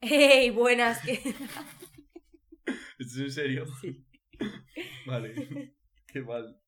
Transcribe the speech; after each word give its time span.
¡Hey! 0.00 0.50
Buenas. 0.50 1.00
¿qué- 1.04 1.20
¿Estás 2.98 3.18
en 3.18 3.30
serio? 3.30 3.64
Sí. 3.80 4.04
Vale. 5.06 5.74
Qué 6.12 6.22
mal. 6.22 6.60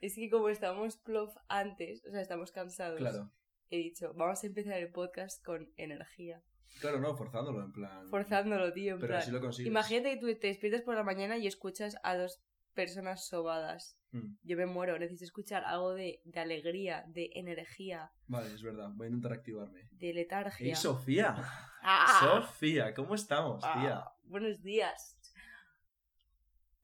Es 0.00 0.14
que 0.14 0.28
como 0.30 0.48
estamos 0.48 0.96
plof 0.98 1.34
antes, 1.48 2.04
o 2.06 2.10
sea, 2.10 2.20
estamos 2.20 2.52
cansados, 2.52 2.98
Claro. 2.98 3.30
he 3.70 3.78
dicho, 3.78 4.12
vamos 4.14 4.42
a 4.42 4.46
empezar 4.46 4.74
el 4.74 4.90
podcast 4.92 5.42
con 5.44 5.72
energía. 5.76 6.42
Claro, 6.80 7.00
no, 7.00 7.16
forzándolo, 7.16 7.64
en 7.64 7.72
plan. 7.72 8.08
Forzándolo, 8.10 8.72
tío, 8.72 8.94
en 8.94 9.00
Pero 9.00 9.12
plan. 9.12 9.22
así 9.22 9.30
lo 9.30 9.40
consigues. 9.40 9.70
Imagínate 9.70 10.10
que 10.14 10.20
tú 10.20 10.26
te 10.38 10.48
despiertas 10.48 10.82
por 10.82 10.94
la 10.94 11.02
mañana 11.04 11.38
y 11.38 11.46
escuchas 11.46 11.96
a 12.02 12.16
dos 12.16 12.42
personas 12.76 13.26
sobadas. 13.26 13.98
Mm, 14.12 14.36
Yo 14.44 14.56
me 14.56 14.66
muero, 14.66 14.96
necesito 15.00 15.24
escuchar 15.24 15.64
algo 15.64 15.94
de, 15.94 16.20
de 16.24 16.40
alegría, 16.40 17.04
de 17.08 17.30
energía, 17.34 18.12
Vale, 18.28 18.54
es 18.54 18.62
verdad. 18.62 18.90
Voy 18.94 19.06
a 19.06 19.10
intentar 19.10 19.32
activarme. 19.32 19.88
de 19.90 20.12
letargia. 20.14 20.64
¡Ey, 20.68 20.76
Sofía! 20.76 21.34
¡Ah! 21.82 22.20
Sofía, 22.20 22.94
¿cómo 22.94 23.14
estamos, 23.16 23.60
tía? 23.62 23.98
Ah, 23.98 24.12
buenos 24.24 24.62
días. 24.62 25.18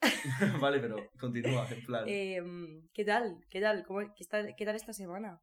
vale, 0.60 0.80
pero 0.80 0.96
continúa, 1.18 1.68
en 1.70 1.84
plan. 1.86 2.04
Em, 2.08 2.88
¿Qué 2.92 3.04
tal? 3.04 3.38
¿Qué 3.50 3.60
tal? 3.60 3.84
¿Cómo, 3.86 4.00
qué, 4.00 4.22
está- 4.24 4.54
¿Qué 4.56 4.64
tal 4.64 4.74
esta 4.74 4.92
semana? 4.92 5.40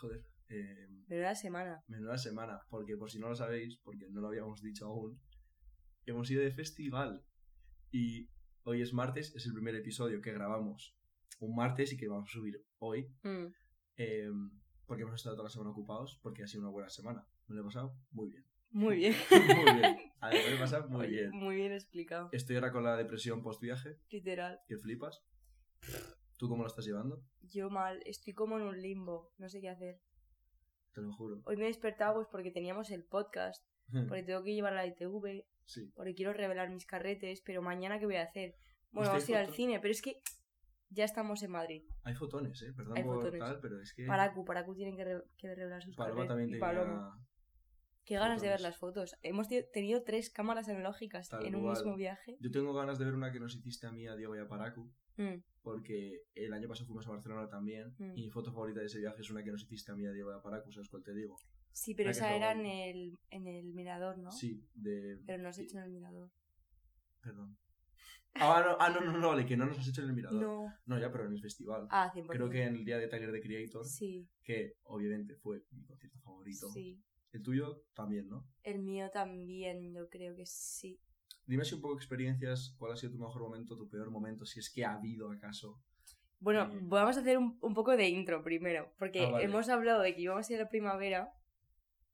Joder. 0.00 0.22
Eh, 0.50 0.86
Menuda 1.08 1.34
semana. 1.34 1.82
menuda 1.88 2.16
semana. 2.16 2.60
Porque 2.70 2.96
por 2.96 3.10
si 3.10 3.18
no 3.18 3.28
lo 3.28 3.34
sabéis, 3.34 3.76
porque 3.84 4.06
no 4.10 4.20
lo 4.22 4.28
habíamos 4.28 4.62
dicho 4.62 4.86
aún, 4.86 5.20
hemos 6.06 6.30
ido 6.30 6.42
de 6.42 6.50
festival. 6.52 7.22
Y 7.90 8.28
hoy 8.68 8.82
es 8.82 8.92
martes, 8.92 9.34
es 9.34 9.46
el 9.46 9.54
primer 9.54 9.74
episodio 9.76 10.20
que 10.20 10.30
grabamos 10.30 10.94
un 11.40 11.56
martes 11.56 11.90
y 11.92 11.96
que 11.96 12.06
vamos 12.06 12.28
a 12.28 12.32
subir 12.32 12.62
hoy. 12.78 13.10
Mm, 13.22 13.46
eh, 13.96 14.30
porque 14.84 15.04
hemos 15.04 15.14
estado 15.14 15.36
toda 15.36 15.44
la 15.44 15.50
semana 15.50 15.70
ocupados, 15.70 16.18
porque 16.22 16.42
ha 16.42 16.46
sido 16.46 16.62
una 16.64 16.70
buena 16.70 16.90
semana. 16.90 17.26
Me 17.46 17.54
lo 17.54 17.62
he 17.62 17.64
pasado 17.64 17.96
muy 18.10 18.28
bien. 18.28 18.44
Muy 18.70 18.96
bien. 18.96 19.14
muy 19.30 19.74
bien. 19.74 19.98
Me 20.22 20.50
lo 20.50 20.56
he 20.56 20.58
pasado 20.58 20.88
muy 20.90 21.06
bien. 21.06 21.30
Muy 21.30 21.56
bien 21.56 21.72
explicado. 21.72 22.28
Estoy 22.32 22.56
ahora 22.56 22.70
con 22.70 22.84
la 22.84 22.96
depresión 22.96 23.42
post 23.42 23.62
viaje, 23.62 23.98
Literal. 24.10 24.60
que 24.66 24.76
flipas. 24.76 25.24
¿Tú 26.36 26.48
cómo 26.48 26.62
lo 26.62 26.68
estás 26.68 26.84
llevando? 26.84 27.22
Yo 27.40 27.70
mal, 27.70 28.02
estoy 28.04 28.34
como 28.34 28.58
en 28.58 28.64
un 28.64 28.82
limbo. 28.82 29.32
No 29.38 29.48
sé 29.48 29.62
qué 29.62 29.70
hacer. 29.70 30.02
Te 30.92 31.00
lo 31.00 31.12
juro. 31.14 31.40
Hoy 31.46 31.56
me 31.56 31.64
he 31.64 31.68
despertado 31.68 32.16
pues 32.16 32.28
porque 32.30 32.50
teníamos 32.50 32.90
el 32.90 33.04
podcast, 33.04 33.64
porque 34.08 34.24
tengo 34.24 34.42
que 34.42 34.54
llevar 34.54 34.74
la 34.74 34.86
ITV, 34.86 35.46
Sí. 35.68 35.92
porque 35.94 36.14
quiero 36.14 36.32
revelar 36.32 36.70
mis 36.70 36.86
carretes, 36.86 37.42
pero 37.44 37.62
mañana 37.62 37.98
¿qué 37.98 38.06
voy 38.06 38.16
a 38.16 38.22
hacer? 38.24 38.56
Bueno, 38.90 39.12
Hostia, 39.12 39.12
vamos 39.12 39.28
a 39.28 39.30
ir 39.32 39.36
al 39.48 39.54
cine, 39.54 39.80
pero 39.80 39.92
es 39.92 40.00
que 40.02 40.20
ya 40.90 41.04
estamos 41.04 41.42
en 41.42 41.50
Madrid. 41.50 41.82
Hay 42.04 42.14
fotones, 42.14 42.62
¿eh? 42.62 42.72
Perdón 42.74 42.96
Hay 42.96 43.04
por 43.04 43.16
fotones. 43.16 43.38
tal, 43.40 43.60
pero 43.60 43.80
es 43.80 43.92
que... 43.92 44.06
Paracu, 44.06 44.44
Paracu 44.44 44.74
tienen 44.74 44.96
que, 44.96 45.04
re- 45.04 45.24
que 45.36 45.54
revelar 45.54 45.82
sus 45.82 45.94
Paloma 45.94 46.26
carretes. 46.26 46.28
también 46.30 46.56
y. 46.56 46.58
Paloma. 46.58 47.24
Qué 48.06 48.14
ganas 48.14 48.40
de 48.40 48.48
ver 48.48 48.62
las 48.62 48.78
fotos. 48.78 49.14
Hemos 49.20 49.48
tenido 49.48 50.02
tres 50.02 50.30
cámaras 50.30 50.66
analógicas 50.70 51.28
Tal 51.28 51.44
en 51.44 51.56
un 51.56 51.62
cual. 51.64 51.74
mismo 51.76 51.94
viaje. 51.94 52.38
Yo 52.40 52.50
tengo 52.50 52.72
ganas 52.72 52.98
de 52.98 53.04
ver 53.04 53.12
una 53.14 53.30
que 53.30 53.38
nos 53.38 53.54
hiciste 53.54 53.86
a 53.86 53.92
mí, 53.92 54.06
a 54.08 54.16
Diego 54.16 54.34
y 54.34 54.38
a 54.38 54.48
Paracu, 54.48 54.90
Mm, 55.18 55.42
porque 55.62 56.22
el 56.36 56.52
año 56.54 56.68
pasado 56.68 56.86
fuimos 56.86 57.04
a 57.08 57.10
Barcelona 57.10 57.48
también, 57.48 57.92
Mm. 57.98 58.16
y 58.16 58.22
mi 58.22 58.30
foto 58.30 58.52
favorita 58.52 58.78
de 58.80 58.86
ese 58.86 59.00
viaje 59.00 59.20
es 59.20 59.28
una 59.30 59.42
que 59.44 59.50
nos 59.50 59.62
hiciste 59.64 59.90
a 59.92 59.96
mí, 59.96 60.06
a 60.06 60.12
Diego 60.12 60.30
y 60.32 60.34
a 60.34 60.40
Paracu, 60.40 60.70
¿sabes 60.72 60.88
cuál 60.88 61.02
te 61.02 61.12
digo? 61.12 61.36
Sí, 61.78 61.94
pero 61.94 62.10
esa 62.10 62.34
era 62.34 62.52
en 62.52 62.66
el, 62.66 63.18
en 63.30 63.46
el 63.46 63.72
mirador, 63.72 64.18
¿no? 64.18 64.32
Sí, 64.32 64.64
de... 64.74 65.18
Pero 65.26 65.42
no 65.42 65.48
has 65.48 65.58
hecho 65.58 65.78
en 65.78 65.84
el 65.84 65.90
mirador. 65.90 66.28
Perdón. 67.20 67.56
Ah, 68.34 68.62
no, 68.64 68.76
ah, 68.80 68.90
no, 68.90 69.00
no, 69.00 69.18
no, 69.18 69.28
vale, 69.28 69.46
que 69.46 69.56
no 69.56 69.66
nos 69.66 69.78
has 69.78 69.88
hecho 69.88 70.02
en 70.02 70.08
el 70.08 70.14
mirador. 70.14 70.40
No. 70.42 70.72
No, 70.86 70.98
ya, 70.98 71.10
pero 71.10 71.26
en 71.26 71.32
el 71.32 71.40
festival. 71.40 71.86
Ah, 71.90 72.10
100%. 72.14 72.26
Creo 72.28 72.50
que 72.50 72.62
en 72.64 72.74
el 72.76 72.84
día 72.84 72.98
de 72.98 73.08
Tyler 73.08 73.32
de 73.32 73.40
Creator, 73.40 73.84
Sí, 73.86 74.28
que 74.42 74.74
obviamente 74.84 75.34
fue 75.36 75.64
mi 75.70 75.84
concierto 75.84 76.18
favorito. 76.20 76.70
sí. 76.70 77.00
El 77.30 77.42
tuyo 77.42 77.84
también, 77.94 78.26
¿no? 78.28 78.46
El 78.62 78.78
mío 78.80 79.10
también, 79.12 79.92
yo 79.92 80.08
creo 80.08 80.34
que 80.34 80.46
sí. 80.46 80.98
Dime 81.46 81.64
si 81.64 81.74
un 81.74 81.80
poco 81.82 81.94
experiencias, 81.94 82.74
cuál 82.78 82.92
ha 82.92 82.96
sido 82.96 83.12
tu 83.12 83.18
mejor 83.18 83.42
momento, 83.42 83.76
tu 83.76 83.86
peor 83.88 84.10
momento, 84.10 84.46
si 84.46 84.60
es 84.60 84.70
que 84.70 84.84
ha 84.84 84.94
habido 84.94 85.30
acaso. 85.30 85.78
Bueno, 86.40 86.62
Eh. 86.72 86.78
vamos 86.82 87.16
a 87.16 87.20
hacer 87.20 87.36
un, 87.36 87.58
un 87.60 87.74
poco 87.74 87.96
de 87.96 88.08
intro 88.08 88.42
primero, 88.42 88.92
porque 88.98 89.26
Ah, 89.26 89.30
vale. 89.30 89.44
hemos 89.44 89.68
hablado 89.68 90.00
de 90.02 90.14
que 90.14 90.22
íbamos 90.22 90.48
a 90.48 90.52
ir 90.52 90.58
a 90.60 90.64
la 90.64 90.68
primavera, 90.70 91.32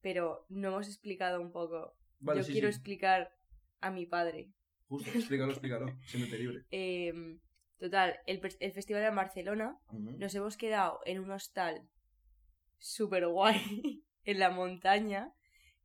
pero 0.04 0.44
no 0.50 0.68
hemos 0.68 0.86
explicado 0.86 1.40
un 1.40 1.50
poco. 1.50 1.96
Vale, 2.20 2.40
yo 2.40 2.44
sí, 2.44 2.52
quiero 2.52 2.68
sí. 2.68 2.74
explicar 2.76 3.34
a 3.80 3.90
mi 3.90 4.04
padre. 4.04 4.50
Justo, 4.86 5.10
explícalo, 5.10 5.52
explícalo. 5.52 5.86
Siéntete 6.06 6.38
libre. 6.38 6.64
Em, 6.70 7.40
total, 7.78 8.20
el, 8.26 8.38
el 8.60 8.72
festival 8.72 9.00
era 9.00 9.08
en 9.08 9.16
Barcelona. 9.16 9.78
Nos 9.90 10.34
hemos 10.34 10.58
quedado 10.58 11.00
en 11.06 11.20
un 11.20 11.30
hostal 11.30 11.88
súper 12.78 13.26
guay 13.28 14.04
en 14.24 14.38
la 14.38 14.50
montaña, 14.50 15.32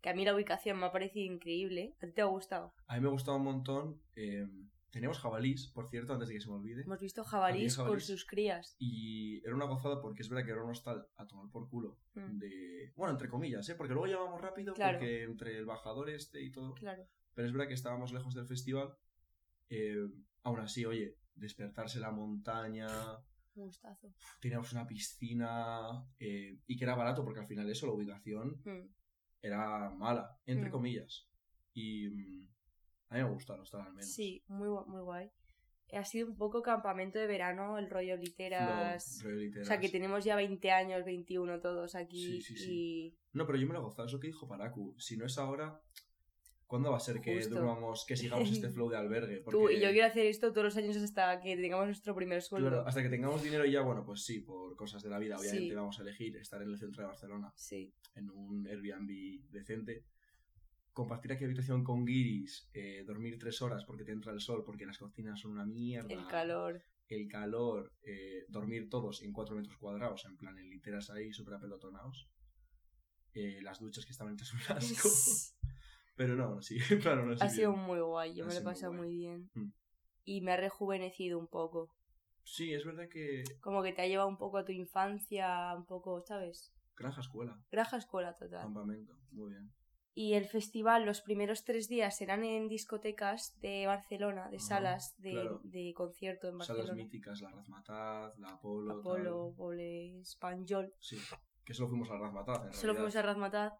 que 0.02 0.10
a 0.10 0.14
mí 0.14 0.26
la 0.26 0.36
ubicación 0.36 0.78
me 0.80 0.88
ha 0.88 0.92
parecido 0.92 1.34
increíble. 1.34 1.96
¿A 2.02 2.06
ti 2.08 2.12
te 2.12 2.22
ha 2.22 2.26
gustado? 2.26 2.74
A 2.88 2.96
mí 2.96 3.02
me 3.02 3.08
ha 3.08 3.12
gustado 3.12 3.38
un 3.38 3.44
montón. 3.46 4.02
eh, 4.18 4.46
teníamos 4.92 5.20
jabalís, 5.20 5.68
por 5.68 5.90
cierto, 5.90 6.14
antes 6.14 6.28
de 6.30 6.36
que 6.36 6.42
se 6.42 6.48
me 6.50 6.56
olvide. 6.56 6.82
Hemos 6.84 7.00
visto 7.00 7.24
jabalís, 7.24 7.76
con 7.76 7.86
jabalís? 7.86 8.06
sus 8.08 8.26
crías. 8.26 8.76
Y 8.80 9.40
era 9.46 9.56
una 9.56 9.66
gozada 9.66 10.02
porque 10.02 10.22
es 10.24 10.30
verdad 10.30 10.46
que 10.46 10.52
era 10.52 10.64
un 10.64 10.72
hostal 10.72 11.08
a 11.18 11.28
tomar 11.28 11.50
por 11.52 11.70
culo. 11.70 11.98
Mm, 12.16 12.38
De... 12.40 12.94
Bueno, 12.96 13.12
entre 13.14 13.30
comillas, 13.30 13.68
¿eh? 13.70 13.76
Porque 13.76 13.94
luego 13.94 14.08
llevábamos 14.08 14.42
rápido 14.42 14.74
Claro. 14.74 14.98
porque 14.98 15.24
entre 15.24 15.58
el 15.58 15.66
bajador 15.66 16.10
este 16.10 16.42
y 16.42 16.52
todo. 16.52 16.74
claro. 16.74 17.04
Pero 17.34 17.48
es 17.48 17.54
verdad 17.54 17.68
que 17.68 17.74
estábamos 17.76 18.12
lejos 18.12 18.34
del 18.34 18.48
festival. 18.48 18.94
eh, 19.72 19.96
aún 20.44 20.60
así, 20.62 20.84
oye, 20.86 21.16
despertarse 21.36 22.00
la 22.00 22.10
montaña, 22.12 22.88
Un 23.56 23.66
gustazo. 23.66 24.12
teníamos 24.42 24.72
una 24.74 24.88
piscina 24.88 26.04
eh, 26.20 26.58
y 26.66 26.76
que 26.76 26.84
era 26.84 26.96
barato 26.96 27.24
porque 27.24 27.42
al 27.42 27.46
final 27.48 27.70
eso, 27.70 27.86
la 27.86 27.94
ubicación 27.94 28.60
Mm. 28.66 28.90
era 29.42 29.90
mala, 29.92 30.38
entre 30.48 30.70
Mm. 30.70 30.72
comillas. 30.72 31.30
Y 31.74 32.48
a 33.10 33.16
mí 33.16 33.24
me 33.24 33.30
gustaron, 33.30 33.64
estaba 33.64 33.86
al 33.86 33.94
menos. 33.94 34.12
Sí, 34.12 34.44
muy, 34.48 34.68
muy 34.88 35.02
guay. 35.02 35.30
Ha 35.94 36.06
sido 36.06 36.28
un 36.28 36.38
poco 36.38 36.62
campamento 36.62 37.18
de 37.18 37.26
verano, 37.26 37.80
el 37.80 37.90
rollo 37.90 38.16
literas. 38.16 39.20
Flow, 39.22 39.32
rollo 39.32 39.38
O 39.40 39.44
literas. 39.44 39.68
sea, 39.68 39.80
que 39.80 39.90
tenemos 39.90 40.24
ya 40.24 40.36
20 40.36 40.72
años, 40.72 41.04
21 41.04 41.60
todos 41.62 41.96
aquí. 41.96 42.24
Sí, 42.24 42.42
sí, 42.42 42.58
sí. 42.58 42.72
Y 42.72 43.18
No, 43.34 43.48
pero 43.48 43.58
yo 43.58 43.66
me 43.68 43.74
lo 43.74 43.80
he 43.80 43.84
gozado, 43.84 44.06
es 44.08 44.14
lo 44.14 44.20
que 44.20 44.28
dijo 44.28 44.48
Paraku. 44.48 44.96
Si 45.00 45.18
no 45.18 45.26
es 45.26 45.40
ahora, 45.40 45.82
¿cuándo 46.68 46.92
va 46.92 46.98
a 46.98 47.00
ser 47.00 47.20
que 47.22 47.38
Justo. 47.38 47.56
durmamos, 47.56 48.06
que 48.06 48.16
sigamos 48.16 48.52
este 48.52 48.70
flow 48.70 48.88
de 48.90 48.98
albergue? 48.98 49.38
tú 49.38 49.44
Porque, 49.46 49.78
y 49.78 49.82
yo 49.82 49.90
quiero 49.90 50.06
hacer 50.06 50.28
esto 50.28 50.52
todos 50.52 50.66
los 50.66 50.78
años 50.78 50.96
hasta 50.98 51.40
que 51.42 51.58
tengamos 51.58 51.88
nuestro 51.88 52.14
primer 52.14 52.44
sueldo. 52.44 52.70
claro, 52.70 52.88
hasta 52.88 53.02
que 53.02 53.10
tengamos 53.10 53.42
dinero 53.42 53.66
y 53.66 53.72
ya, 53.72 53.82
bueno, 53.82 54.06
pues 54.06 54.24
sí, 54.24 54.42
por 54.42 54.76
cosas 54.76 55.02
de 55.02 55.10
la 55.10 55.18
vida, 55.18 55.38
obviamente 55.40 55.70
Sí. 55.70 55.74
vamos 55.74 55.98
a 55.98 56.04
elegir 56.04 56.38
estar 56.38 56.62
en 56.62 56.70
el 56.70 56.78
centro 56.78 57.02
de 57.02 57.08
Barcelona, 57.08 57.52
Sí, 57.56 57.92
en 58.14 58.30
un 58.30 58.68
Airbnb 58.68 59.50
decente. 59.50 60.06
Compartir 61.00 61.32
aquí 61.32 61.46
habitación 61.46 61.82
con 61.82 62.04
guiris, 62.04 62.70
eh, 62.74 63.06
dormir 63.08 63.40
tres 63.40 63.62
horas 63.62 63.86
porque 63.86 64.04
te 64.04 64.12
entra 64.12 64.34
el 64.34 64.42
sol, 64.42 64.66
porque 64.66 64.86
las 64.86 64.98
cocinas 64.98 65.40
son 65.40 65.52
una 65.52 65.66
mierda. 65.66 66.14
el 66.14 66.28
calor. 66.28 66.84
el 67.08 67.26
calor, 67.30 67.94
eh, 68.02 68.44
dormir 68.50 68.90
todos 68.90 69.24
en 69.24 69.32
4 69.32 69.56
metros 69.56 69.78
cuadrados, 69.78 70.26
en 70.26 70.36
plan, 70.36 70.58
en 70.58 70.70
literas 70.70 71.10
ahí 71.10 71.32
súper 71.32 71.54
apelotonados. 71.54 72.30
Eh, 73.34 73.62
las 73.62 73.80
duchas 73.80 74.06
que 74.06 74.12
estaban 74.12 74.34
hechas 74.34 74.54
un 74.54 74.60
asco. 74.78 75.10
Pero 76.18 76.36
no, 76.36 76.62
sí, 76.62 76.80
claro, 77.02 77.26
no 77.26 77.34
ha 77.40 77.48
sido 77.48 77.72
muy 77.72 78.02
guay, 78.02 78.36
yo 78.36 78.44
Ha 78.44 78.48
me 78.48 78.54
lo 78.54 78.60
he 78.60 78.64
muy 78.64 78.74
pasado 78.74 78.92
muy 78.92 79.16
bien. 79.16 79.50
Mm. 79.54 79.72
Y 80.26 80.42
me 80.42 80.52
ha 80.52 80.58
rejuvenecido 80.58 81.40
un 81.40 81.48
poco. 81.48 81.96
Sí, 82.44 82.74
es 82.74 82.84
verdad 82.84 83.08
que 83.10 83.46
Como 83.62 83.82
que 83.84 83.94
te 83.94 84.02
ha 84.02 84.08
llevado 84.08 84.28
un 84.28 84.38
poco 84.38 84.58
a 84.58 84.66
tu 84.66 84.74
infancia, 84.74 85.74
un 85.78 85.86
poco, 85.86 86.22
¿sabes? 86.28 86.74
granja 86.98 87.22
escuela, 87.22 87.58
Graja 87.72 87.96
escuela 87.96 88.36
total. 88.36 88.64
campamento, 88.64 89.18
muy 89.32 89.52
bien. 89.52 89.72
Y 90.16 90.34
el 90.34 90.46
festival, 90.46 91.06
los 91.06 91.22
primeros 91.22 91.64
tres 91.64 91.88
días 91.88 92.18
serán 92.18 92.44
en 92.44 92.68
discotecas 92.68 93.58
de 93.62 93.86
Barcelona, 93.86 94.50
de 94.50 94.58
Ajá, 94.58 94.66
salas 94.66 95.16
de, 95.20 95.32
claro. 95.32 95.62
de 95.64 95.94
concierto 95.96 96.48
en 96.48 96.54
Salas 96.60 96.70
Barcelona. 96.70 96.96
míticas, 96.96 97.42
la 97.42 97.52
Razmataz, 97.52 98.38
la 98.40 98.50
Apolo, 98.50 99.00
Apolo, 99.00 99.46
tal. 99.48 99.56
Pole, 99.56 100.22
Spanjol. 100.26 100.94
Sí, 101.00 101.18
que 101.64 101.74
solo 101.74 101.90
fuimos 101.90 102.10
a 102.10 102.16
la 102.16 102.22
Razmataz, 102.22 102.66
en 102.66 102.74
Solo 102.74 102.96
fuimos 102.96 103.16
a 103.16 103.22
realidad, 103.22 103.34
Razmataz, 103.34 103.80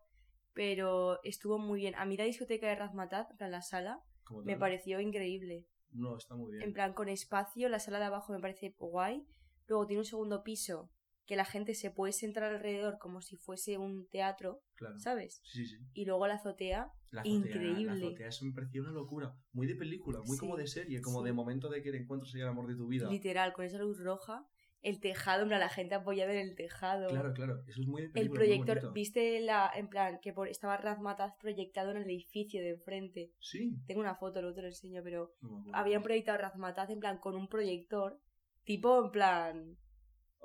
pero 0.54 1.22
estuvo 1.24 1.58
muy 1.58 1.80
bien. 1.80 1.96
A 1.96 2.06
mí 2.06 2.16
la 2.16 2.24
discoteca 2.26 2.68
de 2.68 2.76
Razmataz, 2.76 3.28
en 3.40 3.52
la 3.52 3.62
sala, 3.62 4.02
me 4.46 4.56
pareció 4.56 5.00
increíble. 5.00 5.66
No, 5.92 6.16
está 6.16 6.36
muy 6.36 6.52
bien. 6.52 6.64
En 6.64 6.74
plan, 6.74 6.94
con 6.94 7.10
espacio, 7.10 7.68
la 7.68 7.80
sala 7.80 8.00
de 8.00 8.06
abajo 8.06 8.32
me 8.32 8.40
parece 8.40 8.76
guay. 8.78 9.26
Luego 9.68 9.88
tiene 9.88 10.02
un 10.02 10.06
segundo 10.06 10.44
piso 10.44 10.90
que 11.26 11.36
la 11.36 11.46
gente 11.46 11.76
se 11.76 11.92
puede 11.92 12.12
sentar 12.14 12.44
alrededor 12.44 12.98
como 12.98 13.22
si 13.22 13.36
fuese 13.38 13.78
un 13.78 14.08
teatro, 14.08 14.62
Claro. 14.80 14.98
¿sabes? 14.98 15.42
Sí, 15.44 15.66
sí, 15.66 15.76
sí. 15.78 15.84
Y 15.94 16.06
luego 16.06 16.26
la 16.26 16.36
azotea, 16.36 16.90
La 17.12 17.22
azotea, 17.22 17.38
Increíble. 17.38 17.86
La 17.86 17.94
azotea 18.08 18.28
eso 18.30 18.46
me 18.46 18.54
pareció 18.54 18.82
una 18.82 18.92
locura. 18.94 19.36
Muy 19.52 19.68
de 19.68 19.76
película, 19.76 20.22
muy 20.26 20.38
como 20.38 20.56
de 20.56 20.68
serie, 20.68 21.02
como 21.02 21.20
sí. 21.20 21.26
de 21.26 21.34
momento 21.34 21.68
de 21.70 21.82
que 21.82 21.92
te 21.92 21.98
encuentras 21.98 22.34
ahí 22.34 22.42
el 22.42 22.48
amor 22.48 22.68
de 22.68 22.76
tu 22.76 22.88
vida. 22.88 23.10
literal, 23.10 23.52
con 23.52 23.66
esa 23.66 23.78
luz 23.78 24.00
roja, 24.00 24.48
el 24.82 25.02
tejado, 25.02 25.42
en 25.42 25.50
plan, 25.50 25.60
la 25.60 25.68
gente 25.68 25.96
apoyada 25.96 26.32
en 26.32 26.40
el 26.40 26.56
tejado. 26.56 27.10
Claro, 27.10 27.34
claro, 27.34 27.62
eso 27.68 27.82
es 27.82 27.88
muy 27.88 28.04
de 28.04 28.08
El 28.08 28.14
película. 28.14 28.46
muy 28.46 28.64
proyector, 28.64 28.94
viste 28.94 29.42
la, 29.42 29.70
en 29.76 29.90
plan, 29.90 30.20
que 30.22 30.32
por, 30.32 30.48
estaba 30.48 30.78
Razmataz 30.78 31.34
proyectado 31.42 31.92
en 31.92 31.98
el 31.98 32.04
edificio 32.06 32.62
de 32.62 32.70
enfrente. 32.70 33.34
Sí. 33.42 33.76
Tengo 33.86 34.00
una 34.00 34.16
foto, 34.16 34.40
luego 34.42 34.56
te 34.56 34.62
lo 34.62 34.68
enseño, 34.70 35.02
pero 35.04 35.34
No 35.42 35.66
habían 35.74 36.04
proyectado 36.04 36.38
Razmataz 36.38 36.90
en 36.92 37.02
plan 37.02 37.18
con 37.18 37.36
un 37.36 37.50
proyector, 37.50 38.18
tipo 38.64 39.04
en 39.04 39.12
plan, 39.12 39.78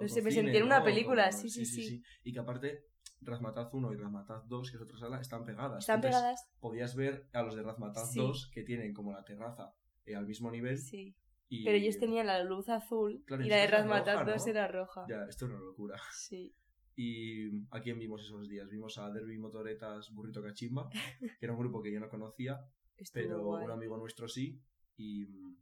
no 0.00 0.08
sé, 0.08 0.22
me 0.22 0.32
sentí 0.32 0.56
en 0.56 0.64
una 0.64 0.82
película, 0.82 1.31
sí, 1.31 1.48
sí, 1.48 1.64
sí. 1.64 2.02
Y 2.25 2.32
que 2.32 2.40
aparte 2.40 2.84
Razmataz 3.25 3.73
1 3.73 3.93
y 3.93 3.97
Razmataz 3.97 4.47
2, 4.49 4.71
que 4.71 4.76
es 4.76 4.82
otra 4.82 4.99
sala, 4.99 5.21
están 5.21 5.44
pegadas. 5.44 5.79
¿Están 5.81 5.97
Entonces, 5.97 6.19
pegadas? 6.21 6.49
Podías 6.61 6.94
ver 6.97 7.29
a 7.32 7.43
los 7.43 7.55
de 7.55 7.62
Razmataz 7.62 8.12
Sí. 8.12 8.19
2 8.21 8.50
que 8.53 8.62
tienen 8.62 8.93
como 8.93 9.12
la 9.12 9.25
terraza 9.25 9.75
eh, 10.06 10.15
al 10.17 10.26
mismo 10.26 10.50
nivel. 10.50 10.79
Sí. 10.79 11.17
Y... 11.49 11.65
Pero 11.65 11.76
ellos 11.76 11.99
tenían 11.99 12.26
la 12.26 12.43
luz 12.43 12.69
azul 12.69 13.23
Claro, 13.26 13.44
y 13.44 13.49
la 13.49 13.56
de 13.56 13.67
Razmataz 13.67 14.21
roja, 14.21 14.32
2 14.32 14.44
¿no? 14.47 14.50
era 14.50 14.69
roja. 14.69 15.06
Ya, 15.09 15.25
esto 15.29 15.47
es 15.47 15.50
una 15.53 15.61
locura. 15.61 15.97
Sí. 16.12 16.55
Y 16.97 17.67
a 17.71 17.81
quién 17.82 17.99
vimos 17.99 18.23
esos 18.23 18.49
días? 18.49 18.69
Vimos 18.69 18.99
a 18.99 19.11
Derby 19.11 19.37
Motoretas 19.38 20.11
Burrito 20.12 20.43
Cachimba, 20.43 20.88
que 21.41 21.44
era 21.47 21.53
un 21.53 21.59
grupo 21.59 21.82
que 21.82 21.93
yo 21.93 21.99
no 22.00 22.09
conocía, 22.09 22.61
pero 23.12 23.43
guay. 23.43 23.65
un 23.65 23.70
amigo 23.73 23.97
nuestro 23.97 24.29
sí. 24.29 24.61
Y 24.97 25.27
mm, 25.27 25.56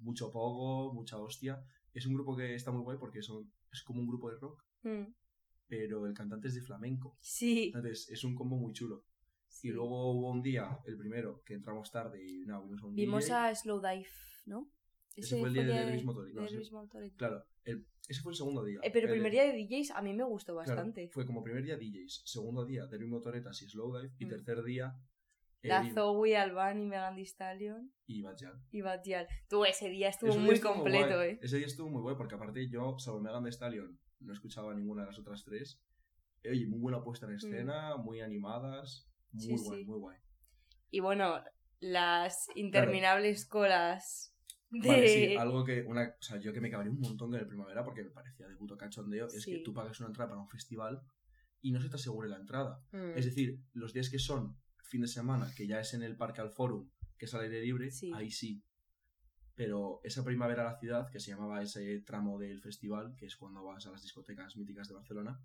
mucho 0.00 0.30
pogo, 0.30 0.92
mucha 0.94 1.18
hostia. 1.18 1.62
Es 1.92 2.06
un 2.06 2.14
grupo 2.14 2.36
que 2.36 2.54
está 2.54 2.70
muy 2.70 2.82
guay 2.82 2.96
porque 2.98 3.22
son, 3.22 3.50
es 3.72 3.82
como 3.82 4.00
un 4.00 4.08
grupo 4.08 4.30
de 4.30 4.38
rock, 4.38 4.62
Mm. 4.82 5.12
Pero 5.68 6.06
el 6.06 6.14
cantante 6.14 6.48
es 6.48 6.54
de 6.54 6.62
flamenco. 6.62 7.16
Sí. 7.20 7.66
Entonces 7.66 8.08
es 8.10 8.24
un 8.24 8.34
combo 8.34 8.56
muy 8.56 8.72
chulo. 8.72 9.04
sí. 9.46 9.68
Y 9.68 9.70
luego 9.72 10.12
hubo 10.12 10.30
un 10.30 10.42
día, 10.42 10.78
el 10.86 10.96
primero, 10.96 11.42
que 11.44 11.54
entramos 11.54 11.90
tarde 11.90 12.24
y 12.24 12.44
nada, 12.46 12.60
vimos 12.62 12.82
a 12.82 12.86
un 12.86 12.94
Vimos 12.94 13.24
DJ. 13.24 13.36
a 13.48 13.54
Slow 13.54 13.80
Dive, 13.80 14.06
¿no? 14.46 14.70
Ese 15.16 15.38
fue 15.40 15.48
el 15.48 15.54
día 15.54 15.64
de 15.64 15.68
de 15.96 16.02
Motoreta, 16.04 16.40
sí. 16.46 16.52
Dervis 16.54 16.70
Motoreta. 16.72 17.16
Claro, 17.16 17.44
el- 17.64 17.86
ese 18.08 18.20
fue 18.22 18.32
el 18.32 18.36
segundo 18.36 18.62
día. 18.64 18.78
Eh, 18.84 18.90
pero 18.92 19.06
el 19.08 19.14
primer 19.14 19.32
día 19.32 19.42
de 19.44 19.52
DJs 19.54 19.90
a 19.92 20.00
mí 20.02 20.12
me 20.14 20.22
gustó 20.24 20.52
claro, 20.54 20.68
bastante. 20.68 21.08
fue 21.12 21.26
como 21.26 21.42
primer 21.42 21.64
día 21.64 21.76
DJs, 21.76 22.22
segundo 22.24 22.64
día 22.64 22.86
Derby 22.86 23.06
Motoretas 23.08 23.60
y 23.62 23.68
Slowdive, 23.68 24.12
y 24.18 24.26
Mm. 24.26 24.28
tercer 24.28 24.62
día 24.62 24.94
La 25.62 25.92
Zoe, 25.92 26.36
Alban 26.36 26.80
y 26.80 26.86
Megan 26.86 27.16
Thee 27.16 27.24
Stallion 27.26 27.92
y 28.06 28.22
Bad 28.22 28.36
Jan. 28.38 28.62
y 28.70 28.80
Batial. 28.80 29.26
Tú, 29.48 29.64
ese 29.64 29.88
día 29.88 30.08
estuvo 30.08 30.30
Ese 30.30 30.38
muy 30.38 30.60
completo. 30.60 31.20
¿eh? 31.20 31.40
Ese 31.42 31.56
día 31.56 31.66
estuvo 31.66 31.88
muy 31.90 32.00
guay 32.00 32.14
porque 32.16 32.36
aparte 32.36 32.68
yo, 32.70 32.96
salvo 33.00 33.18
Megan 33.20 33.42
Thee 33.42 33.50
Stallion, 33.50 33.98
no 34.20 34.32
escuchaba 34.32 34.74
ninguna 34.74 35.02
de 35.02 35.08
las 35.08 35.18
otras 35.18 35.44
tres. 35.44 35.80
Oye, 36.44 36.66
muy 36.66 36.78
buena 36.80 37.02
puesta 37.02 37.26
en 37.26 37.34
escena, 37.34 37.96
muy 37.96 38.20
animadas, 38.20 39.08
muy 39.32 39.54
Mm. 39.54 39.58
Sí, 39.58 39.64
guay, 39.64 39.80
sí. 39.80 39.86
muy 39.86 39.98
guay. 39.98 40.18
Y 40.90 41.00
bueno, 41.00 41.42
las 41.80 42.48
interminables 42.54 43.46
colas 43.46 44.34
de... 44.70 44.88
Vale, 44.88 45.08
sí, 45.08 45.36
algo 45.36 45.64
que, 45.64 45.82
una, 45.82 46.08
o 46.18 46.22
sea, 46.22 46.38
yo 46.38 46.52
que 46.52 46.60
me 46.60 46.70
cabré 46.70 46.90
un 46.90 47.00
montón 47.00 47.30
con 47.30 47.40
el 47.40 47.46
primavera 47.46 47.84
porque 47.84 48.02
me 48.04 48.10
parecía 48.10 48.46
de 48.48 48.56
puto 48.56 48.76
cachondeo, 48.76 49.26
es 49.26 49.44
que 49.44 49.56
Sí. 49.56 49.62
tú 49.62 49.72
pagas 49.74 49.98
una 50.00 50.08
entrada 50.08 50.30
para 50.30 50.40
un 50.40 50.48
festival 50.48 51.02
y 51.60 51.72
no 51.72 51.80
se 51.80 51.88
te 51.88 51.96
asegure 51.96 52.28
la 52.28 52.36
entrada. 52.36 52.80
Mm. 52.92 53.16
Es 53.16 53.24
decir, 53.26 53.60
los 53.72 53.92
días 53.92 54.08
que 54.10 54.18
son 54.18 54.58
fin 54.84 55.00
de 55.02 55.08
semana, 55.08 55.50
que 55.56 55.66
ya 55.66 55.80
es 55.80 55.92
en 55.94 56.02
el 56.02 56.16
Parque 56.16 56.40
al 56.40 56.50
Forum, 56.50 56.88
que 57.18 57.26
es 57.26 57.34
al 57.34 57.42
aire 57.42 57.60
libre, 57.62 57.90
Sí. 57.90 58.10
ahí 58.14 58.30
sí. 58.30 58.62
Pero 59.58 60.00
esa 60.04 60.22
primavera 60.22 60.62
a 60.62 60.72
la 60.72 60.78
ciudad, 60.78 61.10
que 61.10 61.18
se 61.18 61.32
llamaba 61.32 61.60
ese 61.60 61.98
tramo 62.02 62.38
del 62.38 62.60
festival, 62.60 63.16
que 63.16 63.26
es 63.26 63.36
cuando 63.36 63.64
vas 63.64 63.84
a 63.88 63.90
las 63.90 64.02
discotecas 64.02 64.56
míticas 64.56 64.86
de 64.86 64.94
Barcelona, 64.94 65.42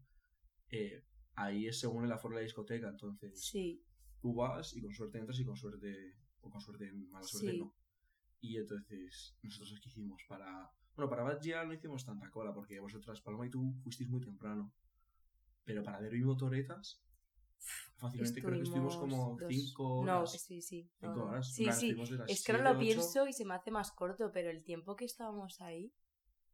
eh, 0.69 1.04
ahí 1.33 1.65
es 1.65 1.80
según 1.80 2.06
el 2.06 2.12
aforo 2.12 2.36
de 2.36 2.42
la 2.42 2.45
discoteca, 2.45 2.89
entonces 2.89 3.44
Sí, 3.44 3.83
tú 4.21 4.36
vas 4.36 4.75
y 4.75 4.81
con 4.83 4.94
suerte 4.94 5.18
entras 5.18 5.39
y 5.39 5.45
con 5.45 5.57
suerte, 5.57 6.15
o 6.42 6.51
con 6.51 6.62
suerte, 6.62 6.92
mala 6.94 7.25
suerte 7.25 7.54
Sí. 7.54 7.57
no. 7.57 7.74
Y 8.39 8.57
entonces, 8.57 9.36
nosotros 9.42 9.80
qué 9.81 9.89
hicimos 9.89 10.24
para... 10.27 10.69
Bueno, 10.95 11.10
para 11.10 11.24
Bad 11.24 11.42
Gyal 11.42 11.68
no 11.68 11.74
hicimos 11.74 12.06
tanta 12.06 12.30
cola, 12.30 12.54
porque 12.54 12.80
vosotras, 12.80 13.19
Paloma 13.19 13.48
y 13.48 13.50
tú, 13.50 13.74
fuisteis 13.81 14.12
muy 14.12 14.21
temprano. 14.21 14.71
Pero 15.63 15.81
para 15.81 16.00
Derby 16.00 16.21
Motoretas, 16.21 17.01
fácilmente 17.95 18.42
creo 18.42 18.54
que 18.57 18.63
estuvimos 18.63 18.98
como 18.98 19.38
dos- 19.39 19.48
5 19.50 20.04
No, 20.06 20.18
horas. 20.19 20.42
sí, 20.42 20.62
sí. 20.62 20.89
no, 21.01 21.10
Cinco 21.10 21.15
no. 21.25 21.31
horas. 21.31 21.54
Sí, 21.54 21.63
plan, 21.63 21.75
sí. 21.75 21.89
Es 22.27 22.44
que 22.44 22.51
ahora 22.51 22.63
siete, 22.69 22.74
lo 22.74 22.80
pienso 22.80 23.27
y 23.27 23.33
se 23.33 23.45
me 23.45 23.54
hace 23.56 23.71
más 23.71 23.92
corto, 23.92 24.31
pero 24.33 24.50
el 24.50 24.63
tiempo 24.63 24.95
que 24.95 25.06
estábamos 25.06 25.62
ahí, 25.62 25.94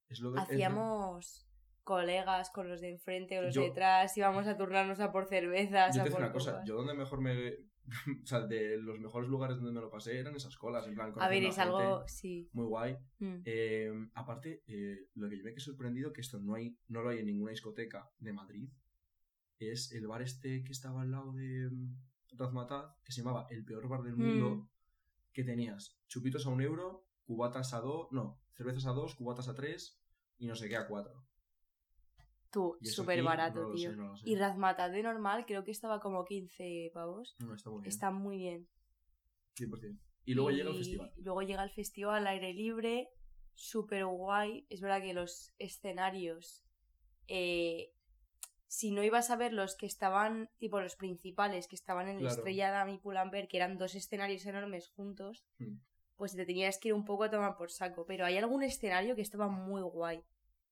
Es 0.09 0.19
lo 0.19 0.33
que- 0.33 0.39
es 0.41 0.47
lo- 0.47 0.53
hacíamos 0.53 1.45
colegas 1.83 2.51
con 2.51 2.69
los 2.69 2.81
de 2.81 2.89
enfrente 2.91 3.39
o 3.39 3.41
los 3.41 3.55
Yo- 3.55 3.61
de 3.63 3.69
atrás, 3.69 4.15
íbamos 4.17 4.45
a 4.47 4.55
turnarnos 4.57 4.99
a 4.99 5.11
por 5.11 5.27
cervezas, 5.27 5.95
Yo 5.95 6.01
a 6.01 6.03
te 6.03 6.09
digo 6.09 6.17
por 6.17 6.23
una 6.25 6.33
cosa, 6.33 6.63
yo 6.65 6.75
donde 6.75 6.93
mejor 6.93 7.21
me... 7.21 7.53
o 8.23 8.25
sea, 8.27 8.41
de 8.41 8.77
los 8.77 8.99
mejores 8.99 9.27
lugares 9.27 9.57
donde 9.57 9.71
me 9.71 9.81
lo 9.81 9.89
pasé 9.89 10.19
eran 10.19 10.35
esas 10.35 10.55
colas, 10.55 10.85
en 10.85 10.93
plan... 10.93 11.11
A 11.19 11.27
ver, 11.27 11.43
es 11.43 11.57
algo... 11.57 12.03
Sí. 12.07 12.47
Muy 12.53 12.65
guay. 12.67 12.95
Mm. 13.17 13.41
Eh, 13.45 13.91
aparte, 14.13 14.61
eh, 14.67 15.07
lo 15.15 15.27
que 15.27 15.37
yo 15.39 15.43
me 15.43 15.49
quedé 15.49 15.59
sorprendido, 15.61 16.13
que 16.13 16.21
esto 16.21 16.39
no, 16.39 16.53
hay, 16.53 16.77
no 16.89 17.01
lo 17.01 17.09
hay 17.09 17.17
en 17.19 17.25
ninguna 17.25 17.49
discoteca 17.49 18.07
de 18.19 18.33
Madrid, 18.33 18.69
es 19.59 19.91
el 19.91 20.07
bar 20.07 20.21
este 20.21 20.63
que 20.63 20.71
estaba 20.71 21.01
al 21.01 21.11
lado 21.11 21.33
de 21.33 21.69
mm, 21.69 22.37
Razmataz, 22.37 22.95
que 23.03 23.11
se 23.11 23.21
llamaba 23.21 23.47
El 23.49 23.65
Peor 23.65 23.87
Bar 23.87 24.03
del 24.03 24.15
Mundo, 24.15 24.49
Mm. 24.55 24.69
que 25.33 25.43
tenías 25.43 25.99
chupitos 26.07 26.45
a 26.45 26.49
un 26.49 26.61
euro, 26.61 27.05
cubatas 27.25 27.73
a 27.73 27.79
dos, 27.81 28.07
no, 28.11 28.41
cervezas 28.53 28.85
a 28.85 28.91
dos, 28.91 29.15
cubatas 29.15 29.47
a 29.49 29.53
tres 29.55 30.01
y 30.37 30.47
no 30.47 30.55
sé 30.55 30.67
qué 30.69 30.77
a 30.77 30.87
cuatro. 30.87 31.25
Tú, 32.51 32.77
súper 32.81 33.21
barato, 33.21 33.61
no 33.69 33.73
tío. 33.75 33.91
sé, 33.91 33.95
no. 33.95 34.13
Y 34.25 34.35
Razmataz 34.35 34.91
de 34.91 35.03
normal 35.03 35.45
creo 35.45 35.63
que 35.63 35.69
estaba 35.71 35.99
como 35.99 36.25
15 36.25 36.89
pavos. 36.93 37.35
No, 37.39 37.53
está 37.53 37.69
muy 37.69 37.81
bien. 37.81 37.89
Está 37.89 38.11
muy 38.11 38.37
bien. 38.37 38.67
100%. 39.55 39.99
Y 40.25 40.33
luego 40.33 40.49
llega 40.51 40.69
el 40.71 40.77
festival. 40.77 41.13
Luego 41.17 41.41
llega 41.43 41.63
el 41.63 41.69
festival 41.69 42.15
al 42.15 42.27
aire 42.27 42.53
libre, 42.53 43.09
súper 43.53 44.05
guay. 44.05 44.65
Es 44.69 44.81
verdad 44.81 45.01
que 45.01 45.13
los 45.13 45.53
escenarios, 45.59 46.65
eh, 47.27 47.93
si 48.71 48.91
no 48.91 49.03
ibas 49.03 49.31
a 49.31 49.35
ver 49.35 49.51
los 49.51 49.75
que 49.75 49.87
estaban, 49.87 50.49
tipo 50.59 50.79
los 50.79 50.95
principales, 50.95 51.67
que 51.67 51.75
estaban 51.75 52.07
en 52.07 52.19
Claro. 52.19 52.35
Estrella 52.35 52.87
y 52.87 52.99
Pull&Bear, 52.99 53.47
que 53.47 53.57
eran 53.57 53.79
dos 53.79 53.95
escenarios 53.95 54.45
enormes 54.45 54.89
juntos, 54.89 55.43
Mm. 55.57 55.77
pues 56.15 56.35
te 56.35 56.45
tenías 56.45 56.77
que 56.77 56.89
ir 56.89 56.93
un 56.93 57.03
poco 57.03 57.23
a 57.23 57.31
tomar 57.31 57.57
por 57.57 57.71
saco. 57.71 58.05
Pero 58.05 58.25
hay 58.25 58.37
algún 58.37 58.61
escenario 58.61 59.15
que 59.15 59.23
estaba 59.23 59.47
muy 59.47 59.81
guay. 59.81 60.21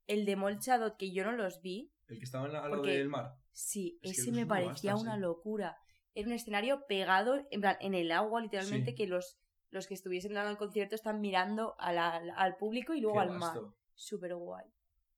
El 0.06 0.26
de 0.26 0.36
Molchadot, 0.36 0.96
que 0.96 1.12
yo 1.12 1.26
no 1.26 1.32
los 1.32 1.60
vi, 1.62 1.92
El 2.08 2.20
que 2.20 2.24
estaba 2.26 2.46
en 2.46 2.54
la- 2.54 2.70
Porque- 2.70 2.92
del 2.92 3.10
mar. 3.10 3.34
Sí, 3.52 4.00
Es 4.04 4.20
ese 4.20 4.32
me 4.32 4.46
parecía 4.46 4.92
bastas, 4.94 5.02
una 5.02 5.16
¿eh? 5.16 5.20
locura. 5.20 5.76
Era 6.14 6.28
un 6.28 6.34
escenario 6.34 6.86
pegado, 6.88 7.36
en 7.50 7.62
plan, 7.62 7.78
en 7.82 7.96
el 7.96 8.12
agua, 8.12 8.40
literalmente, 8.42 8.92
Sí. 8.92 8.96
que 8.96 9.08
los, 9.08 9.40
los 9.72 9.88
que 9.88 9.96
estuviesen 9.96 10.34
dando 10.36 10.52
el 10.52 10.58
concierto 10.58 10.94
están 10.96 11.20
mirando 11.20 11.76
a 11.80 11.92
la- 11.92 12.16
al 12.38 12.56
público 12.58 12.94
y 12.94 13.02
luego 13.02 13.18
Qué 13.18 13.24
al 13.24 13.32
mar. 13.40 13.58
Súper 13.96 14.36
guay. 14.36 14.66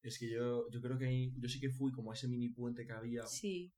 Es 0.01 0.17
que 0.17 0.29
yo, 0.29 0.69
yo 0.69 0.81
creo 0.81 0.97
que 0.97 1.05
ahí- 1.05 1.33
yo 1.37 1.49
sí 1.49 1.59
que 1.59 1.69
fui 1.69 1.91
como 1.91 2.11
a 2.11 2.13
ese 2.15 2.27
mini 2.27 2.49
puente 2.49 2.85
que 2.85 2.93
había 2.93 3.25
Sí, 3.27 3.73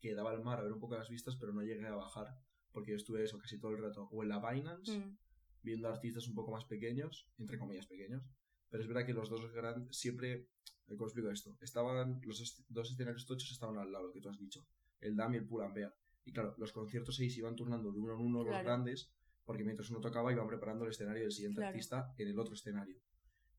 que 0.00 0.14
daba 0.14 0.30
al 0.30 0.42
mar 0.42 0.58
a 0.60 0.62
ver 0.62 0.72
un 0.72 0.80
poco 0.80 0.96
las 0.96 1.08
vistas, 1.08 1.36
pero 1.36 1.52
no 1.52 1.62
llegué 1.62 1.86
a 1.86 1.94
bajar. 1.94 2.38
Porque 2.72 2.92
yo 2.92 2.96
estuve 2.96 3.24
eso 3.24 3.38
casi 3.38 3.58
todo 3.58 3.72
el 3.72 3.82
rato. 3.82 4.08
O 4.12 4.22
en 4.22 4.28
la 4.28 4.38
Binance, 4.38 4.98
mm, 4.98 5.16
viendo 5.62 5.88
artistas 5.88 6.26
un 6.28 6.34
poco 6.34 6.52
más 6.52 6.64
pequeños, 6.64 7.28
entre 7.38 7.58
comillas 7.58 7.86
pequeños. 7.86 8.22
Pero 8.70 8.82
es 8.82 8.88
verdad 8.88 9.04
que 9.06 9.12
los 9.14 9.28
dos 9.28 9.50
grandes, 9.52 9.96
siempre, 9.96 10.48
¿cómo 10.86 11.04
explico 11.06 11.30
esto? 11.30 11.56
Estaban, 11.60 12.20
los 12.24 12.64
dos 12.68 12.90
escenarios 12.90 13.26
tochos 13.26 13.50
estaban 13.50 13.76
al 13.78 13.90
lado, 13.90 14.06
lo 14.08 14.12
que 14.12 14.20
tú 14.20 14.28
has 14.28 14.38
dicho. 14.38 14.66
El 15.00 15.16
DAM 15.16 15.34
y 15.34 15.36
el 15.38 15.46
Pull 15.46 15.62
and 15.62 15.74
Bear. 15.74 15.94
Y 16.24 16.32
claro, 16.32 16.54
los 16.58 16.72
conciertos 16.72 17.18
ahí 17.20 17.30
se 17.30 17.38
iban 17.40 17.56
turnando 17.56 17.90
de 17.90 17.98
uno 17.98 18.14
en 18.14 18.20
uno 18.20 18.44
los 18.44 18.52
grandes, 18.64 19.10
porque 19.44 19.64
mientras 19.64 19.88
uno 19.90 20.00
tocaba 20.00 20.30
iban 20.32 20.46
preparando 20.46 20.84
el 20.84 20.90
escenario 20.90 21.22
del 21.22 21.32
siguiente 21.32 21.56
Claro. 21.60 21.68
artista 21.70 22.14
en 22.18 22.28
el 22.28 22.38
otro 22.38 22.54
escenario. 22.54 23.00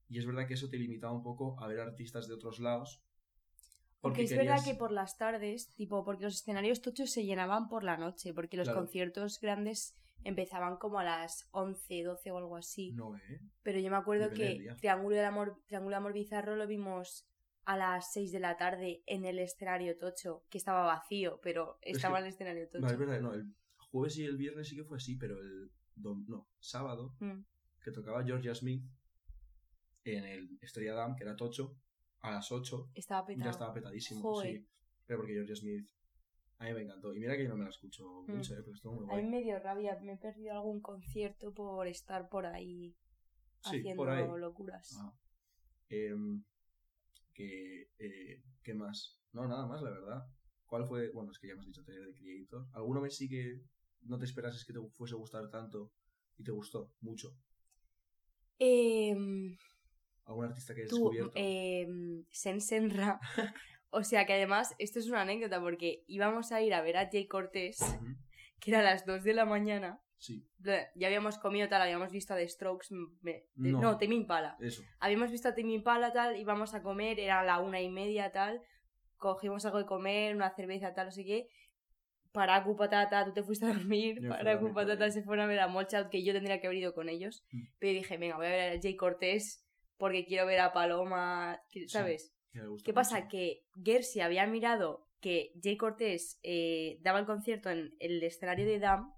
Y 0.09 0.17
es 0.19 0.25
verdad 0.25 0.47
que 0.47 0.55
eso 0.55 0.69
te 0.69 0.77
limitaba 0.77 1.13
un 1.13 1.21
poco 1.23 1.59
a 1.61 1.67
ver 1.67 1.79
artistas 1.79 2.27
de 2.27 2.33
otros 2.33 2.59
lados. 2.59 3.01
Porque 4.01 4.23
es 4.23 4.29
querías- 4.31 4.47
verdad 4.47 4.65
que 4.65 4.75
por 4.77 4.91
las 4.91 5.17
tardes, 5.17 5.73
tipo, 5.75 6.03
porque 6.05 6.23
los 6.23 6.35
escenarios 6.35 6.81
tochos 6.81 7.11
se 7.11 7.25
llenaban 7.25 7.67
por 7.67 7.83
la 7.83 7.97
noche, 7.97 8.33
porque 8.33 8.57
los 8.57 8.65
Claro. 8.67 8.79
conciertos 8.81 9.39
grandes 9.41 9.95
empezaban 10.23 10.77
como 10.77 10.99
a 10.99 11.03
las 11.03 11.47
11, 11.51 12.03
12 12.03 12.31
o 12.31 12.37
algo 12.37 12.55
así. 12.55 12.91
No, 12.93 13.15
¿eh? 13.17 13.41
Pero 13.61 13.79
yo 13.79 13.89
me 13.91 13.97
acuerdo 13.97 14.29
Depende 14.29 14.45
del 14.63 14.67
que. 14.69 14.75
Triángulo 14.75 15.15
de 15.15 15.25
Amor, 15.25 15.61
Triángulo 15.67 15.93
de 15.93 15.97
Amor 15.97 16.13
Bizarro 16.13 16.55
lo 16.55 16.65
vimos 16.65 17.25
a 17.65 17.77
las 17.77 18.11
6 18.13 18.31
de 18.31 18.39
la 18.39 18.57
tarde 18.57 19.03
en 19.05 19.25
el 19.25 19.37
escenario 19.37 19.97
Tocho, 19.97 20.43
que 20.49 20.57
estaba 20.57 20.85
vacío, 20.85 21.39
pero 21.43 21.77
Es 21.81 21.97
estaba 21.97 22.15
que- 22.15 22.19
en 22.21 22.25
el 22.27 22.33
escenario 22.33 22.67
Tocho. 22.69 22.79
No, 22.81 22.89
es 22.89 22.97
verdad, 22.97 23.21
no, 23.21 23.33
el 23.33 23.53
jueves 23.77 24.17
y 24.17 24.23
el 24.25 24.37
viernes 24.37 24.67
sí 24.69 24.75
que 24.75 24.83
fue 24.85 24.97
así, 24.97 25.15
pero 25.17 25.37
el 25.39 25.71
dom- 25.97 26.25
no, 26.27 26.47
sábado, 26.59 27.15
Mm, 27.19 27.41
que 27.83 27.91
tocaba 27.91 28.23
Georgia 28.23 28.55
Smith 28.55 28.83
en 30.03 30.23
el 30.25 30.57
Estrella 30.61 30.93
Damm, 30.93 31.15
que 31.15 31.23
era 31.23 31.35
Tocho, 31.35 31.75
a 32.21 32.31
las 32.31 32.51
8, 32.51 32.89
Estaba 32.95 33.25
petado. 33.25 33.45
ya 33.45 33.51
estaba 33.51 33.73
petadísimo, 33.73 34.21
Joder. 34.21 34.57
sí. 34.61 34.67
Pero 35.05 35.19
porque 35.19 35.33
Georgia 35.33 35.55
Smith 35.55 35.89
a 36.59 36.65
mí 36.65 36.73
me 36.73 36.81
encantó. 36.81 37.13
Y 37.15 37.19
mira 37.19 37.35
que 37.37 37.43
yo 37.43 37.49
no 37.49 37.57
me 37.57 37.63
la 37.63 37.69
escucho 37.69 38.23
Mm. 38.27 38.35
mucho, 38.35 38.53
eh, 38.53 38.61
pero 38.61 38.73
estuvo 38.75 38.93
muy 38.95 39.03
A 39.05 39.07
guay. 39.07 39.23
mí 39.23 39.29
me 39.29 39.41
dio 39.43 39.59
rabia, 39.59 39.97
me 40.01 40.13
he 40.13 40.17
perdido 40.17 40.53
algún 40.53 40.81
concierto 40.81 41.53
por 41.53 41.87
estar 41.87 42.27
por 42.29 42.45
ahí 42.45 42.95
Sí, 43.61 43.77
haciendo 43.77 43.95
por 43.95 44.09
ahí. 44.09 44.25
locuras. 44.39 44.97
Ah. 44.99 45.13
Em, 45.89 46.43
que, 47.33 47.89
eh, 47.97 48.43
¿Qué 48.61 48.73
más? 48.73 49.19
No, 49.31 49.47
nada 49.47 49.65
más, 49.65 49.81
la 49.81 49.89
verdad. 49.89 50.27
¿Cuál 50.65 50.85
fue? 50.87 51.09
Bueno, 51.11 51.31
es 51.31 51.39
que 51.39 51.47
ya 51.47 51.55
me 51.55 51.61
has 51.61 51.65
dicho 51.65 51.83
Taylor 51.83 52.07
de 52.07 52.13
Creator. 52.13 52.67
¿Alguno 52.73 53.01
me 53.01 53.09
sí 53.09 53.27
que 53.29 53.61
no 54.01 54.19
te 54.19 54.25
esperases 54.25 54.65
que 54.65 54.73
te 54.73 54.79
fuese 54.91 55.15
a 55.15 55.17
gustar 55.17 55.49
tanto 55.49 55.91
y 56.37 56.43
te 56.43 56.51
gustó 56.51 56.91
mucho? 57.01 57.33
Em, 58.59 59.57
¿Algún 60.29 60.45
artista 60.45 60.73
que 60.73 60.81
hayas 60.81 60.89
tú, 60.91 61.09
descubierto? 61.09 61.31
em, 61.35 62.23
Sen 62.31 62.61
Senra. 62.61 63.19
o 63.89 64.03
sea 64.03 64.25
que 64.25 64.33
además, 64.33 64.75
esto 64.77 64.99
es 64.99 65.07
una 65.09 65.21
anécdota 65.21 65.59
porque 65.59 66.03
íbamos 66.07 66.51
a 66.51 66.61
ir 66.61 66.73
a 66.73 66.81
ver 66.81 66.97
a 66.97 67.09
Jay 67.11 67.27
Cortés, 67.27 67.81
Ujú, 67.81 68.15
que 68.59 68.71
era 68.71 68.79
a 68.79 68.83
las 68.83 69.05
2 69.05 69.23
de 69.23 69.33
la 69.33 69.45
mañana. 69.45 69.99
Sí, 70.17 70.45
Ya 70.95 71.07
habíamos 71.07 71.37
comido 71.37 71.69
tal, 71.69 71.81
habíamos 71.81 72.11
visto 72.11 72.33
a 72.33 72.37
The 72.37 72.47
Strokes. 72.47 72.87
me- 73.21 73.45
de- 73.55 73.71
No. 73.71 73.79
no, 73.81 73.97
Tame 73.97 74.15
Impala. 74.15 74.57
eso. 74.59 74.83
Habíamos 74.99 75.31
visto 75.31 75.47
a 75.47 75.55
Tame 75.55 75.71
Impala 75.73 76.11
tal, 76.13 76.35
íbamos 76.37 76.73
a 76.73 76.83
comer, 76.83 77.19
era 77.19 77.41
la 77.43 77.59
una 77.59 77.81
y 77.81 77.89
media 77.89 78.31
tal. 78.31 78.61
cogimos 79.17 79.65
algo 79.65 79.79
de 79.79 79.85
comer, 79.85 80.33
una 80.35 80.49
cerveza, 80.55 80.93
tal, 80.93 81.07
no 81.07 81.11
sé 81.11 81.25
qué. 81.25 81.47
Paracu 82.31 82.75
Patata, 82.75 83.25
tú 83.25 83.33
te 83.33 83.43
fuiste 83.43 83.65
a 83.65 83.73
dormir. 83.73 84.15
Yo 84.15 84.21
me 84.21 84.27
fui 84.27 84.35
a 84.35 84.37
Paracu 84.37 84.65
dormir 84.67 84.75
Patata 84.75 85.11
se 85.11 85.23
fueron 85.23 85.45
a 85.45 85.47
ver 85.47 85.59
a 85.59 85.67
Molchat, 85.67 86.09
que 86.09 86.23
yo 86.23 86.31
tendría 86.33 86.61
que 86.61 86.67
haber 86.67 86.77
ido 86.79 86.93
con 86.93 87.09
ellos. 87.09 87.43
Mm. 87.51 87.61
Pero 87.79 87.93
dije, 87.93 88.17
venga, 88.17 88.37
voy 88.37 88.45
a 88.45 88.49
ver 88.49 88.77
a 88.77 88.81
Jay 88.81 88.95
Cortés 88.95 89.65
porque 89.99 90.25
quiero 90.25 90.47
ver 90.47 90.59
a 90.61 90.73
Paloma, 90.73 91.61
¿sabes? 91.87 92.33
Gusta 92.53 92.85
¿Qué 92.85 92.93
pasa? 92.93 93.15
mucho. 93.17 93.27
Que 93.29 93.61
Gersi 93.83 94.21
había 94.21 94.47
mirado 94.47 95.05
que 95.21 95.51
Jay 95.61 95.77
Cortés 95.77 96.39
eh, 96.41 96.97
daba 97.01 97.19
el 97.19 97.25
concierto 97.25 97.69
en 97.69 97.91
el 97.99 98.23
escenario 98.23 98.65
de 98.65 98.79
Dam 98.79 99.13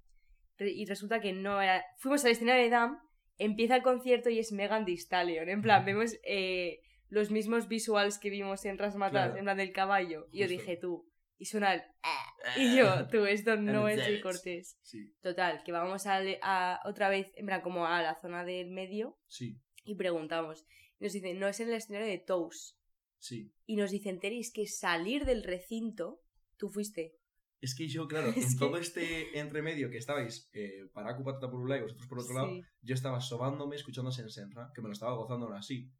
y 0.59 0.85
resulta 0.85 1.21
que 1.21 1.31
no 1.33 1.61
era... 1.61 1.83
Fuimos 1.99 2.25
al 2.25 2.31
escenario 2.31 2.63
de 2.63 2.69
Dam, 2.69 2.99
empieza 3.37 3.75
el 3.77 3.83
concierto 3.83 4.29
y 4.29 4.39
es 4.39 4.51
Megan 4.51 4.85
Thee 4.85 4.97
Stallion. 4.97 5.47
En 5.49 5.61
plan, 5.61 5.85
vemos 5.85 6.15
eh, 6.23 6.79
los 7.09 7.31
mismos 7.31 7.67
visuals 7.67 8.19
que 8.19 8.29
vimos 8.29 8.65
en 8.65 8.77
Rasmatas, 8.77 9.11
Claro. 9.27 9.37
en 9.37 9.43
plan 9.45 9.57
del 9.57 9.71
caballo. 9.71 10.27
Y 10.31 10.39
yo 10.39 10.47
dije, 10.47 10.77
tú, 10.77 11.07
y 11.39 11.45
suena 11.45 11.73
el... 11.75 11.81
"Ah", 12.03 12.33
Y 12.57 12.75
yo, 12.77 12.85
tú, 13.11 13.25
esto 13.25 13.55
no 13.55 13.87
es 13.87 14.01
Jay 14.01 14.21
Cortés. 14.21 14.77
Sí, 14.83 15.13
Total, 15.21 15.63
que 15.63 15.71
vamos 15.71 16.05
a, 16.05 16.19
a 16.43 16.79
otra 16.85 17.09
vez, 17.09 17.31
en 17.35 17.45
plan, 17.47 17.61
como 17.61 17.87
a 17.87 18.01
la 18.03 18.15
zona 18.21 18.43
del 18.43 18.69
medio 18.69 19.17
sí, 19.27 19.57
y 19.83 19.95
preguntamos. 19.95 20.65
Y 20.99 21.03
nos 21.05 21.13
dicen, 21.13 21.39
no, 21.39 21.47
es 21.47 21.59
en 21.59 21.69
el 21.69 21.75
escenario 21.75 22.07
de 22.07 22.19
Toast. 22.19 22.77
sí. 23.17 23.51
Y 23.65 23.75
nos 23.75 23.91
dicen, 23.91 24.19
tenéis 24.19 24.51
que 24.51 24.67
salir 24.67 25.25
del 25.25 25.43
recinto. 25.43 26.21
Tú 26.57 26.69
fuiste. 26.69 27.15
Es 27.61 27.75
que 27.75 27.87
yo, 27.87 28.07
claro, 28.07 28.33
en 28.35 28.57
todo 28.57 28.77
este 28.77 29.39
entremedio 29.39 29.89
que 29.89 29.97
estabais 29.97 30.49
eh, 30.53 30.87
para 30.93 31.15
Patata 31.17 31.49
por 31.49 31.61
un 31.61 31.69
lado 31.69 31.81
y 31.81 31.83
vosotros 31.83 32.07
por 32.07 32.19
otro 32.19 32.33
lado, 32.33 32.49
Sí. 32.49 32.61
yo 32.81 32.93
estaba 32.95 33.21
sobándome 33.21 33.75
escuchando 33.75 34.11
Senra, 34.11 34.71
que 34.73 34.81
me 34.81 34.87
lo 34.87 34.93
estaba 34.93 35.15
gozando 35.15 35.45
aún 35.47 35.55
así. 35.55 35.91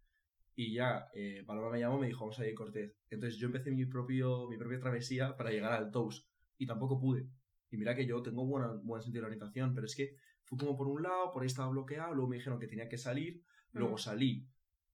Y 0.56 0.74
ya, 0.74 1.08
eh, 1.14 1.44
Paloma 1.46 1.70
me 1.72 1.80
llamó 1.80 1.98
y 1.98 2.02
me 2.02 2.08
dijo, 2.08 2.22
vamos 2.26 2.38
a 2.40 2.46
ir 2.46 2.52
a 2.52 2.56
Cortez. 2.56 2.94
Entonces 3.10 3.40
yo 3.40 3.48
empecé 3.48 3.72
mi, 3.72 3.86
propio, 3.86 4.48
mi 4.50 4.58
propia 4.58 4.80
travesía 4.80 5.36
para 5.38 5.50
llegar 5.52 5.72
al 5.74 5.92
Toast. 5.92 6.28
Y 6.58 6.68
tampoco 6.68 7.00
pude. 7.00 7.28
Y 7.72 7.78
mira 7.78 7.96
que 7.96 8.06
yo 8.06 8.22
tengo 8.22 8.46
buena, 8.46 8.68
buen 8.84 9.02
sentido 9.02 9.22
de 9.22 9.28
orientación, 9.28 9.74
pero 9.74 9.86
es 9.86 9.96
que 9.96 10.16
fui 10.44 10.58
como 10.58 10.76
por 10.76 10.88
un 10.88 11.02
lado, 11.02 11.32
por 11.32 11.42
ahí 11.42 11.48
estaba 11.48 11.70
bloqueado, 11.70 12.14
luego 12.14 12.30
me 12.30 12.36
dijeron 12.36 12.60
que 12.60 12.68
tenía 12.68 12.90
que 12.90 12.98
salir, 12.98 13.42
luego 13.74 13.96
Mm. 13.96 14.00
salí. 14.00 14.48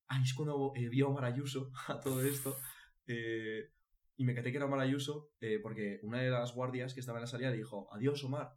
Ahí 0.09 0.23
es 0.23 0.33
cuando 0.33 0.71
eh, 0.75 0.87
vi 0.89 1.01
a 1.01 1.07
Omar 1.07 1.25
Ayuso 1.25 1.71
a 1.87 1.99
todo 1.99 2.21
esto. 2.21 2.55
eh, 3.07 3.71
y 4.19 4.23
me 4.25 4.33
caté 4.33 4.49
que 4.51 4.57
era 4.57 4.65
Omar 4.65 4.79
Ayuso 4.79 5.31
eh, 5.39 5.59
porque 5.61 5.99
una 6.03 6.19
de 6.21 6.29
las 6.31 6.53
guardias 6.55 6.93
que 6.93 6.99
estaba 7.01 7.19
en 7.19 7.23
la 7.23 7.27
salida 7.27 7.51
le 7.51 7.57
dijo, 7.57 7.87
adiós 7.93 8.23
Omar. 8.23 8.51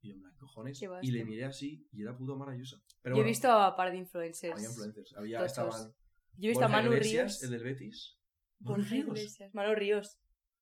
Y 0.00 0.08
yo, 0.10 0.16
cojones. 0.38 0.80
Y 1.02 1.10
le 1.10 1.24
miré 1.24 1.44
así 1.44 1.88
y 1.92 2.02
era 2.02 2.16
puto 2.16 2.34
Omar 2.34 2.50
Ayuso. 2.50 2.82
Pero 3.02 3.16
Yo 3.16 3.22
he 3.22 3.24
visto 3.24 3.48
a 3.50 3.74
par 3.76 3.90
de 3.92 3.98
influencers. 3.98 4.52
había 4.54 4.68
influencers. 4.68 5.14
Había, 5.16 5.44
estaban 5.44 5.92
Yo 6.36 6.46
he 6.46 6.48
visto 6.48 6.64
a 6.64 6.68
Manu 6.68 6.92
Iglesias, 6.92 7.40
Ríos. 7.40 7.42
el 7.44 7.50
del 7.50 7.62
Betis. 7.64 8.18
Manu 8.60 8.76
Borja 8.76 8.90
Ríos. 8.90 9.06
Iglesias. 9.08 9.54
Manu 9.54 9.74
Ríos. 9.74 10.18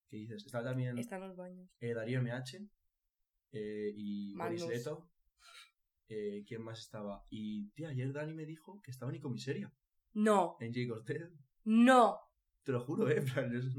¿Qué 0.09 0.17
dices? 0.19 0.45
Estaba 0.47 0.65
también 0.65 0.99
Está 0.99 1.17
en 1.17 1.23
los 1.23 1.37
baños. 1.37 1.71
eh, 1.81 1.95
Darío 1.95 2.21
MH 2.21 2.69
eh, 3.53 3.93
y 3.97 4.35
Magnus. 4.37 4.69
Leto. 4.69 5.11
Eh, 6.09 6.45
¿Quién 6.47 6.63
más 6.63 6.81
estaba? 6.81 7.25
Y, 7.31 7.71
tía, 7.71 7.89
ayer 7.89 8.13
Dani 8.13 8.35
me 8.35 8.45
dijo 8.47 8.81
que 8.83 8.91
estaba 8.91 9.11
en 9.11 9.17
Icomiseria, 9.17 9.73
No, 10.13 10.57
en 10.61 10.73
J. 10.75 10.87
Cortez. 10.89 11.31
no. 11.65 12.21
Te 12.63 12.73
lo 12.73 12.81
juro, 12.81 13.09
¿eh? 13.11 13.19
En 13.19 13.25
plan, 13.27 13.55
es- 13.55 13.75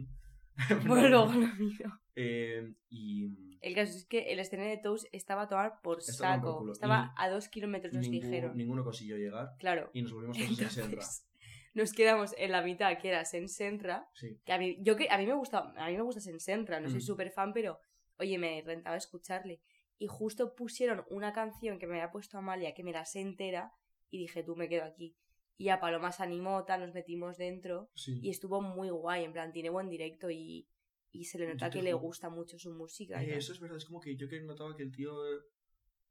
Bueno, 0.87 1.09
luego 1.09 1.33
lo 1.33 1.47
miro. 1.55 1.99
Eh, 2.15 2.73
y 2.89 3.57
El 3.61 3.73
caso 3.75 3.97
es 3.97 4.05
que 4.05 4.31
el 4.31 4.39
escenario 4.39 4.71
de 4.71 4.81
Toast 4.81 5.05
estaba 5.11 5.43
a 5.43 5.47
tomar 5.49 5.81
por 5.81 5.99
Estaba 5.99 6.35
saco. 6.37 6.71
Estaba 6.71 7.13
Y 7.17 7.21
a 7.23 7.29
dos 7.29 7.47
kilómetros, 7.49 7.93
nos 7.93 8.07
ningún- 8.07 8.21
dijeron. 8.29 8.55
ninguno 8.57 8.83
consiguió 8.83 9.17
llegar 9.17 9.49
Claro. 9.59 9.89
y 9.93 10.01
nos 10.03 10.13
volvimos 10.13 10.37
todos 10.37 10.49
en 10.61 10.69
Senra. 10.69 10.85
Entonces, 10.91 11.27
nos 11.73 11.91
quedamos 11.93 12.33
en 12.37 12.51
la 12.51 12.61
mitad, 12.61 12.97
que 12.99 13.09
era 13.09 13.25
Sensenra. 13.25 14.07
Sí, 14.13 14.39
Que 14.45 14.53
a 14.53 14.57
mí, 14.57 14.77
yo 14.81 14.95
que, 14.95 15.09
a 15.09 15.17
mí 15.17 15.25
me 15.25 15.33
gusta, 15.33 15.73
a 15.75 15.87
mí 15.89 15.95
me 15.97 16.03
gusta 16.03 16.21
Sensenra, 16.21 16.79
no 16.79 16.89
soy 16.89 16.99
Mm. 16.99 17.01
súper 17.01 17.31
fan, 17.31 17.51
pero 17.53 17.79
oye, 18.19 18.37
me 18.37 18.61
rentaba 18.61 18.95
escucharle. 18.95 19.59
Y 19.97 20.07
justo 20.07 20.55
pusieron 20.55 21.03
una 21.09 21.31
canción 21.33 21.79
que 21.79 21.87
me 21.87 21.93
había 21.95 22.11
puesto 22.11 22.37
Amalia, 22.37 22.73
que 22.73 22.83
me 22.83 22.91
la 22.91 23.05
sé 23.05 23.21
entera, 23.21 23.71
y 24.09 24.17
dije, 24.19 24.43
tú 24.43 24.55
me 24.55 24.67
quedo 24.67 24.83
aquí. 24.85 25.15
Y 25.57 25.69
a 25.69 25.79
Paloma 25.79 26.11
se 26.11 26.23
animó, 26.23 26.65
tal, 26.65 26.81
nos 26.81 26.93
metimos 26.93 27.37
dentro, 27.37 27.89
sí. 27.95 28.19
y 28.21 28.29
estuvo 28.29 28.61
muy 28.61 28.89
guay, 28.89 29.23
en 29.23 29.31
plan, 29.31 29.53
tiene 29.53 29.69
buen 29.69 29.89
directo 29.89 30.29
y, 30.29 30.67
y 31.11 31.23
se 31.23 31.39
le 31.39 31.47
nota 31.47 31.69
que 31.69 31.81
le 31.81 31.93
gusta 31.93 32.29
mucho 32.29 32.59
su 32.59 32.73
música. 32.73 33.23
Eh, 33.23 33.37
eso 33.37 33.53
es 33.53 33.59
verdad, 33.61 33.77
es 33.77 33.85
como 33.85 34.01
que 34.01 34.17
yo 34.17 34.27
que 34.27 34.41
notaba 34.41 34.75
que 34.75 34.83
el 34.83 34.91
tío 34.91 35.13
eh, 35.25 35.39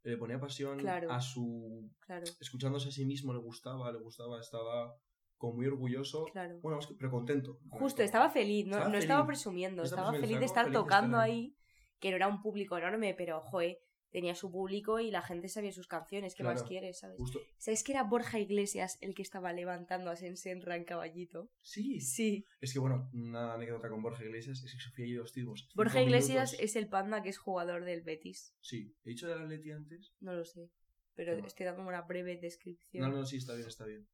le 0.04 0.16
ponía 0.16 0.40
pasión 0.40 0.78
Claro. 0.78 1.10
a 1.12 1.20
su... 1.20 1.90
Claro, 2.00 2.24
Escuchándose 2.40 2.88
a 2.88 2.92
sí 2.92 3.04
mismo, 3.04 3.34
le 3.34 3.40
gustaba, 3.40 3.92
le 3.92 3.98
gustaba, 3.98 4.40
estaba 4.40 4.96
como 5.36 5.54
muy 5.56 5.66
orgulloso. 5.66 6.24
claro. 6.32 6.58
Bueno, 6.62 6.78
pero 6.98 7.10
contento. 7.10 7.58
Justo, 7.68 8.02
estaba 8.02 8.30
feliz, 8.30 8.64
no 8.66 8.76
Estaba 8.76 8.90
no 8.92 8.98
estaba 8.98 9.26
presumiendo, 9.26 9.82
estaba 9.82 10.12
feliz 10.12 10.38
de 10.38 10.46
estar 10.46 10.64
feliz 10.64 10.74
de 10.74 10.78
estar 10.78 10.84
tocando 10.84 11.18
ahí. 11.18 11.32
ahí, 11.32 11.56
que 12.00 12.10
no 12.10 12.16
era 12.16 12.28
un 12.28 12.42
público 12.42 12.76
enorme, 12.78 13.14
pero, 13.14 13.40
joe, 13.40 13.78
tenía 14.10 14.36
su 14.36 14.50
público 14.52 15.00
y 15.00 15.10
la 15.10 15.22
gente 15.22 15.48
sabía 15.48 15.72
sus 15.72 15.88
canciones, 15.88 16.36
¿qué 16.36 16.44
más 16.44 16.62
quieres, 16.62 17.00
sabes? 17.00 17.16
Justo. 17.16 17.40
¿Sabes 17.58 17.82
que 17.82 17.90
era 17.92 18.04
Borja 18.04 18.38
Iglesias 18.38 18.96
el 19.00 19.12
que 19.12 19.22
estaba 19.22 19.52
levantando 19.52 20.08
a 20.10 20.14
Sensenra 20.16 20.76
en 20.76 20.84
caballito? 20.84 21.50
Sí. 21.62 22.00
Sí. 22.00 22.44
Es 22.60 22.72
que 22.72 22.78
bueno, 22.78 23.10
una 23.12 23.54
anécdota 23.54 23.88
con 23.88 24.02
Borja 24.02 24.22
Iglesias 24.24 24.62
es 24.62 24.72
que 24.72 24.78
Sofía 24.80 25.06
y 25.06 25.14
yo 25.14 25.24
estuvimos. 25.24 25.68
Borja 25.74 26.00
Iglesias 26.00 26.52
minutos- 26.52 26.60
es 26.64 26.76
el 26.76 26.88
panda 26.88 27.22
que 27.24 27.30
es 27.30 27.38
jugador 27.38 27.84
del 27.84 28.02
Betis. 28.02 28.54
Sí, 28.60 28.94
he 29.04 29.10
dicho 29.10 29.26
del 29.26 29.42
Atleti 29.42 29.72
antes. 29.72 30.14
No 30.20 30.32
lo 30.32 30.44
sé. 30.44 30.70
Pero 31.16 31.36
mal. 31.36 31.44
estoy 31.46 31.66
dando 31.66 31.82
una 31.82 32.02
breve 32.02 32.36
descripción. 32.36 33.02
No, 33.10 33.16
no, 33.16 33.26
sí, 33.26 33.38
está 33.38 33.54
bien, 33.56 33.66
está 33.66 33.84
bien. 33.84 34.06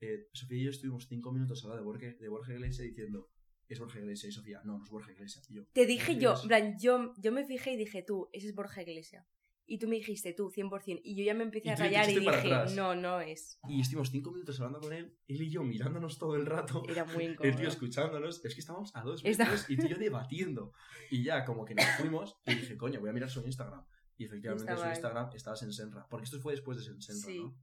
Eh, 0.00 0.28
Sofía 0.34 0.58
y 0.58 0.64
yo 0.64 0.70
estuvimos 0.70 1.06
cinco 1.08 1.32
minutos 1.32 1.64
hablando 1.64 1.82
de 1.82 1.86
Borja, 1.86 2.18
de 2.20 2.28
Borja 2.28 2.52
Iglesias 2.52 2.86
diciendo, 2.88 3.30
es 3.68 3.78
Borja 3.78 3.98
Iglesias 3.98 4.32
y 4.32 4.36
Sofía, 4.36 4.60
no, 4.64 4.78
no 4.78 4.84
es 4.84 4.90
Borja 4.90 5.12
Iglesias. 5.12 5.48
Y 5.50 5.54
yo, 5.54 5.64
Te 5.72 5.86
dije 5.86 6.12
"Borja 6.14 6.20
yo, 6.20 6.30
Iglesias". 6.30 6.42
en 6.42 6.48
plan, 6.48 6.78
yo, 6.78 7.14
yo 7.18 7.32
me 7.32 7.44
fijé 7.44 7.72
y 7.72 7.76
dije 7.76 8.02
tú, 8.02 8.28
ese 8.32 8.48
es 8.48 8.54
Borja 8.54 8.82
Iglesias. 8.82 9.26
Y 9.68 9.78
tú 9.80 9.88
me 9.88 9.96
dijiste 9.96 10.32
tú, 10.32 10.48
100%. 10.52 11.00
Y 11.02 11.16
yo 11.16 11.24
ya 11.24 11.34
me 11.34 11.42
empecé 11.42 11.66
Y 11.66 11.70
a 11.72 11.74
rayar 11.76 12.08
y 12.08 12.20
dije, 12.20 12.54
no, 12.76 12.94
no 12.94 13.20
es. 13.20 13.58
Y 13.68 13.80
estuvimos 13.80 14.10
cinco 14.12 14.30
minutos 14.30 14.60
hablando 14.60 14.78
con 14.80 14.92
él, 14.92 15.18
él 15.26 15.42
y 15.42 15.50
yo 15.50 15.64
mirándonos 15.64 16.18
todo 16.18 16.36
el 16.36 16.46
rato. 16.46 16.84
Era 16.88 17.04
muy 17.04 17.24
El 17.24 17.32
incómodo. 17.32 17.56
tío 17.58 17.66
escuchándonos, 17.68 18.44
es 18.44 18.54
que 18.54 18.60
estábamos 18.60 18.94
a 18.94 19.02
dos 19.02 19.24
Está- 19.24 19.42
metros 19.44 19.68
y 19.68 19.76
tú 19.76 19.86
y 19.86 19.88
yo 19.88 19.96
debatiendo. 19.98 20.72
Y 21.10 21.24
ya, 21.24 21.44
como 21.44 21.64
que 21.64 21.74
nos 21.74 21.84
fuimos, 21.98 22.36
y 22.46 22.54
dije, 22.54 22.76
coño, 22.76 23.00
voy 23.00 23.10
a 23.10 23.12
mirar 23.12 23.28
su 23.28 23.40
Instagram. 23.44 23.84
Y 24.16 24.26
efectivamente 24.26 24.62
Estaba 24.70 24.86
su. 24.86 24.94
Instagram 24.94 25.30
estaba 25.34 25.56
en 25.60 25.72
Senra. 25.72 26.06
Porque 26.08 26.24
esto 26.26 26.38
fue 26.40 26.52
después 26.52 26.78
de 26.78 26.84
Senra, 26.84 27.26
Sí. 27.26 27.38
¿no? 27.40 27.58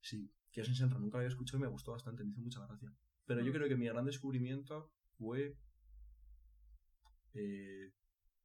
Sí, 0.00 0.28
que 0.50 0.64
yo 0.64 0.74
Senra 0.74 0.98
nunca 0.98 1.18
lo 1.18 1.20
había 1.20 1.28
escuchado 1.28 1.58
y 1.58 1.62
me 1.62 1.68
gustó 1.68 1.92
bastante, 1.92 2.24
me 2.24 2.30
hizo 2.32 2.40
mucha 2.40 2.66
gracia. 2.66 2.92
Pero 3.26 3.40
yo 3.42 3.52
Mm. 3.52 3.54
creo 3.54 3.68
que 3.68 3.76
mi 3.76 3.86
gran 3.86 4.04
descubrimiento 4.04 4.90
fue. 5.22 5.56
Eh, 7.34 7.92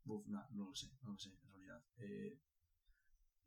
uf, 0.05 0.25
nah, 0.27 0.46
no 0.51 0.65
lo 0.69 0.75
sé, 0.75 0.88
no 1.03 1.12
lo 1.12 1.17
sé, 1.17 1.29
en 1.29 1.50
realidad. 1.51 1.84
Eh, 1.98 2.39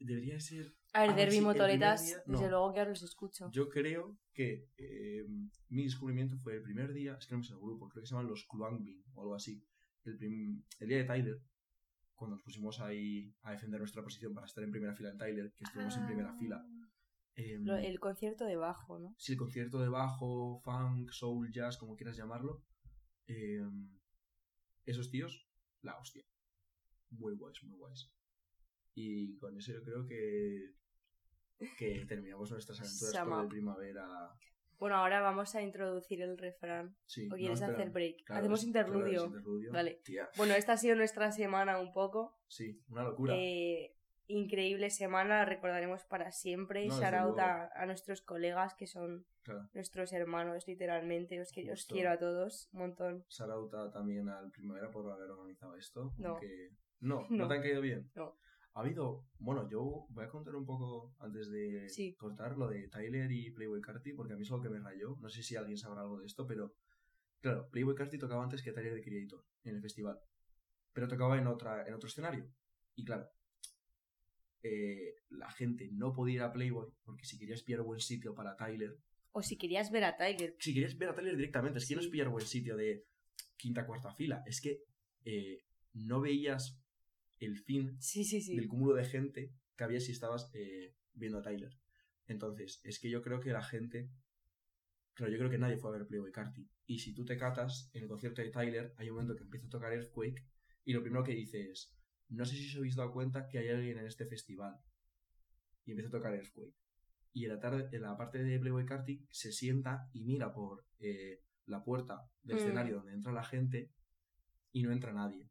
debería 0.00 0.34
de 0.34 0.40
ser. 0.40 0.74
A 0.92 1.02
ver, 1.06 1.14
Derby 1.14 1.36
el 1.38 1.44
Motoretas, 1.44 2.04
día- 2.06 2.18
desde 2.26 2.44
no. 2.44 2.50
luego 2.50 2.72
que 2.72 2.78
ahora 2.80 2.90
los 2.90 3.02
escucho. 3.02 3.48
Yo 3.52 3.68
creo 3.68 4.18
que 4.32 4.68
eh, 4.76 5.24
mi 5.68 5.84
descubrimiento 5.84 6.36
fue 6.38 6.56
el 6.56 6.62
primer 6.62 6.92
día, 6.92 7.14
es 7.18 7.26
que 7.26 7.34
no 7.34 7.38
me 7.38 7.44
sé 7.44 7.52
el 7.52 7.60
grupo, 7.60 7.88
creo 7.88 8.02
que 8.02 8.06
se 8.08 8.14
llaman 8.14 8.26
los 8.28 8.44
Kluangbin 8.46 9.02
o 9.14 9.22
algo 9.22 9.34
así. 9.34 9.62
El, 10.04 10.16
prim- 10.18 10.64
el 10.80 10.88
día 10.88 10.98
de 10.98 11.04
Tyler, 11.04 11.40
cuando 12.14 12.36
nos 12.36 12.42
pusimos 12.44 12.80
ahí 12.80 13.32
a 13.42 13.52
defender 13.52 13.78
nuestra 13.80 14.02
posición 14.02 14.34
para 14.34 14.46
estar 14.46 14.64
en 14.64 14.70
primera 14.72 14.94
fila 14.94 15.10
en 15.10 15.18
Tyler, 15.18 15.52
que 15.56 15.64
estuvimos 15.64 15.96
en 15.96 16.06
primera 16.06 16.34
fila. 16.34 16.62
eh, 17.36 17.56
Ah. 17.56 17.60
Lo- 17.62 17.76
el 17.76 17.98
concierto 18.00 18.44
de 18.44 18.56
bajo, 18.56 18.98
¿no? 18.98 19.14
Sí, 19.16 19.32
el 19.32 19.38
concierto 19.38 19.78
de 19.78 19.88
bajo, 19.88 20.60
funk, 20.64 21.10
soul, 21.12 21.50
jazz, 21.52 21.78
como 21.78 21.96
quieras 21.96 22.16
llamarlo. 22.16 22.62
Eh, 23.28 23.60
esos 24.86 25.10
tíos, 25.10 25.46
la 25.82 25.96
hostia. 25.98 26.24
Muy 27.10 27.34
guays, 27.36 27.62
muy 27.64 27.76
guays. 27.76 28.12
Y 28.94 29.36
con 29.38 29.56
eso 29.56 29.72
yo 29.72 29.82
creo 29.82 30.06
que, 30.06 30.74
que 31.78 32.04
terminamos 32.06 32.50
nuestras 32.50 32.80
aventuras 32.80 33.12
Sama. 33.12 33.36
por 33.36 33.44
el 33.44 33.48
primavera. 33.50 34.06
Bueno, 34.78 34.96
ahora 34.96 35.20
vamos 35.20 35.54
a 35.54 35.62
introducir 35.62 36.22
el 36.22 36.38
refrán. 36.38 36.96
Sí, 37.04 37.28
¿O 37.30 37.36
quieres 37.36 37.60
hacer 37.60 37.90
break? 37.90 38.24
claro, 38.24 38.40
Hacemos 38.40 38.64
interludio. 38.64 39.10
claro, 39.10 39.26
interludio. 39.26 39.72
Vale. 39.72 40.00
Tía, 40.04 40.30
Bueno, 40.38 40.54
esta 40.54 40.72
ha 40.72 40.76
sido 40.78 40.96
nuestra 40.96 41.30
semana 41.32 41.78
un 41.78 41.92
poco. 41.92 42.40
sí, 42.48 42.82
una 42.88 43.04
locura. 43.04 43.34
Eh, 43.36 43.94
increíble 44.30 44.90
semana, 44.90 45.38
la 45.38 45.44
recordaremos 45.44 46.04
para 46.04 46.30
siempre. 46.32 46.86
No, 46.86 46.96
luego. 46.98 47.40
a, 47.40 47.70
a 47.74 47.86
nuestros 47.86 48.22
colegas 48.22 48.74
que 48.74 48.86
son 48.86 49.26
Claro. 49.42 49.68
nuestros 49.74 50.12
hermanos, 50.12 50.66
literalmente. 50.66 51.40
Os, 51.40 51.50
que- 51.52 51.70
os 51.70 51.86
quiero 51.86 52.10
a 52.10 52.18
todos 52.18 52.68
un 52.72 52.80
montón. 52.80 53.24
Sarauta 53.28 53.90
también 53.90 54.28
al 54.28 54.50
primavera 54.50 54.90
por 54.90 55.10
haber 55.10 55.30
organizado 55.30 55.74
esto. 55.76 56.12
No. 56.18 56.30
aunque- 56.30 56.70
no, 57.00 57.26
No. 57.30 57.36
no 57.44 57.48
te 57.48 57.54
han 57.54 57.62
caído 57.62 57.80
bien. 57.80 58.10
No. 58.14 58.36
Ha 58.74 58.80
habido, 58.80 59.26
bueno, 59.38 59.68
yo 59.68 60.06
voy 60.10 60.24
a 60.24 60.28
contar 60.28 60.54
un 60.54 60.64
poco 60.64 61.12
antes 61.18 61.50
de 61.50 61.88
Sí. 61.88 62.14
cortar 62.14 62.56
lo 62.56 62.68
de 62.68 62.88
Tyler 62.88 63.30
y 63.32 63.50
Playboy 63.50 63.80
Carti, 63.80 64.12
porque 64.12 64.34
a 64.34 64.36
mí 64.36 64.42
es 64.42 64.50
algo 64.52 64.62
que 64.62 64.70
me 64.70 64.78
rayó. 64.78 65.16
No 65.20 65.28
sé 65.28 65.42
si 65.42 65.56
alguien 65.56 65.76
sabrá 65.76 66.02
algo 66.02 66.18
de 66.20 66.26
esto, 66.26 66.46
pero 66.46 66.72
claro, 67.40 67.68
Playboy 67.70 67.96
Carti 67.96 68.16
tocaba 68.18 68.44
antes 68.44 68.62
que 68.62 68.72
Tyler 68.72 68.94
de 68.94 69.02
Creator 69.02 69.44
en 69.64 69.74
el 69.74 69.82
festival, 69.82 70.20
pero 70.92 71.08
tocaba 71.08 71.36
en 71.36 71.48
otra, 71.48 71.84
en 71.86 71.94
otro 71.94 72.06
escenario. 72.08 72.46
Y 72.94 73.04
claro, 73.04 73.28
eh, 74.62 75.14
la 75.30 75.50
gente 75.50 75.88
no 75.92 76.12
podía 76.12 76.34
ir 76.36 76.42
a 76.42 76.52
Playboy 76.52 76.88
porque 77.04 77.24
si 77.24 77.38
querías 77.38 77.62
pillar 77.62 77.82
buen 77.82 78.00
sitio 78.00 78.34
para 78.34 78.56
Tyler, 78.56 78.96
O 79.32 79.42
si 79.42 79.56
querías 79.56 79.90
ver 79.90 80.04
a 80.04 80.16
Tyler. 80.16 80.56
si 80.58 80.74
querías 80.74 80.96
ver 80.98 81.08
a 81.10 81.14
Tyler 81.14 81.36
directamente, 81.36 81.78
es 81.78 81.86
que 81.86 81.94
no 81.94 82.00
es 82.00 82.08
pillar 82.08 82.28
buen 82.28 82.46
sitio 82.46 82.76
de 82.76 83.06
quinta, 83.56 83.86
cuarta 83.86 84.12
fila. 84.12 84.42
Es 84.46 84.60
que 84.60 84.82
eh, 85.24 85.62
no 85.92 86.20
veías 86.20 86.78
el 87.38 87.56
fin 87.58 87.96
Sí, 88.00 88.24
sí, 88.24 88.40
sí. 88.40 88.56
del 88.56 88.68
cúmulo 88.68 88.94
de 88.94 89.04
gente 89.04 89.52
que 89.76 89.84
había 89.84 90.00
si 90.00 90.12
estabas 90.12 90.50
eh, 90.54 90.94
viendo 91.14 91.38
a 91.38 91.42
Tyler. 91.42 91.72
Entonces, 92.26 92.80
es 92.84 92.98
que 93.00 93.08
yo 93.10 93.22
creo 93.22 93.40
que 93.40 93.50
la 93.52 93.62
gente. 93.62 94.10
Claro, 95.14 95.32
yo 95.32 95.38
creo 95.38 95.50
que 95.50 95.58
nadie 95.58 95.76
fue 95.76 95.90
a 95.90 95.98
ver 95.98 96.06
Playboy 96.06 96.32
Carti. 96.32 96.68
Y 96.86 96.98
si 97.00 97.12
tú 97.14 97.24
te 97.24 97.36
catas 97.36 97.90
en 97.92 98.02
el 98.02 98.08
concierto 98.08 98.40
de 98.42 98.50
Tyler, 98.50 98.94
hay 98.96 99.08
un 99.10 99.16
momento 99.16 99.36
que 99.36 99.42
empieza 99.42 99.66
a 99.66 99.70
tocar 99.70 99.92
Earthquake 99.92 100.44
y 100.84 100.92
lo 100.92 101.02
primero 101.02 101.22
que 101.24 101.34
dice 101.34 101.70
es: 101.70 101.92
No 102.30 102.44
sé 102.44 102.56
si 102.56 102.68
os 102.68 102.76
habéis 102.76 102.96
dado 102.96 103.12
cuenta 103.12 103.48
que 103.48 103.58
hay 103.58 103.68
alguien 103.68 103.98
en 103.98 104.06
este 104.06 104.26
festival. 104.26 104.76
Y 105.84 105.92
empieza 105.92 106.08
a 106.08 106.18
tocar 106.18 106.34
Earthquake. 106.34 106.74
Y 107.32 107.44
en 107.44 107.50
la, 107.52 107.60
tarde, 107.60 107.88
en 107.92 108.02
la 108.02 108.16
parte 108.16 108.42
de 108.42 108.58
Playboy 108.58 108.84
Carti 108.86 109.24
se 109.30 109.52
sienta 109.52 110.08
y 110.12 110.24
mira 110.24 110.52
por 110.52 110.84
eh, 110.98 111.42
la 111.66 111.82
puerta 111.82 112.28
del 112.42 112.56
Mm. 112.56 112.60
escenario 112.60 112.96
donde 112.96 113.12
entra 113.12 113.32
la 113.32 113.44
gente 113.44 113.90
y 114.72 114.82
no 114.82 114.92
entra 114.92 115.12
nadie. 115.12 115.48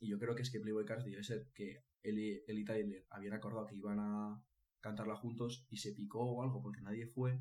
Y 0.00 0.08
yo 0.08 0.18
creo 0.18 0.34
que 0.34 0.42
es 0.42 0.50
que 0.50 0.60
Playboy 0.60 0.84
Carti 0.84 1.10
debe 1.10 1.22
ser 1.22 1.48
que 1.54 1.84
él 2.02 2.18
y, 2.18 2.42
él 2.46 2.58
y 2.58 2.64
Tyler 2.64 3.06
habían 3.10 3.34
acordado 3.34 3.66
que 3.66 3.76
iban 3.76 3.98
a 4.00 4.42
cantarla 4.80 5.14
juntos 5.16 5.64
y 5.70 5.76
se 5.76 5.92
picó 5.92 6.20
o 6.20 6.42
algo 6.42 6.60
porque 6.60 6.80
nadie 6.80 7.06
fue. 7.06 7.40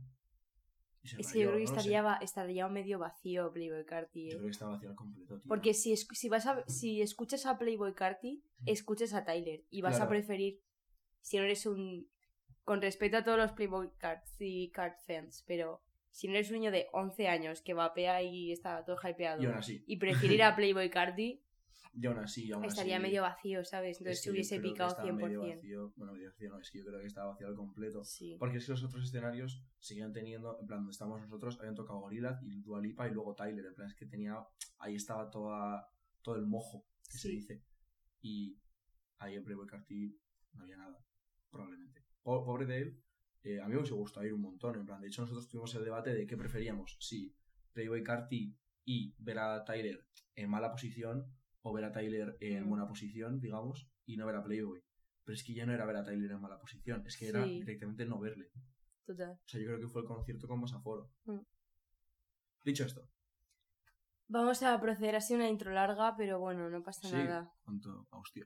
Es 1.03 1.31
que 1.31 1.39
yo 1.39 1.47
creo 1.49 1.57
que 1.57 1.63
no 1.63 1.69
estaría, 1.69 2.01
va- 2.01 2.17
estaría 2.21 2.67
medio 2.67 2.99
vacío 2.99 3.51
Playboy 3.51 3.85
Carti. 3.85 4.25
Yo 4.25 4.27
¿eh? 4.27 4.31
creo 4.37 4.43
que 4.45 4.51
estaba 4.51 4.71
vacío 4.73 4.89
al 4.89 4.95
completo, 4.95 5.39
tío. 5.39 5.47
Porque 5.47 5.73
si, 5.73 5.93
es- 5.93 6.07
si, 6.11 6.29
vas 6.29 6.45
a, 6.45 6.63
si 6.67 7.01
escuchas 7.01 7.45
a 7.45 7.57
Playboy 7.57 7.93
Carti, 7.93 8.43
escuchas 8.65 9.13
a 9.13 9.23
Tyler. 9.25 9.63
Y 9.69 9.81
vas 9.81 9.99
a 9.99 10.07
preferir, 10.09 10.61
si 11.21 11.37
no 11.37 11.43
eres 11.43 11.65
un... 11.65 12.07
Con 12.63 12.81
respeto 12.81 13.17
a 13.17 13.23
todos 13.23 13.39
los 13.39 13.51
Playboy 13.53 13.89
Carti 13.97 14.69
Card 14.71 14.93
fans, 15.07 15.43
pero 15.47 15.81
si 16.11 16.27
no 16.27 16.35
eres 16.35 16.49
un 16.51 16.57
niño 16.57 16.71
de 16.71 16.87
11 16.93 17.27
años 17.27 17.61
que 17.63 17.73
vapea 17.73 18.21
y 18.21 18.51
está 18.51 18.85
todo 18.85 18.97
hypeado 19.03 19.41
Y 19.41 19.83
y 19.87 19.97
prefiere 19.97 20.35
ir 20.35 20.43
a 20.43 20.55
Playboy 20.55 20.89
Carti, 20.91 21.41
y 21.93 22.05
aún 22.05 22.19
así, 22.19 22.51
aún 22.51 22.63
estaría 22.65 22.95
así, 22.97 23.03
medio 23.03 23.21
vacío, 23.23 23.65
¿sabes? 23.65 23.97
Entonces 23.99 24.19
es 24.19 24.23
que 24.23 24.27
yo 24.27 24.31
hubiese 24.33 24.59
picado 24.61 24.89
estaba 24.91 25.11
medio 25.11 25.41
100%. 25.43 25.55
vacío. 25.55 25.93
Bueno, 25.97 26.13
medio 26.13 26.29
vacío 26.29 26.49
no, 26.49 26.59
es 26.59 26.71
que 26.71 26.77
yo 26.79 26.85
creo 26.85 26.99
que 27.01 27.07
estaba 27.07 27.31
vacío 27.31 27.47
al 27.47 27.55
completo. 27.55 28.03
Sí. 28.05 28.35
Porque 28.39 28.57
es 28.57 28.65
que 28.65 28.71
los 28.71 28.83
otros 28.83 29.03
escenarios 29.03 29.61
seguían 29.79 30.13
teniendo, 30.13 30.57
en 30.61 30.67
plan, 30.67 30.79
donde 30.79 30.91
estábamos 30.91 31.21
nosotros, 31.21 31.57
habían 31.59 31.75
tocado 31.75 31.99
Gorillaz 31.99 32.41
y 32.43 32.61
Dua 32.61 32.79
Lipa 32.81 33.07
y 33.07 33.11
luego 33.11 33.35
Tyler. 33.35 33.65
En 33.65 33.73
plan, 33.75 33.87
es 33.89 33.95
que 33.95 34.05
tenía, 34.05 34.37
ahí 34.79 34.95
estaba 34.95 35.29
toda, 35.29 35.85
todo 36.21 36.35
el 36.35 36.45
mojo, 36.45 36.85
que 37.09 37.17
se 37.17 37.27
dice. 37.29 37.63
Y 38.21 38.57
ahí 39.19 39.35
en 39.35 39.43
Playboy 39.43 39.67
Carti 39.67 40.17
no 40.53 40.63
había 40.63 40.77
nada, 40.77 40.97
probablemente. 41.49 42.05
Po- 42.23 42.45
Pobre 42.45 42.65
de 42.65 42.77
él, 42.77 43.03
eh, 43.43 43.59
a 43.59 43.65
mí 43.65 43.71
me 43.73 43.77
hubiese 43.79 43.95
gustado 43.95 44.25
ir 44.25 44.33
un 44.33 44.41
montón. 44.41 44.75
En 44.79 44.85
plan, 44.85 45.01
de 45.01 45.07
hecho, 45.07 45.23
nosotros 45.23 45.47
tuvimos 45.49 45.73
el 45.75 45.83
debate 45.83 46.13
de 46.13 46.25
qué 46.25 46.37
preferíamos, 46.37 46.95
si 46.99 47.35
Playboy 47.73 48.01
Carti 48.03 48.55
y 48.85 49.13
ver 49.17 49.39
a 49.39 49.63
Tyler 49.65 50.05
en 50.35 50.49
mala 50.49 50.71
posición 50.71 51.25
o 51.63 51.73
ver 51.73 51.83
a 51.85 51.91
Tyler 51.91 52.37
en 52.39 52.67
buena 52.69 52.87
posición, 52.87 53.39
digamos, 53.39 53.87
y 54.05 54.17
no 54.17 54.25
ver 54.25 54.35
a 54.35 54.43
Playboy. 54.43 54.81
Pero 55.23 55.35
es 55.35 55.43
que 55.43 55.53
ya 55.53 55.65
no 55.65 55.73
era 55.73 55.85
ver 55.85 55.95
a 55.97 56.03
Tyler 56.03 56.31
en 56.31 56.41
mala 56.41 56.59
posición, 56.59 57.03
es 57.05 57.17
que 57.17 57.27
era 57.27 57.43
Sí. 57.45 57.59
directamente 57.59 58.05
no 58.05 58.19
verle. 58.19 58.49
Total. 59.05 59.31
O 59.31 59.47
sea, 59.47 59.59
yo 59.59 59.67
creo 59.67 59.79
que 59.79 59.87
fue 59.87 60.01
el 60.01 60.07
concierto 60.07 60.47
con 60.47 60.59
más 60.61 60.73
aforo. 60.73 61.09
Mm. 61.25 61.39
Dicho 62.63 62.85
esto, 62.85 63.07
Vamos 64.27 64.63
a 64.63 64.79
proceder 64.79 65.17
así 65.17 65.33
una 65.33 65.49
intro 65.49 65.73
larga, 65.73 66.15
pero 66.15 66.39
bueno, 66.39 66.69
no 66.69 66.81
pasa 66.81 67.05
Sí. 67.07 67.13
nada. 67.15 67.51
cuánto 67.65 68.07
hostia. 68.11 68.45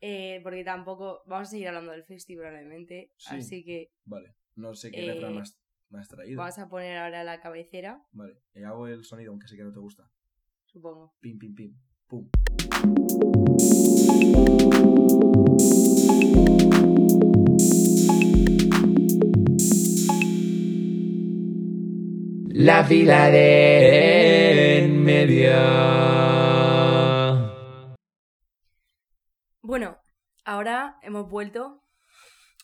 Eh, 0.00 0.40
porque 0.42 0.64
tampoco 0.64 1.22
vamos 1.26 1.48
a 1.48 1.50
seguir 1.50 1.68
hablando 1.68 1.92
del 1.92 2.04
festi 2.04 2.34
probablemente. 2.36 3.12
Sí. 3.18 3.36
Así 3.36 3.62
que 3.62 3.92
Vale, 4.06 4.34
no 4.56 4.72
sé 4.74 4.90
qué 4.90 5.04
Eh, 5.10 5.20
me 5.30 5.40
has, 5.42 5.60
me 5.90 5.98
has 6.00 6.08
traído. 6.08 6.38
vamos 6.38 6.58
a 6.58 6.70
poner 6.70 6.96
ahora 6.96 7.22
la 7.22 7.38
cabecera, 7.42 8.02
Vale, 8.12 8.40
eh, 8.54 8.64
hago 8.64 8.86
el 8.86 9.04
sonido, 9.04 9.30
aunque 9.32 9.46
sé 9.46 9.56
que 9.58 9.62
no 9.64 9.72
te 9.72 9.78
gusta. 9.80 10.10
supongo. 10.64 11.14
Pim, 11.20 11.38
pim, 11.38 11.54
pim. 11.54 11.78
Pum. 12.10 12.28
La 22.48 22.82
fila 22.84 23.30
de 23.30 24.78
en 24.78 25.04
medio. 25.04 25.52
Bueno, 29.62 29.98
ahora 30.44 30.98
hemos 31.02 31.30
vuelto. 31.30 31.84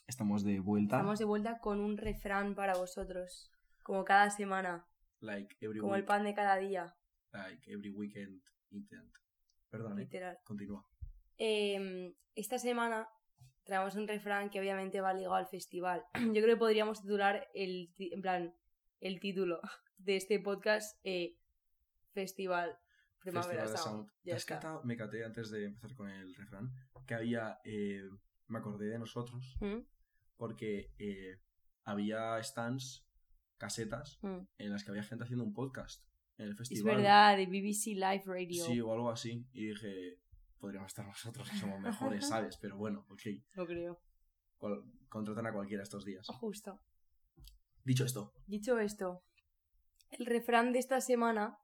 Estamos 0.08 0.42
de 0.42 0.58
vuelta. 0.58 0.96
Estamos 0.96 1.20
de 1.20 1.24
vuelta 1.24 1.60
con 1.60 1.78
un 1.78 1.96
refrán 1.96 2.56
para 2.56 2.74
vosotros. 2.74 3.52
Como 3.84 4.04
cada 4.04 4.28
semana. 4.30 4.88
Like 5.20 5.56
every 5.60 5.78
Como 5.78 5.94
el 5.94 6.04
pan 6.04 6.24
de 6.24 6.34
cada 6.34 6.56
día. 6.56 6.96
Like 7.32 7.72
every 7.72 7.90
weekend 7.90 8.42
intent. 8.72 9.25
Perdón. 9.70 9.96
Literal. 9.98 10.38
Continúa. 10.44 10.86
Eh, 11.38 12.14
esta 12.34 12.58
semana 12.58 13.08
traemos 13.64 13.94
un 13.96 14.06
refrán 14.08 14.48
que 14.50 14.60
obviamente 14.60 15.00
va 15.00 15.12
ligado 15.12 15.34
al 15.34 15.46
festival. 15.48 16.04
Yo 16.14 16.32
creo 16.42 16.54
que 16.54 16.56
podríamos 16.56 17.00
titular 17.02 17.48
el, 17.54 17.92
en 17.98 18.22
plan, 18.22 18.54
el 19.00 19.20
título 19.20 19.60
de 19.98 20.16
este 20.16 20.38
podcast 20.40 20.98
eh, 21.04 21.36
Festival 22.12 22.78
Primavera 23.20 23.62
Festival 23.62 23.72
de 23.72 23.76
Sound. 23.78 23.96
Sound. 24.06 24.08
Ya 24.22 24.30
¿Te 24.30 24.32
has 24.32 24.38
está. 24.42 24.54
catado? 24.56 24.82
Me 24.84 24.96
caté 24.96 25.24
antes 25.24 25.50
de 25.50 25.64
empezar 25.66 25.94
con 25.96 26.08
el 26.08 26.34
refrán. 26.34 26.72
Que 27.06 27.14
había. 27.14 27.58
eh, 27.64 28.02
me 28.48 28.58
acordé 28.58 28.86
de 28.86 28.98
nosotros. 28.98 29.56
¿Mm? 29.60 29.78
Porque 30.36 30.92
eh, 30.98 31.40
había 31.84 32.40
stands, 32.42 33.04
casetas, 33.58 34.18
Mm. 34.22 34.38
en 34.58 34.70
las 34.70 34.84
que 34.84 34.90
había 34.90 35.02
gente 35.02 35.24
haciendo 35.24 35.44
un 35.44 35.52
podcast. 35.54 36.04
En 36.38 36.46
el 36.46 36.52
Es 36.52 36.58
festival. 36.58 36.96
verdad, 36.96 37.36
de 37.36 37.46
BBC 37.46 37.94
Live 37.94 38.22
Radio. 38.26 38.64
Sí, 38.66 38.80
o 38.80 38.92
algo 38.92 39.10
así. 39.10 39.46
Y 39.52 39.68
dije, 39.68 40.18
podríamos 40.58 40.88
estar 40.88 41.06
nosotros, 41.06 41.48
que 41.50 41.56
somos 41.56 41.80
mejores, 42.20 42.28
¿sabes? 42.28 42.58
Pero 42.60 42.76
bueno, 42.76 43.06
ok. 43.08 43.22
Lo 43.54 43.66
creo. 43.66 44.00
cual- 44.58 44.82
contratan 45.08 45.46
a 45.46 45.52
cualquiera 45.52 45.82
estos 45.82 46.04
días. 46.04 46.26
Justo. 46.28 46.80
Dicho 47.84 48.04
esto, 48.04 48.32
Dicho 48.46 48.78
esto, 48.80 49.22
el 50.10 50.26
refrán 50.26 50.72
de 50.72 50.80
esta 50.80 51.00
semana, 51.00 51.56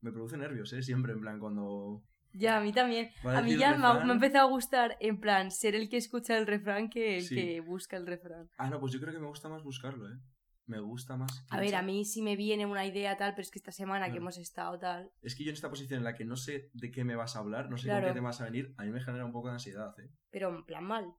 me 0.00 0.10
produce 0.12 0.36
nervios, 0.36 0.72
¿eh? 0.72 0.82
Siempre, 0.82 1.12
en 1.12 1.20
plan, 1.20 1.38
cuando... 1.38 2.02
ya 2.32 2.56
a 2.58 2.60
mí 2.60 2.72
también. 2.72 3.10
A 3.22 3.40
mí 3.40 3.56
ya 3.56 3.76
me 3.76 3.86
ha, 3.86 4.04
me 4.04 4.10
ha 4.10 4.14
empezado 4.14 4.48
a 4.48 4.50
gustar, 4.50 4.96
en 5.00 5.18
plan, 5.20 5.50
ser 5.52 5.76
el 5.76 5.88
que 5.88 5.96
escucha 5.96 6.36
el 6.36 6.46
refrán 6.48 6.90
que 6.90 7.16
el 7.18 7.22
Sí. 7.22 7.36
que 7.36 7.60
busca 7.60 7.96
el 7.96 8.06
refrán. 8.06 8.50
Ah, 8.58 8.68
no, 8.68 8.80
pues 8.80 8.92
yo 8.92 9.00
creo 9.00 9.12
que 9.14 9.20
me 9.20 9.28
gusta 9.28 9.48
más 9.48 9.62
buscarlo, 9.62 10.08
¿eh? 10.12 10.18
Me 10.66 10.80
gusta 10.80 11.16
más... 11.16 11.44
A 11.50 11.60
ver, 11.60 11.74
a 11.74 11.82
mí 11.82 12.04
sí 12.06 12.22
me 12.22 12.36
viene 12.36 12.64
una 12.64 12.86
idea 12.86 13.16
tal, 13.18 13.32
pero 13.32 13.42
es 13.42 13.50
que 13.50 13.58
esta 13.58 13.70
semana 13.72 14.10
que 14.10 14.16
hemos 14.16 14.38
estado 14.38 14.78
tal. 14.78 15.12
Es 15.20 15.34
que 15.34 15.44
yo 15.44 15.50
en 15.50 15.54
esta 15.54 15.68
posición 15.68 15.98
en 15.98 16.04
la 16.04 16.14
que 16.14 16.24
no 16.24 16.36
sé 16.36 16.70
de 16.72 16.90
qué 16.90 17.04
me 17.04 17.16
vas 17.16 17.36
a 17.36 17.40
hablar, 17.40 17.68
no 17.68 17.76
sé 17.76 17.84
Claro. 17.84 18.06
con 18.06 18.14
qué 18.14 18.18
te 18.18 18.24
vas 18.24 18.40
a 18.40 18.44
venir, 18.44 18.74
a 18.78 18.84
mí 18.84 18.90
me 18.90 19.00
genera 19.02 19.26
un 19.26 19.32
poco 19.32 19.48
de 19.48 19.54
ansiedad, 19.54 19.94
¿eh? 20.00 20.08
Pero 20.30 20.48
en 20.48 20.64
plan 20.64 20.84
mal. 20.84 21.14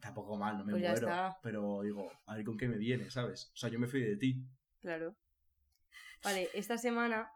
Tampoco 0.00 0.36
mal, 0.36 0.58
no 0.58 0.64
me 0.64 0.72
Pues 0.72 0.82
ya 0.82 0.90
muero. 0.90 1.06
está. 1.06 1.38
Pero 1.42 1.82
digo, 1.82 2.10
a 2.26 2.34
ver 2.34 2.44
con 2.44 2.56
qué 2.56 2.66
me 2.66 2.78
viene, 2.78 3.10
¿sabes? 3.10 3.52
O 3.54 3.56
sea, 3.56 3.70
yo 3.70 3.78
me 3.78 3.86
fui 3.86 4.00
de 4.00 4.16
ti. 4.16 4.44
Claro. 4.80 5.14
Vale, 6.24 6.48
esta 6.54 6.76
semana 6.78 7.30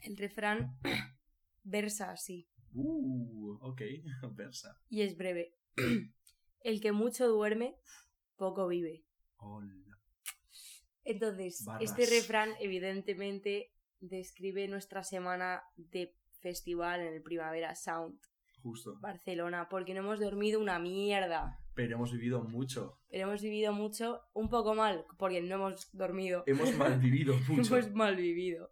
el 0.00 0.18
refrán 0.18 0.78
versa 1.62 2.10
así. 2.10 2.46
Uh, 2.74 3.56
ok, 3.62 3.80
versa. 4.34 4.76
Y 4.90 5.00
es 5.00 5.16
breve. 5.16 5.54
el 6.64 6.80
que 6.82 6.92
mucho 6.92 7.28
duerme, 7.28 7.76
poco 8.36 8.68
vive. 8.68 9.06
Hola. 9.38 9.72
Entonces, 11.04 11.64
Barras. 11.64 11.82
este 11.90 12.06
refrán 12.06 12.50
evidentemente 12.60 13.72
describe 14.00 14.66
nuestra 14.68 15.02
semana 15.04 15.62
de 15.76 16.14
festival 16.40 17.00
en 17.00 17.14
el 17.14 17.22
Primavera 17.22 17.74
Sound 17.74 18.18
Justo. 18.62 18.98
Barcelona, 19.00 19.68
porque 19.68 19.94
no 19.94 20.00
hemos 20.00 20.20
dormido 20.20 20.60
una 20.60 20.78
mierda. 20.78 21.58
Pero 21.74 21.96
hemos 21.96 22.12
vivido 22.12 22.42
mucho. 22.44 23.00
Pero 23.08 23.24
hemos 23.28 23.42
vivido 23.42 23.72
mucho, 23.72 24.20
un 24.34 24.48
poco 24.48 24.74
mal, 24.74 25.04
porque 25.18 25.40
no 25.40 25.54
hemos 25.56 25.90
dormido. 25.92 26.44
Hemos 26.46 26.74
mal 26.76 26.98
vivido 27.00 27.34
mucho. 27.48 27.76
hemos 27.76 27.92
mal 27.92 28.14
vivido. 28.16 28.70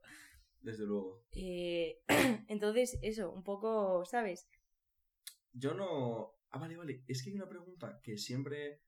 Desde 0.60 0.84
luego. 0.84 1.24
Eh, 1.32 2.00
entonces, 2.48 2.98
eso, 3.02 3.32
un 3.32 3.42
poco, 3.42 4.04
¿sabes? 4.04 4.48
Yo 5.52 5.74
no. 5.74 6.34
Ah, 6.50 6.58
vale, 6.58 6.76
vale. 6.76 7.02
Es 7.08 7.22
que 7.22 7.30
hay 7.30 7.36
una 7.36 7.48
pregunta 7.48 8.00
que 8.02 8.16
siempre 8.16 8.82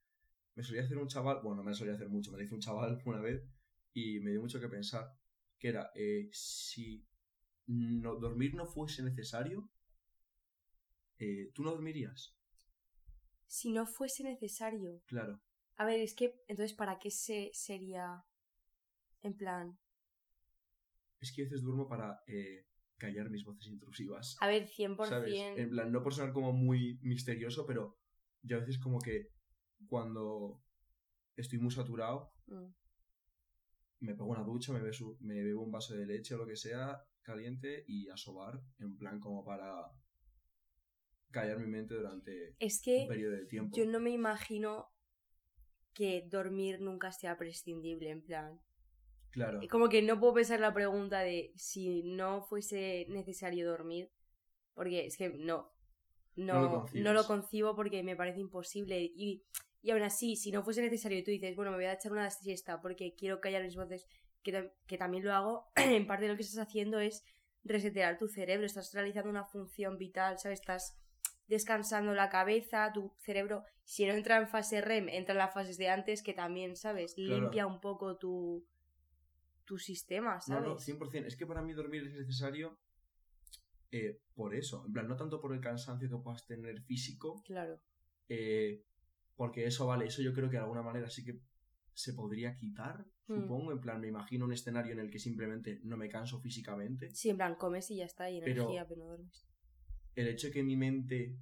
me 0.55 0.63
solía 0.63 0.83
hacer 0.83 0.97
un 0.97 1.07
chaval. 1.07 1.41
Bueno, 1.41 1.57
no 1.57 1.63
me 1.63 1.73
solía 1.73 1.93
hacer 1.93 2.09
mucho, 2.09 2.31
me 2.31 2.37
la 2.37 2.43
hizo 2.43 2.55
un 2.55 2.61
chaval 2.61 3.01
una 3.05 3.21
vez 3.21 3.43
y 3.93 4.19
me 4.19 4.31
dio 4.31 4.41
mucho 4.41 4.59
que 4.59 4.67
pensar. 4.67 5.17
Que 5.57 5.69
era, 5.69 5.91
eh, 5.95 6.29
si 6.31 7.07
no, 7.67 8.15
dormir 8.15 8.53
no 8.53 8.65
fuese 8.65 9.01
necesario, 9.01 9.69
eh, 11.19 11.51
¿tú 11.53 11.63
no 11.63 11.71
dormirías? 11.71 12.37
Si 13.47 13.71
no 13.71 13.85
fuese 13.85 14.23
necesario. 14.23 15.01
Claro. 15.05 15.41
A 15.77 15.85
ver, 15.85 16.01
es 16.01 16.13
que, 16.15 16.43
entonces, 16.47 16.75
¿para 16.75 16.99
qué 16.99 17.09
se 17.09 17.49
sería? 17.53 18.25
En 19.21 19.35
plan. 19.37 19.79
Es 21.19 21.31
que 21.31 21.43
a 21.43 21.45
veces 21.45 21.61
duermo 21.61 21.87
para 21.87 22.21
eh, 22.27 22.67
callar 22.97 23.29
mis 23.29 23.45
voces 23.45 23.67
intrusivas. 23.67 24.35
A 24.41 24.47
ver, 24.47 24.67
100%. 24.67 25.07
¿Sabes? 25.07 25.33
En 25.57 25.69
plan, 25.69 25.91
no 25.91 26.03
por 26.03 26.13
sonar 26.13 26.33
como 26.33 26.51
muy 26.51 26.99
misterioso, 27.01 27.65
pero 27.65 27.97
yo 28.41 28.57
a 28.57 28.59
veces 28.59 28.77
como 28.79 28.99
que 28.99 29.31
cuando 29.87 30.61
estoy 31.35 31.59
muy 31.59 31.71
saturado, 31.71 32.31
Mm. 32.47 32.73
me 34.01 34.13
pego 34.13 34.29
una 34.29 34.43
ducha, 34.43 34.71
me, 34.73 34.81
beso- 34.81 35.17
me 35.21 35.41
bebo 35.43 35.63
un 35.63 35.71
vaso 35.71 35.95
de 35.95 36.05
leche 36.05 36.35
o 36.35 36.37
lo 36.37 36.45
que 36.45 36.55
sea 36.55 37.01
caliente 37.23 37.83
y 37.87 38.07
a 38.09 38.17
sobar, 38.17 38.61
en 38.79 38.97
plan 38.97 39.19
como 39.19 39.43
para 39.45 39.89
callar 41.31 41.59
mi 41.59 41.67
mente 41.67 41.95
durante 41.95 42.55
Es 42.59 42.81
que 42.81 43.01
un 43.03 43.07
periodo 43.07 43.35
de 43.35 43.45
tiempo. 43.45 43.75
yo 43.77 43.85
no 43.85 43.99
me 43.99 44.11
imagino 44.11 44.87
que 45.93 46.23
dormir 46.29 46.79
nunca 46.81 47.11
sea 47.11 47.37
prescindible, 47.37 48.09
en 48.09 48.21
plan. 48.21 48.59
Claro, 49.31 49.59
Como 49.69 49.89
que 49.89 50.01
no 50.01 50.19
puedo 50.19 50.33
pensar 50.35 50.59
la 50.59 50.73
pregunta 50.73 51.19
de 51.21 51.51
si 51.55 52.03
no 52.03 52.43
fuese 52.43 53.05
necesario 53.09 53.67
dormir, 53.67 54.11
porque 54.75 55.05
es 55.07 55.17
que 55.17 55.29
no. 55.29 55.71
No 56.35 56.53
No, 56.53 56.61
lo 56.63 56.85
no, 56.95 57.13
lo 57.13 57.25
concibo 57.25 57.75
porque 57.75 58.03
me 58.03 58.15
parece 58.15 58.39
imposible. 58.39 59.01
Y, 59.01 59.43
y 59.83 59.91
aún 59.91 60.01
así, 60.01 60.35
si 60.35 60.51
no 60.51 60.63
fuese 60.63 60.81
necesario 60.81 61.19
y 61.19 61.23
tú 61.23 61.29
dices, 61.31 61.55
bueno, 61.55 61.69
me 61.71 61.77
voy 61.77 61.85
a 61.85 61.93
echar 61.93 62.11
una 62.11 62.29
siesta 62.31 62.81
porque 62.81 63.13
quiero 63.15 63.39
callar 63.41 63.61
mis 63.63 63.75
voces, 63.75 64.07
que, 64.41 64.51
tam- 64.53 64.71
que 64.87 64.97
también 64.97 65.23
lo 65.25 65.33
hago, 65.33 65.71
en 65.75 66.07
parte 66.07 66.27
lo 66.27 66.35
que 66.35 66.41
estás 66.41 66.65
haciendo 66.67 66.99
es 66.99 67.23
resetear 67.65 68.17
tu 68.17 68.27
cerebro, 68.27 68.65
estás 68.65 68.93
realizando 68.93 69.29
una 69.29 69.43
función 69.45 69.97
vital, 69.97 70.39
¿sabes? 70.39 70.59
Estás 70.61 70.97
descansando 71.47 72.13
la 72.13 72.29
cabeza, 72.29 72.91
tu 72.93 73.13
cerebro, 73.19 73.63
si 73.83 74.05
no 74.05 74.13
entra 74.13 74.37
en 74.37 74.47
fase 74.47 74.79
REM, 74.81 75.09
entra 75.09 75.33
en 75.33 75.39
las 75.39 75.53
fases 75.53 75.77
de 75.77 75.89
antes, 75.89 76.23
que 76.23 76.33
también, 76.33 76.75
¿sabes? 76.77 77.13
Claro. 77.15 77.41
Limpia 77.41 77.67
un 77.67 77.79
poco 77.81 78.17
tu, 78.17 78.65
tu 79.65 79.77
sistema, 79.77 80.35
no, 80.35 80.41
¿sabes? 80.41 80.63
no, 80.69 80.77
100%. 80.79 81.27
Es 81.27 81.35
que 81.35 81.45
para 81.45 81.61
mí 81.61 81.73
dormir 81.73 82.03
es 82.07 82.13
necesario 82.13 82.79
eh, 83.91 84.19
por 84.33 84.55
eso. 84.55 84.83
En 84.87 84.93
plan, 84.93 85.07
no 85.07 85.15
tanto 85.15 85.39
por 85.41 85.53
el 85.53 85.59
cansancio 85.61 86.09
que 86.09 86.17
puedas 86.23 86.45
tener 86.45 86.81
físico, 86.81 87.41
Claro. 87.45 87.79
eh, 88.29 88.81
porque 89.35 89.65
eso 89.65 89.87
vale, 89.87 90.05
eso 90.05 90.21
yo 90.21 90.33
creo 90.33 90.49
que 90.49 90.57
de 90.57 90.63
alguna 90.63 90.81
manera 90.83 91.09
sí 91.09 91.23
que 91.23 91.39
se 91.93 92.13
podría 92.13 92.55
quitar, 92.55 93.05
Mm. 93.27 93.35
supongo. 93.41 93.71
En 93.71 93.79
plan, 93.79 94.01
me 94.01 94.07
imagino 94.09 94.45
un 94.45 94.51
escenario 94.53 94.91
en 94.93 94.99
el 94.99 95.09
que 95.09 95.19
simplemente 95.19 95.79
no 95.83 95.95
me 95.95 96.09
canso 96.09 96.39
físicamente. 96.41 97.09
Sí, 97.15 97.29
en 97.29 97.37
plan, 97.37 97.55
comes 97.55 97.89
y 97.91 97.97
ya 97.97 98.05
está, 98.05 98.29
y 98.29 98.39
Pero- 98.41 98.63
energía, 98.63 98.87
pero 98.87 98.99
no 99.01 99.07
duermes. 99.07 99.47
el 100.15 100.27
hecho 100.27 100.47
de 100.47 100.53
que 100.53 100.63
mi 100.63 100.75
mente 100.75 101.37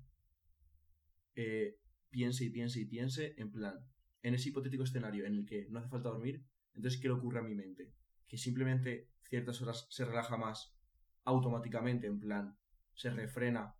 eh, 1.36 1.78
piense 2.10 2.44
y 2.46 2.50
piense 2.50 2.80
y 2.82 2.86
piense, 2.86 3.34
en 3.38 3.52
plan, 3.52 3.80
en 4.22 4.34
ese 4.36 4.50
hipotético 4.50 4.84
escenario 4.84 5.26
en 5.26 5.34
el 5.36 5.46
que 5.46 5.68
no 5.70 5.80
hace 5.80 5.90
falta 5.90 6.10
dormir, 6.10 6.46
entonces, 6.74 7.00
¿qué 7.02 7.08
le 7.08 7.14
ocurre 7.16 7.40
a 7.40 7.44
mi 7.44 7.56
mente? 7.56 7.94
Que 8.28 8.38
simplemente 8.38 9.10
ciertas 9.30 9.62
horas 9.62 9.88
se 9.90 10.06
relaja 10.06 10.38
más 10.38 10.76
automáticamente, 11.24 12.08
en 12.08 12.20
plan, 12.20 12.58
se 12.94 13.10
refrena 13.10 13.76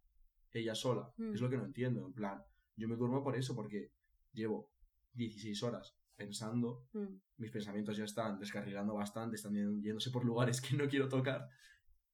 ella 0.52 0.76
sola. 0.76 1.14
Mm. 1.18 1.34
Es 1.34 1.42
lo 1.42 1.50
que 1.50 1.58
no 1.58 1.66
entiendo, 1.66 2.06
en 2.06 2.14
plan, 2.14 2.42
yo 2.76 2.88
me 2.88 2.96
duermo 2.96 3.24
por 3.24 3.36
eso, 3.36 3.56
porque 3.56 3.92
llevo 4.34 4.72
16 5.14 5.62
horas 5.64 5.96
pensando, 6.16 6.88
Mm. 6.94 7.16
mis 7.38 7.52
pensamientos 7.52 7.98
ya 7.98 8.04
están 8.04 8.40
descarrilando 8.40 8.94
bastante, 8.94 9.36
están 9.36 9.54
yéndose 9.82 10.12
por 10.12 10.24
lugares 10.24 10.62
que 10.62 10.76
no 10.76 10.88
quiero 10.88 11.10
tocar, 11.10 11.50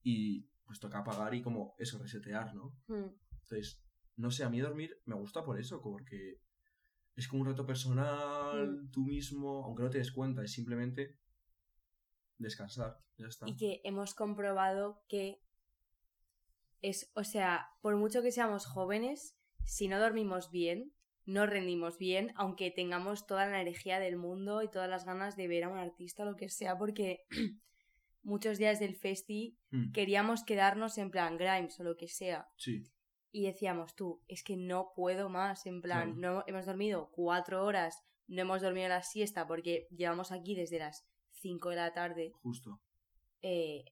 y 0.02 0.42
pues 0.66 0.80
toca 0.80 1.00
apagar 1.00 1.34
y 1.34 1.42
como 1.42 1.76
eso, 1.78 1.98
resetear, 1.98 2.54
¿no? 2.56 2.76
Mm. 2.88 3.10
Entonces, 3.42 3.84
no 4.16 4.32
sé, 4.32 4.44
a 4.44 4.50
mí 4.50 4.60
dormir 4.60 5.02
me 5.06 5.16
gusta 5.16 5.44
por 5.44 5.60
eso, 5.60 5.82
porque 5.82 6.42
es 7.16 7.28
como 7.28 7.42
un 7.42 7.48
rato 7.48 7.66
personal, 7.66 8.84
Mm. 8.84 8.92
tú 8.92 9.02
mismo, 9.04 9.64
aunque 9.66 9.84
no 9.84 9.90
te 9.90 9.98
des 9.98 10.12
cuenta, 10.12 10.44
es 10.44 10.52
simplemente 10.52 11.18
descansar, 12.38 13.00
ya 13.18 13.28
está. 13.28 13.48
Y 13.50 13.56
que 13.56 13.82
hemos 13.84 14.14
comprobado 14.14 15.04
que 15.08 15.42
es, 16.82 17.12
o 17.16 17.24
sea, 17.24 17.68
por 17.82 17.96
mucho 17.96 18.22
que 18.22 18.32
seamos 18.32 18.66
jóvenes, 18.66 19.36
si 19.66 19.88
no 19.88 20.00
dormimos 20.00 20.52
bien, 20.52 20.94
no 21.28 21.46
rendimos 21.46 21.98
bien, 22.00 22.32
aunque 22.36 22.72
tengamos 22.72 23.28
toda 23.28 23.46
la 23.46 23.62
energía 23.62 24.00
del 24.00 24.16
mundo 24.18 24.64
y 24.64 24.70
todas 24.72 24.90
las 24.90 25.06
ganas 25.06 25.36
de 25.36 25.48
ver 25.48 25.66
a 25.66 25.70
un 25.70 25.78
artista 25.78 26.24
o 26.24 26.26
lo 26.26 26.36
que 26.38 26.50
sea, 26.50 26.78
porque 26.78 27.26
muchos 28.24 28.58
días 28.58 28.80
del 28.80 28.96
festi 28.96 29.58
Mm, 29.70 29.92
queríamos 29.92 30.44
quedarnos 30.46 30.98
en 30.98 31.12
plan 31.12 31.38
Grimes 31.38 31.78
o 31.80 31.84
lo 31.84 31.98
que 31.98 32.08
sea. 32.08 32.48
Sí, 32.56 32.90
Y 33.32 33.44
decíamos, 33.46 33.94
tú, 33.96 34.24
es 34.30 34.42
que 34.44 34.56
no 34.56 34.94
puedo 34.96 35.28
más, 35.30 35.66
en 35.66 35.82
plan, 35.82 36.16
Claro. 36.16 36.36
no 36.38 36.44
hemos 36.48 36.66
dormido 36.66 37.12
cuatro 37.12 37.66
horas, 37.66 38.02
no 38.28 38.42
hemos 38.42 38.62
dormido 38.62 38.88
la 38.88 39.04
siesta 39.04 39.46
porque 39.46 39.88
llevamos 39.92 40.32
aquí 40.32 40.56
desde 40.56 40.80
las 40.80 41.06
cinco 41.34 41.70
de 41.70 41.76
la 41.76 41.94
tarde. 41.94 42.32
justo. 42.42 42.80
Eh, 43.42 43.84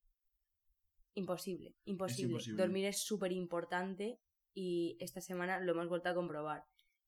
imposible, 1.14 1.76
imposible. 1.86 2.32
imposible. 2.34 2.58
Dormir 2.64 2.86
es 2.86 3.00
súper 3.00 3.32
importante 3.34 4.20
y 4.54 4.98
esta 5.02 5.20
semana 5.22 5.60
lo 5.60 5.74
hemos 5.74 5.90
vuelto 5.90 6.10
a 6.10 6.16
comprobar. 6.16 6.64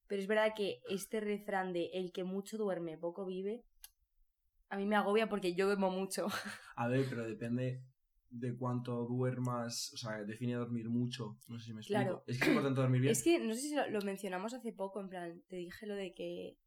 Pero 0.08 0.22
es 0.22 0.28
verdad 0.28 0.54
que 0.56 0.82
este 0.90 1.20
refrán 1.20 1.74
de 1.74 1.88
el 1.94 2.12
que 2.12 2.24
mucho 2.24 2.58
duerme, 2.58 2.98
poco 2.98 3.26
vive, 3.26 3.64
a 4.70 4.78
mí 4.78 4.86
me 4.86 4.96
agobia 4.96 5.30
porque 5.30 5.54
yo 5.54 5.66
duermo 5.66 5.90
mucho. 5.92 6.28
A 6.76 6.88
ver, 6.88 7.06
pero 7.10 7.26
depende 7.28 7.82
de 8.30 8.56
cuánto 8.58 9.06
duermas, 9.06 9.92
o 9.94 9.98
sea, 9.98 10.24
define 10.24 10.54
dormir 10.56 10.90
mucho, 10.90 11.38
no 11.48 11.58
sé 11.60 11.68
si 11.68 11.74
me 11.74 11.80
explico. 11.82 12.02
Claro. 12.02 12.24
Es 12.28 12.38
que 12.38 12.44
es 12.44 12.50
importante 12.50 12.82
dormir 12.82 13.02
bien. 13.02 13.12
Es 13.12 13.24
que 13.24 13.40
no 13.40 13.54
sé 13.54 13.62
si 13.62 13.76
lo, 13.76 13.90
lo 13.90 14.02
mencionamos 14.02 14.54
hace 14.54 14.74
poco, 14.74 15.00
en 15.00 15.10
plan, 15.10 15.42
te 15.48 15.56
dije 15.56 15.88
lo 15.88 15.96
de 15.96 16.14
que 16.14 16.58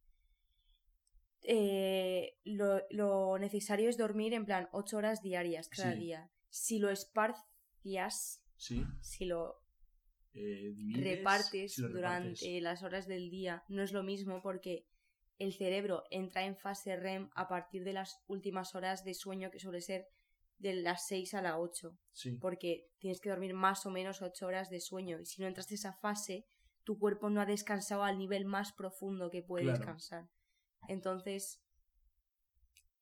eh, 1.43 2.37
lo, 2.43 2.81
lo 2.91 3.37
necesario 3.39 3.89
es 3.89 3.97
dormir 3.97 4.33
en 4.33 4.45
plan 4.45 4.69
ocho 4.71 4.97
horas 4.97 5.21
diarias 5.21 5.69
cada 5.69 5.93
Sí. 5.93 5.99
día. 5.99 6.29
Si 6.49 6.79
lo 6.79 6.89
esparcias, 6.89 8.43
Sí, 8.57 8.85
si 9.01 9.25
lo 9.25 9.63
eh, 10.33 10.71
divides, 10.75 11.05
repartes 11.05 11.73
si 11.73 11.81
lo 11.81 11.87
repartes. 11.87 12.39
durante 12.39 12.61
las 12.61 12.83
horas 12.83 13.07
del 13.07 13.29
día, 13.29 13.63
no 13.67 13.83
es 13.83 13.91
lo 13.91 14.03
mismo 14.03 14.41
porque 14.41 14.85
el 15.37 15.53
cerebro 15.53 16.03
entra 16.11 16.45
en 16.45 16.55
fase 16.55 16.95
REM 16.95 17.29
a 17.35 17.47
partir 17.47 17.83
de 17.83 17.93
las 17.93 18.19
últimas 18.27 18.75
horas 18.75 19.03
de 19.03 19.13
sueño 19.13 19.49
que 19.51 19.59
suele 19.59 19.81
ser 19.81 20.07
de 20.59 20.75
las 20.75 21.07
6 21.07 21.33
a 21.33 21.41
las 21.41 21.55
8 21.57 21.97
Sí, 22.11 22.37
porque 22.39 22.87
tienes 22.99 23.19
que 23.19 23.29
dormir 23.29 23.53
más 23.55 23.85
o 23.87 23.89
menos 23.89 24.21
8 24.21 24.45
horas 24.45 24.69
de 24.69 24.79
sueño 24.79 25.19
y 25.19 25.25
si 25.25 25.41
no 25.41 25.47
entras 25.47 25.69
en 25.71 25.75
esa 25.75 25.93
fase 25.93 26.45
tu 26.83 26.99
cuerpo 26.99 27.29
no 27.31 27.41
ha 27.41 27.45
descansado 27.47 28.03
al 28.03 28.17
nivel 28.19 28.45
más 28.45 28.71
profundo 28.73 29.31
que 29.31 29.41
puede 29.41 29.63
Claro. 29.63 29.79
descansar 29.79 30.29
entonces 30.87 31.60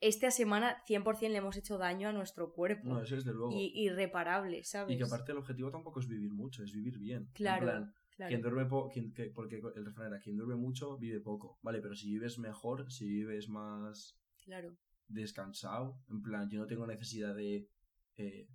esta 0.02 0.32
semana 0.32 0.84
100% 0.88 1.30
le 1.30 1.38
hemos 1.38 1.58
hecho 1.58 1.78
daño 1.78 2.10
a 2.10 2.14
nuestro 2.14 2.54
cuerpo 2.54 2.88
no, 2.88 3.02
eso 3.02 3.16
es 3.16 3.26
de 3.26 3.34
luego. 3.34 3.52
y 3.54 3.72
irreparable 3.76 4.64
¿sabes? 4.64 4.96
Y 4.96 4.98
que 4.98 5.04
aparte 5.04 5.32
el 5.32 5.38
objetivo 5.38 5.72
tampoco 5.72 6.00
es 6.00 6.08
vivir 6.08 6.32
mucho, 6.34 6.64
es 6.64 6.72
vivir 6.72 6.98
bien. 6.98 7.24
En 7.24 7.32
Claro, 7.34 7.66
plan, 7.66 7.94
Claro. 8.10 8.30
Quien 8.32 8.42
duerme 8.42 8.66
poco, 8.66 8.92
porque 9.34 9.62
el 9.76 9.86
refrán 9.86 10.08
era 10.08 10.20
quien 10.20 10.36
duerme 10.36 10.56
mucho 10.56 10.98
vive 10.98 11.22
poco, 11.22 11.58
vale, 11.62 11.82
pero 11.82 11.96
si 11.96 12.10
vives 12.10 12.38
mejor, 12.38 12.92
si 12.92 13.08
vives 13.08 13.48
más 13.48 14.20
claro 14.44 14.78
descansado, 15.08 16.00
en 16.10 16.22
plan, 16.22 16.50
yo 16.50 16.60
no 16.60 16.68
tengo 16.68 16.86
necesidad 16.86 17.36
de 17.36 17.70
eh, 18.18 18.48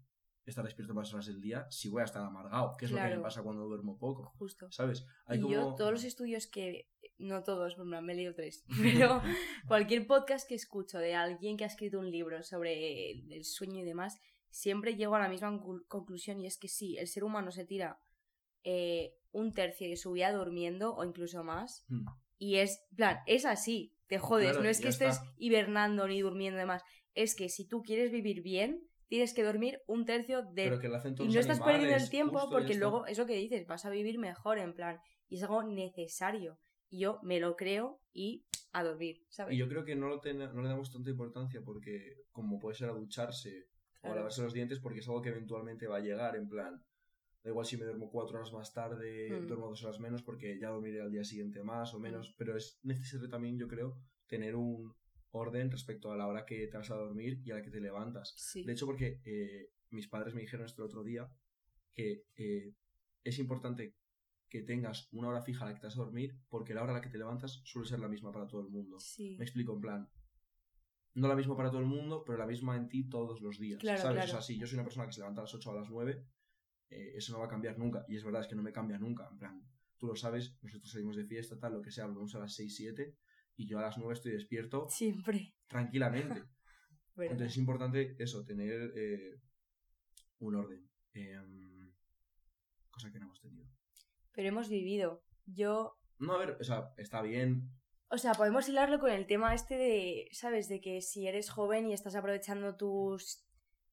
estar 0.45 0.65
despierto 0.65 0.95
más 0.95 1.13
horas 1.13 1.27
del 1.27 1.41
día 1.41 1.67
si 1.71 1.89
voy 1.89 2.03
a 2.03 2.05
estar 2.05 2.23
amargado, 2.23 2.77
que 2.77 2.85
es 2.87 2.91
lo 2.91 2.99
que 2.99 3.17
me 3.17 3.21
pasa 3.21 3.43
cuando 3.43 3.65
duermo 3.65 3.99
poco, 3.99 4.35
justo 4.39 4.71
¿sabes? 4.71 5.07
Hay 5.27 5.39
y 5.39 5.43
como... 5.43 5.55
yo, 5.55 5.75
todos 5.75 5.93
los 5.93 6.05
estudios 6.05 6.47
que. 6.47 6.91
No 7.19 7.43
todos, 7.43 7.79
me 7.79 8.13
he 8.13 8.17
leído 8.17 8.35
tres. 8.35 8.65
Pero 8.83 9.23
cualquier 9.67 10.07
podcast 10.07 10.49
que 10.49 10.55
escucho 10.55 10.99
de 10.99 11.15
alguien 11.15 11.57
que 11.57 11.65
ha 11.65 11.69
escrito 11.69 11.99
un 11.99 12.11
libro 12.11 12.43
sobre 12.43 13.11
el 13.11 13.45
sueño 13.45 13.81
y 13.81 13.85
demás, 13.85 14.19
siempre 14.51 14.97
llego 14.97 15.15
a 15.15 15.21
la 15.21 15.29
misma 15.29 15.51
conclu- 15.53 15.87
conclusión 15.89 16.41
y 16.41 16.47
es 16.47 16.59
que 16.59 16.69
sí, 16.69 16.97
el 16.99 17.07
ser 17.09 17.25
humano 17.25 17.51
se 17.51 17.65
tira 17.65 17.99
eh, 18.65 19.15
un 19.33 19.53
tercio 19.53 19.89
de 19.89 19.97
su 19.97 20.13
vida 20.13 20.33
durmiendo 20.33 20.95
o 20.95 21.05
incluso 21.05 21.45
más. 21.45 21.85
Mm. 21.89 22.07
Y 22.39 22.57
es, 22.57 22.85
plan, 22.97 23.19
es 23.27 23.45
así, 23.45 23.97
te 24.07 24.19
jodes. 24.19 24.49
Claro, 24.51 24.63
no 24.65 24.69
es 24.69 24.81
que 24.81 24.89
estés 24.89 25.17
está. 25.17 25.33
hibernando 25.37 26.07
ni 26.09 26.21
durmiendo 26.21 26.59
y 26.59 26.61
demás. 26.61 26.83
Es 27.15 27.35
que 27.35 27.49
si 27.49 27.67
tú 27.67 27.83
quieres 27.83 28.11
vivir 28.11 28.43
bien, 28.43 28.83
tienes 29.09 29.35
que 29.35 29.45
dormir 29.45 29.81
un 29.87 30.05
tercio 30.05 30.43
de 30.43 30.65
Pero 30.65 30.81
que 30.81 30.89
lo 30.89 30.97
hacen 30.97 31.15
todos 31.15 31.31
y 31.31 31.33
no 31.33 31.41
estás 31.41 31.61
perdiendo 31.61 31.95
el 31.95 32.11
tiempo 32.11 32.49
porque 32.51 32.75
luego, 32.75 33.07
eso 33.07 33.27
que 33.27 33.37
dices, 33.37 33.67
vas 33.67 33.85
a 33.85 33.91
vivir 33.91 34.19
mejor, 34.19 34.59
en 34.59 34.75
plan. 34.75 34.99
Y 35.29 35.37
es 35.37 35.43
algo 35.43 35.63
necesario. 35.63 36.59
Yo 36.91 37.21
me 37.23 37.41
lo 37.41 37.57
creo 37.57 38.01
y 38.13 38.45
a 38.73 38.83
dormir, 38.85 39.25
¿sabes? 39.29 39.55
Y 39.55 39.59
yo 39.59 39.69
creo 39.69 39.85
que 39.85 39.95
no, 39.97 40.09
lo 40.09 40.21
ten- 40.21 40.39
no 40.39 40.63
le 40.63 40.69
damos 40.69 40.93
tanta 40.93 41.11
importancia 41.11 41.61
porque, 41.65 42.25
como 42.33 42.59
puede 42.59 42.77
ser 42.77 42.89
a 42.91 42.93
ducharse 42.93 43.69
o 44.03 44.13
a 44.13 44.15
lavarse 44.17 44.43
los 44.43 44.53
dientes, 44.53 44.81
porque 44.81 45.01
es 45.01 45.09
algo 45.09 45.23
que 45.23 45.31
eventualmente 45.31 45.87
va 45.87 45.97
a 45.97 46.01
llegar, 46.01 46.37
en 46.37 46.49
plan. 46.49 46.83
Da 47.43 47.51
igual 47.51 47.67
si 47.67 47.77
me 47.77 47.85
duermo 47.85 48.11
cuatro 48.11 48.37
horas 48.39 48.53
más 48.53 48.73
tarde, 48.73 49.31
Mm. 49.31 49.47
duermo 49.47 49.69
dos 49.69 49.83
horas 49.85 50.01
menos, 50.01 50.23
porque 50.23 50.59
ya 50.59 50.71
dormiré 50.71 51.01
al 51.03 51.11
día 51.13 51.25
siguiente 51.25 51.63
más 51.63 51.93
o 51.95 52.01
menos. 52.01 52.35
Pero 52.39 52.57
es 52.57 52.79
necesario 52.83 53.29
también, 53.29 53.59
yo 53.59 53.69
creo, 53.69 53.99
tener 54.27 54.57
un 54.57 54.95
orden 55.31 55.71
respecto 55.71 56.11
a 56.13 56.17
la 56.17 56.27
hora 56.27 56.45
que 56.47 56.67
te 56.69 56.77
vas 56.77 56.91
a 56.91 56.95
dormir 56.97 57.41
y 57.45 57.51
a 57.51 57.57
la 57.57 57.63
que 57.63 57.71
te 57.71 57.81
levantas. 57.81 58.33
Sí. 58.37 58.65
De 58.65 58.73
hecho, 58.73 58.87
porque 58.87 59.21
eh, 59.25 59.71
mis 59.91 60.09
padres 60.09 60.35
me 60.35 60.41
dijeron 60.43 60.65
esto 60.67 60.83
el 60.83 60.87
otro 60.87 61.03
día, 61.05 61.29
que 61.95 62.25
eh, 62.37 62.73
es 63.25 63.39
importante 63.39 63.95
que 64.55 64.63
tengas 64.63 65.09
una 65.11 65.31
hora 65.31 65.43
fija 65.43 65.65
a 65.65 65.69
la 65.69 65.75
que 65.75 65.81
te 65.81 65.89
vas 65.89 65.97
a 65.97 66.05
dormir, 66.05 66.39
porque 66.49 66.75
la 66.75 66.85
hora 66.85 66.93
a 66.93 66.95
la 66.95 67.01
que 67.01 67.09
te 67.09 67.19
levantas 67.19 67.61
suele 67.65 67.89
ser 67.89 67.99
la 67.99 68.07
misma 68.07 68.31
para 68.31 68.47
todo 68.47 68.61
el 68.61 68.69
mundo. 68.69 69.01
sí. 69.01 69.35
Me 69.37 69.45
explico, 69.45 69.73
en 69.75 69.81
plan. 69.81 70.09
No 71.15 71.27
la 71.27 71.35
misma 71.35 71.57
para 71.57 71.71
todo 71.71 71.81
el 71.81 71.87
mundo, 71.87 72.23
pero 72.25 72.39
la 72.39 72.47
misma 72.47 72.77
en 72.77 72.89
ti 72.89 73.09
todos 73.09 73.41
los 73.41 73.59
días. 73.59 73.81
Claro, 73.81 74.01
¿Sabes? 74.01 74.15
claro. 74.15 74.31
O 74.31 74.33
sea, 74.35 74.43
si 74.43 74.57
yo 74.57 74.69
soy 74.69 74.77
una 74.77 74.85
persona 74.85 75.07
que 75.07 75.13
se 75.13 75.23
levanta 75.23 75.41
a 75.41 75.45
las 75.45 75.55
8 75.55 75.69
o 75.69 75.73
a 75.73 75.81
las 75.81 75.91
9, 75.91 76.25
eh, 76.91 77.13
eso 77.17 77.33
no 77.33 77.41
va 77.41 77.47
a 77.47 77.49
cambiar 77.49 77.77
nunca. 77.81 78.05
Y 78.07 78.15
es 78.15 78.23
verdad, 78.23 78.43
es 78.43 78.47
que 78.47 78.55
no 78.55 78.63
me 78.63 78.71
cambia 78.71 78.97
nunca. 78.97 79.29
En 79.29 79.39
plan, 79.39 79.61
tú 79.99 80.07
lo 80.07 80.15
sabes, 80.15 80.57
nosotros 80.63 80.89
salimos 80.89 81.17
de 81.17 81.25
fiesta, 81.25 81.59
tal, 81.59 81.73
lo 81.73 81.83
que 81.83 81.91
sea, 81.91 82.07
volvemos 82.07 82.33
a 82.37 82.39
las 82.39 82.55
6, 82.55 82.77
7, 82.77 83.17
y 83.57 83.67
yo 83.67 83.81
a 83.81 83.83
las 83.83 83.99
9 83.99 84.13
estoy 84.13 84.31
despierto 84.31 84.87
Siempre. 84.89 85.53
tranquilamente. 85.67 86.45
Entonces 87.17 87.49
es 87.49 87.57
importante 87.57 88.15
eso, 88.21 88.45
tener 88.45 88.93
eh, 88.95 89.41
un 90.39 90.55
orden. 90.55 90.89
Em, 91.13 91.93
cosa 92.93 93.11
que 93.11 93.19
no 93.19 93.27
hemos 93.27 93.41
tenido. 93.41 93.67
Pero 94.35 94.49
hemos 94.49 94.69
vivido. 94.69 95.23
Yo 95.47 95.97
No, 96.19 96.35
a 96.35 96.39
ver, 96.39 96.57
o 96.61 96.65
sea, 96.65 96.93
está 96.97 97.23
bien. 97.23 97.71
O 98.09 98.19
sea, 98.19 98.33
podemos 98.33 98.69
hilarlo 98.69 98.99
con 99.01 99.11
el 99.11 99.27
tema 99.27 99.55
este 99.55 99.77
de, 99.77 100.29
¿sabes? 100.33 100.69
De 100.69 100.81
que 100.81 101.01
si 101.01 101.27
eres 101.27 101.51
joven 101.51 101.87
y 101.87 101.93
estás 101.93 102.15
aprovechando 102.15 102.77
tus... 102.77 103.45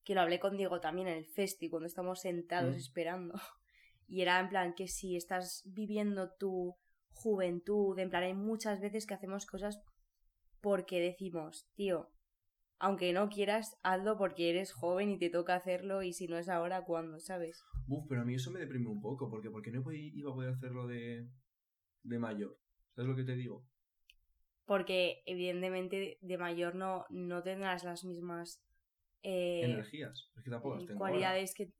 Que 0.04 0.16
lo 0.16 0.22
hablé 0.22 0.40
con 0.40 0.58
Diego 0.58 0.80
también 0.82 1.08
en 1.08 1.18
el 1.18 1.26
festi, 1.26 1.70
cuando 1.70 1.88
estamos 1.88 2.22
sentados 2.22 2.76
Mm. 2.76 2.80
esperando. 2.80 3.34
Y 4.08 4.22
era 4.22 4.40
en 4.42 4.50
plan 4.50 4.74
que 4.76 4.90
si 4.90 5.16
estás 5.16 5.62
viviendo 5.66 6.34
tu 6.34 6.76
juventud, 7.14 7.98
en 7.98 8.10
plan 8.10 8.24
hay 8.24 8.34
muchas 8.34 8.82
veces 8.82 9.06
que 9.06 9.14
hacemos 9.14 9.46
cosas 9.46 9.82
porque 10.60 11.00
decimos, 11.00 11.70
tío, 11.76 12.12
aunque 12.82 13.14
no 13.14 13.30
quieras, 13.30 13.78
hazlo 13.84 14.18
porque 14.18 14.50
eres 14.50 14.74
joven 14.74 15.12
y 15.12 15.18
te 15.20 15.30
toca 15.30 15.56
hacerlo 15.56 16.02
y 16.02 16.14
si 16.14 16.28
no 16.28 16.38
es 16.38 16.50
ahora, 16.50 16.84
¿cuándo? 16.84 17.20
¿Sabes? 17.20 17.64
Uf, 17.88 18.06
pero 18.10 18.22
a 18.22 18.26
mí 18.26 18.34
eso 18.36 18.52
me 18.52 18.60
deprime 18.60 18.90
un 18.90 19.02
poco, 19.02 19.30
porque 19.30 19.50
porque 19.52 19.72
no 19.72 19.84
iba 19.92 20.32
a 20.32 20.34
poder 20.34 20.50
hacerlo 20.50 20.88
de, 20.88 21.28
de 22.04 22.20
mayor. 22.20 22.58
¿Sabes 22.96 23.10
lo 23.10 23.16
que 23.16 23.24
te 23.24 23.36
digo? 23.36 23.64
Porque 24.66 25.22
evidentemente 25.26 26.18
de 26.22 26.38
mayor 26.38 26.76
no, 26.76 27.06
no 27.10 27.44
tendrás 27.44 27.84
las 27.84 28.04
mismas... 28.04 28.64
eh, 29.22 29.62
Energías. 29.64 30.32
Es 30.36 30.44
que 30.44 30.50
tampoco 30.50 30.76
las 30.76 30.84
eh, 30.84 30.88
tengo 30.88 31.00
ahora. 31.06 31.12
cualidades 31.12 31.54
que 31.54 31.72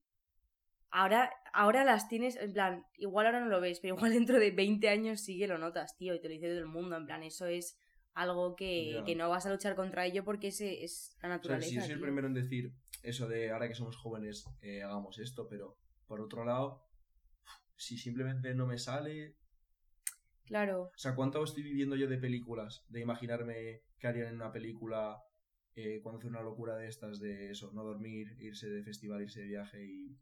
ahora 0.92 1.32
ahora 1.54 1.86
las 1.86 2.08
tienes 2.10 2.36
en 2.36 2.54
plan 2.54 2.86
igual 2.98 3.26
ahora 3.26 3.40
no 3.40 3.48
lo 3.48 3.62
ves 3.62 3.80
pero 3.80 3.96
igual 3.96 4.12
dentro 4.20 4.40
de 4.40 4.52
20 4.52 4.90
años 4.90 5.22
sí 5.22 5.38
que 5.40 5.48
lo 5.48 5.58
notas 5.58 5.96
tío 5.98 6.14
y 6.14 6.20
te 6.20 6.28
lo 6.28 6.34
dice 6.34 6.50
todo 6.50 6.60
el 6.60 6.66
mundo 6.66 6.98
en 6.98 7.06
plan 7.06 7.24
eso 7.24 7.46
es 7.46 7.78
algo 8.14 8.56
que, 8.56 9.02
que 9.06 9.16
no 9.16 9.30
vas 9.30 9.46
a 9.46 9.52
luchar 9.52 9.76
contra 9.76 10.06
ello 10.06 10.24
porque 10.24 10.48
ese 10.48 10.84
es 10.84 11.16
la 11.16 11.18
O 11.18 11.22
sea, 11.22 11.30
naturaleza 11.30 11.70
si 11.70 11.76
yo 11.76 11.82
soy 11.82 11.92
el 11.92 12.02
primero 12.02 12.28
en 12.28 12.34
decir 12.34 12.74
eso 13.04 13.28
de 13.28 13.52
ahora 13.52 13.68
que 13.68 13.76
somos 13.76 13.98
jóvenes, 13.98 14.46
eh, 14.62 14.84
hagamos 14.84 15.18
esto, 15.20 15.48
pero 15.48 15.78
por 16.08 16.22
otro 16.22 16.46
lado, 16.46 16.84
si 17.76 17.98
simplemente 17.98 18.54
no 18.54 18.68
me 18.68 18.78
sale. 18.78 19.36
claro 20.46 20.92
O 20.94 20.98
sea, 20.98 21.16
¿cuánto 21.16 21.44
estoy 21.44 21.64
viviendo 21.64 21.96
yo 21.96 22.08
de 22.08 22.18
películas? 22.18 22.86
De 22.90 23.00
imaginarme 23.02 23.82
que 23.98 24.08
harían 24.08 24.28
en 24.28 24.36
una 24.36 24.52
película 24.52 25.18
eh, 25.76 26.02
cuando 26.04 26.20
hace 26.20 26.28
una 26.28 26.42
locura 26.42 26.76
de 26.76 26.88
estas, 26.88 27.20
de 27.20 27.52
eso, 27.52 27.72
no 27.74 27.84
dormir, 27.84 28.36
irse 28.40 28.70
de 28.70 28.84
festival, 28.84 29.22
irse 29.22 29.42
de 29.42 29.48
viaje 29.48 29.86
y, 29.86 30.18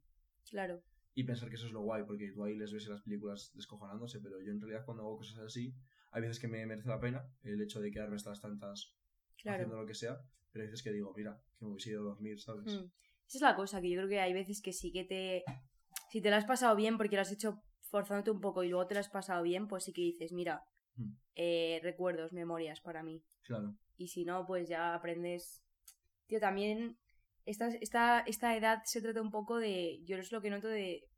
claro 0.49 0.81
y 1.19 1.23
pensar 1.25 1.49
que 1.49 1.55
eso 1.55 1.65
es 1.67 1.73
lo 1.73 1.81
guay, 1.81 2.03
porque 2.05 2.31
tú 2.31 2.43
ahí 2.45 2.55
les 2.55 2.71
ves 2.71 2.85
en 2.85 2.93
las 2.93 3.01
películas 3.01 3.51
descojonándose, 3.53 4.19
pero 4.21 4.41
yo 4.41 4.51
en 4.51 4.61
realidad 4.61 4.85
cuando 4.85 5.03
hago 5.03 5.17
cosas 5.17 5.39
así, 5.39 5.73
hay 6.11 6.21
veces 6.21 6.39
que 6.39 6.47
me 6.47 6.65
merece 6.65 6.87
la 6.87 6.99
pena 6.99 7.21
el 7.43 7.61
hecho 7.61 7.81
de 7.81 7.91
quedarme 7.91 8.15
hasta 8.15 8.29
las 8.29 8.39
tantas 8.41 8.95
haciendo 9.45 9.75
lo 9.75 9.85
que 9.85 9.93
sea, 9.93 10.17
pero 10.51 10.63
hay 10.63 10.69
veces 10.69 10.83
que 10.83 10.91
digo, 10.91 11.13
mira, 11.15 11.41
que 11.57 11.65
me 11.65 11.71
hubiese 11.71 11.89
ido 11.91 12.01
a 12.01 12.03
dormir, 12.13 12.39
¿sabes? 12.39 12.73
Mm. 12.73 12.85
esa 13.27 13.37
es 13.37 13.41
la 13.41 13.55
cosa 13.55 13.81
que 13.81 13.89
yo 13.89 13.97
creo 13.97 14.09
que 14.09 14.19
hay 14.21 14.33
veces 14.33 14.61
que 14.61 14.71
sí 14.73 14.91
que 14.91 15.03
te 15.03 15.43
si 16.11 16.21
te 16.21 16.29
lo 16.29 16.35
has 16.37 16.45
pasado 16.45 16.75
bien 16.75 16.97
porque 16.97 17.15
lo 17.15 17.21
has 17.21 17.31
hecho 17.31 17.61
forzándote 17.91 18.31
un 18.31 18.39
poco 18.41 18.63
y 18.63 18.69
luego 18.69 18.87
te 18.87 18.93
lo 18.93 18.99
has 19.01 19.09
pasado 19.09 19.43
bien 19.43 19.67
pues 19.67 19.83
sí 19.83 19.93
que 19.93 20.01
dices 20.01 20.31
mira 20.31 20.63
Mm. 20.95 21.13
eh, 21.35 21.79
recuerdos 21.81 22.33
memorias 22.33 22.81
para 22.81 23.03
mí 23.03 23.23
Claro. 23.43 23.75
y 23.95 24.07
si 24.09 24.25
no, 24.25 24.45
pues 24.45 24.67
ya 24.67 24.93
aprendes. 24.95 25.63
Tío, 26.27 26.39
también 26.39 26.97
esta, 27.45 27.67
esta, 27.69 28.19
esta 28.21 28.55
edad 28.57 28.81
se 28.85 29.01
trata 29.01 29.21
un 29.21 29.31
poco 29.31 29.57
de, 29.57 30.01
yo 30.03 30.17
es 30.17 30.31
lo 30.31 30.41
que 30.41 30.49
noto 30.49 30.67
de 30.67 31.08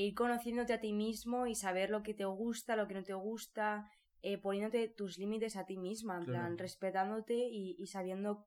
ir 0.00 0.14
conociéndote 0.14 0.72
a 0.72 0.80
ti 0.80 0.92
mismo 0.92 1.46
y 1.46 1.54
saber 1.54 1.90
lo 1.90 2.02
que 2.02 2.14
te 2.14 2.24
gusta, 2.24 2.76
lo 2.76 2.86
que 2.86 2.94
no 2.94 3.02
te 3.04 3.14
gusta, 3.14 3.90
eh, 4.22 4.38
poniéndote 4.38 4.88
tus 4.88 5.18
límites 5.18 5.56
a 5.56 5.64
ti 5.66 5.76
misma, 5.78 6.18
en 6.18 6.24
Claro. 6.24 6.38
plan, 6.40 6.58
respetándote 6.58 7.34
y, 7.34 7.76
y 7.78 7.86
sabiendo 7.86 8.46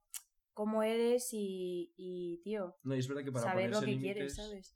cómo 0.53 0.83
eres 0.83 1.29
y, 1.33 1.93
y 1.95 2.41
tío, 2.43 2.75
No, 2.83 2.95
y 2.95 2.99
es 2.99 3.07
verdad 3.07 3.23
que 3.23 3.31
para 3.31 3.45
saber 3.45 3.71
lo 3.71 3.81
que 3.81 3.97
quieres, 3.97 4.35
¿sabes? 4.35 4.75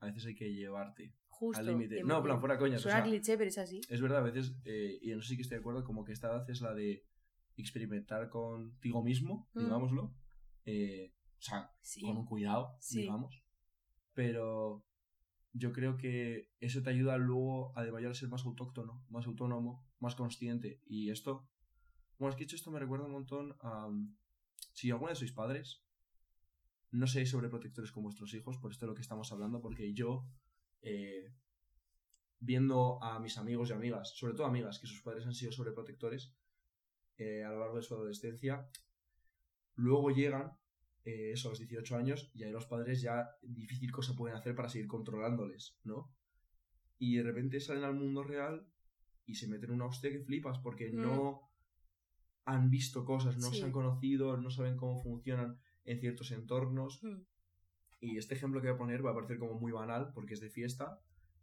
a 0.00 0.06
veces 0.06 0.26
hay 0.26 0.34
que 0.34 0.52
llevarte 0.52 1.14
Justo. 1.28 1.58
al 1.58 1.66
límite. 1.66 2.04
No, 2.04 2.22
plan, 2.22 2.38
fuera 2.40 2.58
coñas. 2.58 2.80
o 2.80 2.82
Suena 2.82 2.98
sea, 2.98 3.04
cliché, 3.04 3.36
pero 3.38 3.48
es 3.48 3.58
así. 3.58 3.80
es 3.88 4.00
verdad, 4.02 4.18
a 4.18 4.22
veces, 4.22 4.54
eh, 4.64 4.98
y 5.00 5.12
eso 5.12 5.22
sí 5.22 5.36
que 5.36 5.42
estoy 5.42 5.56
de 5.56 5.60
acuerdo, 5.60 5.82
como 5.82 6.04
que 6.04 6.12
esta 6.12 6.28
edad 6.28 6.48
es 6.50 6.60
la 6.60 6.74
de 6.74 7.04
experimentar 7.56 8.28
contigo 8.28 9.02
mismo, 9.02 9.48
Mm. 9.54 9.60
digámoslo. 9.64 10.14
eh, 10.66 11.12
o 11.38 11.42
sea, 11.42 11.70
Sí. 11.82 12.00
con 12.00 12.16
un 12.16 12.24
cuidado, 12.24 12.76
Sí. 12.80 13.00
digamos. 13.02 13.42
Pero 14.14 14.82
yo 15.54 15.72
creo 15.72 15.96
que 15.96 16.50
eso 16.58 16.82
te 16.82 16.90
ayuda 16.90 17.16
luego 17.16 17.72
a 17.78 17.84
de 17.84 18.06
a 18.06 18.14
ser 18.14 18.28
más 18.28 18.44
autóctono, 18.44 19.06
más 19.08 19.26
autónomo, 19.26 19.88
más 20.00 20.16
consciente. 20.16 20.82
Y 20.84 21.10
esto, 21.10 21.48
bueno, 22.18 22.32
es 22.32 22.36
que 22.36 22.44
hecho 22.44 22.56
esto 22.56 22.72
me 22.72 22.80
recuerda 22.80 23.06
un 23.06 23.12
montón 23.12 23.56
a... 23.60 23.88
Si 24.72 24.90
alguna 24.90 25.12
vez 25.12 25.18
sois 25.20 25.30
padres, 25.30 25.84
no 26.90 27.06
seáis 27.06 27.30
sobreprotectores 27.30 27.92
con 27.92 28.02
vuestros 28.02 28.34
hijos, 28.34 28.58
por 28.58 28.72
esto 28.72 28.86
de 28.86 28.90
lo 28.90 28.94
que 28.96 29.02
estamos 29.02 29.30
hablando, 29.30 29.60
porque 29.60 29.94
yo, 29.94 30.26
eh, 30.82 31.32
viendo 32.40 33.00
a 33.00 33.20
mis 33.20 33.38
amigos 33.38 33.70
y 33.70 33.74
amigas, 33.74 34.16
sobre 34.16 34.34
todo 34.34 34.46
amigas, 34.46 34.80
que 34.80 34.88
sus 34.88 35.02
padres 35.02 35.24
han 35.24 35.34
sido 35.34 35.52
sobreprotectores 35.52 36.34
eh, 37.16 37.44
a 37.44 37.50
lo 37.50 37.60
largo 37.60 37.76
de 37.76 37.82
su 37.82 37.94
adolescencia, 37.94 38.68
luego 39.76 40.10
llegan 40.10 40.58
eh, 41.04 41.32
eso 41.32 41.48
a 41.48 41.50
los 41.52 41.58
18 41.58 41.96
años 41.96 42.30
y 42.34 42.44
ahí 42.44 42.50
los 42.52 42.66
padres 42.66 43.02
ya 43.02 43.28
difícil 43.42 43.90
cosa 43.92 44.14
pueden 44.16 44.36
hacer 44.36 44.54
para 44.54 44.68
seguir 44.68 44.86
controlándoles, 44.88 45.78
¿no? 45.84 46.10
Y 46.98 47.16
de 47.16 47.22
repente 47.22 47.60
salen 47.60 47.84
al 47.84 47.94
mundo 47.94 48.22
real 48.22 48.66
y 49.26 49.34
se 49.34 49.48
meten 49.48 49.70
una 49.72 49.86
hostia 49.86 50.10
que 50.10 50.20
flipas 50.20 50.58
porque 50.58 50.90
Mm. 50.90 51.00
no 51.02 51.40
han 52.46 52.70
visto 52.70 53.04
cosas, 53.04 53.36
no 53.38 53.50
Sí. 53.50 53.58
se 53.60 53.64
han 53.64 53.72
conocido, 53.72 54.36
no 54.36 54.50
saben 54.50 54.76
cómo 54.76 55.00
funcionan 55.02 55.58
en 55.84 56.00
ciertos 56.00 56.30
entornos. 56.30 57.02
Mm. 57.02 57.22
Y 58.00 58.18
este 58.18 58.34
ejemplo 58.34 58.60
que 58.60 58.68
voy 58.68 58.74
a 58.74 58.78
poner 58.78 59.04
va 59.04 59.12
a 59.12 59.14
parecer 59.14 59.38
como 59.38 59.58
muy 59.58 59.72
banal 59.72 60.12
porque 60.14 60.34
es 60.34 60.40
de 60.40 60.50
fiesta, 60.50 61.00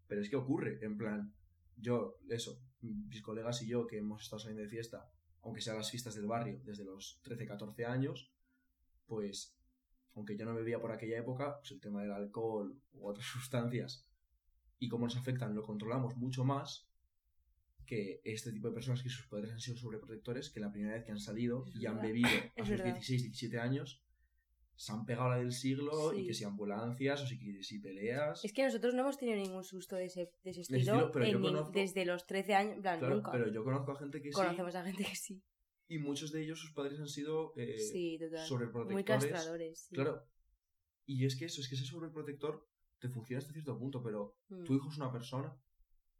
pero 0.08 0.22
es 0.22 0.30
que 0.30 0.36
ocurre, 0.36 0.78
en 0.86 0.98
plan, 0.98 1.34
yo, 1.76 2.18
eso, 2.30 2.62
mis 2.82 3.22
colegas 3.24 3.62
y 3.64 3.68
yo 3.68 3.88
que 3.88 3.98
hemos 3.98 4.22
estado 4.24 4.40
saliendo 4.40 4.62
de 4.64 4.70
fiesta, 4.70 5.10
aunque 5.42 5.62
sean 5.62 5.78
las 5.78 5.90
fiestas 5.90 6.14
del 6.16 6.28
barrio 6.28 6.60
desde 6.64 6.84
los 6.86 7.20
13, 7.24 7.46
14 7.48 7.86
años, 7.86 8.32
pues, 9.16 9.54
aunque 10.16 10.38
yo 10.38 10.46
no 10.46 10.56
bebía 10.56 10.80
por 10.80 10.92
aquella 10.94 11.18
época, 11.20 11.58
pues 11.60 11.72
el 11.72 11.82
tema 11.82 12.02
del 12.02 12.14
alcohol 12.14 12.82
u 12.94 13.08
otras 13.10 13.26
sustancias 13.36 14.08
y 14.80 14.88
cómo 14.88 15.06
nos 15.06 15.18
afectan 15.18 15.54
lo 15.54 15.64
controlamos 15.64 16.16
mucho 16.16 16.46
más 16.46 16.88
que 17.86 18.22
este 18.24 18.54
tipo 18.54 18.70
de 18.70 18.74
personas 18.74 19.04
que 19.04 19.10
sus 19.10 19.28
padres 19.28 19.52
han 19.52 19.60
sido 19.60 19.76
sobreprotectores, 19.78 20.50
que 20.50 20.62
la 20.62 20.72
primera 20.72 20.94
vez 20.96 21.04
que 21.04 21.12
han 21.12 21.20
salido 21.20 21.66
Es 21.68 21.76
y 21.76 21.86
han 21.88 22.00
bebido 22.02 22.30
a 22.30 22.62
Es 22.62 22.68
sus 22.68 22.70
verdad. 22.70 22.94
16, 22.94 23.24
17 23.24 23.60
años, 23.60 24.02
se 24.78 24.94
han 24.94 25.06
pegado 25.06 25.30
la 25.30 25.38
del 25.38 25.52
siglo 25.52 26.14
y 26.14 26.22
Sí. 26.22 26.28
que 26.28 26.34
si 26.34 26.44
ambulancias 26.46 27.22
o 27.22 27.28
si, 27.28 27.64
si 27.64 27.80
peleas. 27.80 28.46
Es 28.46 28.54
que 28.54 28.64
nosotros 28.64 28.94
no 28.94 29.02
hemos 29.02 29.18
tenido 29.18 29.38
ningún 29.38 29.64
susto 29.66 29.98
de 29.98 30.06
ese, 30.06 30.32
de 30.44 30.52
ese 30.52 30.62
estilo, 30.62 30.80
estilo, 30.80 31.12
pero 31.12 31.26
yo 31.26 31.32
en 31.38 31.38
nin- 31.44 31.48
conozco- 31.52 31.72
desde 31.74 32.06
los 32.06 32.26
13 32.26 32.56
años, 32.56 32.80
plan, 32.80 32.98
Claro, 33.00 33.16
nunca. 33.16 33.32
pero 33.32 33.52
yo 33.52 33.64
conozco 33.66 33.92
a 33.92 34.00
gente 34.00 34.22
que 34.22 34.32
Conocemos 34.32 34.74
a 34.76 34.84
gente 34.86 35.04
que 35.04 35.16
sí. 35.16 35.44
Y 35.92 36.00
muchos 36.00 36.32
de 36.32 36.42
ellos 36.42 36.58
sus 36.58 36.72
padres 36.72 37.00
han 37.02 37.10
sido 37.10 37.54
eh, 37.58 37.78
sí, 37.78 38.18
total. 38.18 38.48
sobreprotectores. 38.48 38.94
Muy 38.94 39.04
castradores. 39.04 39.80
sí. 39.90 39.96
Claro. 39.96 40.24
Y 41.06 41.26
es 41.26 41.36
que 41.36 41.46
eso, 41.46 41.60
es 41.60 41.68
que 41.68 41.76
ese 41.76 41.86
sobreprotector 41.86 42.66
te 43.00 43.10
funciona 43.10 43.40
hasta 43.40 43.52
cierto 43.52 43.78
punto, 43.78 44.02
pero 44.02 44.38
Mm, 44.48 44.64
tu 44.64 44.76
hijo 44.76 44.90
es 44.90 44.98
una 44.98 45.12
persona 45.12 45.54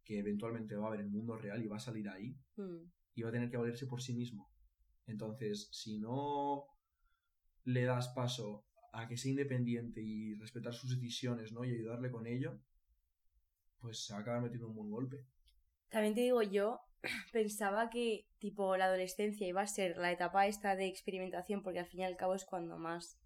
que 0.04 0.18
eventualmente 0.18 0.76
va 0.76 0.88
a 0.88 0.90
ver 0.90 1.00
el 1.00 1.10
mundo 1.10 1.36
real 1.36 1.62
y 1.62 1.68
va 1.68 1.76
a 1.76 1.80
salir 1.80 2.08
ahí 2.08 2.36
mm. 2.56 2.84
y 3.14 3.22
va 3.22 3.28
a 3.28 3.32
tener 3.32 3.50
que 3.50 3.56
valerse 3.56 3.86
por 3.86 4.02
sí 4.02 4.14
mismo. 4.14 4.50
Entonces, 5.06 5.68
si 5.72 5.98
no 5.98 6.66
le 7.64 7.84
das 7.84 8.08
paso 8.08 8.66
a 8.92 9.08
que 9.08 9.16
sea 9.16 9.30
independiente 9.30 10.02
y 10.02 10.34
respetar 10.34 10.74
sus 10.74 10.90
decisiones, 10.90 11.52
¿no? 11.52 11.64
Y 11.64 11.70
ayudarle 11.70 12.10
con 12.10 12.26
ello, 12.26 12.60
pues 13.78 14.04
se 14.04 14.12
va 14.12 14.18
a 14.18 14.22
acabar 14.22 14.42
metiendo 14.42 14.68
un 14.68 14.74
buen 14.74 14.90
golpe. 14.90 15.26
También 15.88 16.14
te 16.14 16.20
digo, 16.20 16.42
yo 16.42 16.80
pensaba 17.32 17.90
que, 17.90 18.26
tipo, 18.38 18.76
la 18.76 18.86
adolescencia 18.86 19.46
iba 19.46 19.62
a 19.62 19.66
ser 19.66 19.96
la 19.96 20.12
etapa 20.12 20.46
esta 20.46 20.76
de 20.76 20.86
experimentación, 20.86 21.62
porque 21.62 21.80
al 21.80 21.86
fin 21.86 22.00
y 22.00 22.04
al 22.04 22.16
cabo 22.16 22.34
es 22.34 22.44
cuando 22.44 22.78
más. 22.78 23.18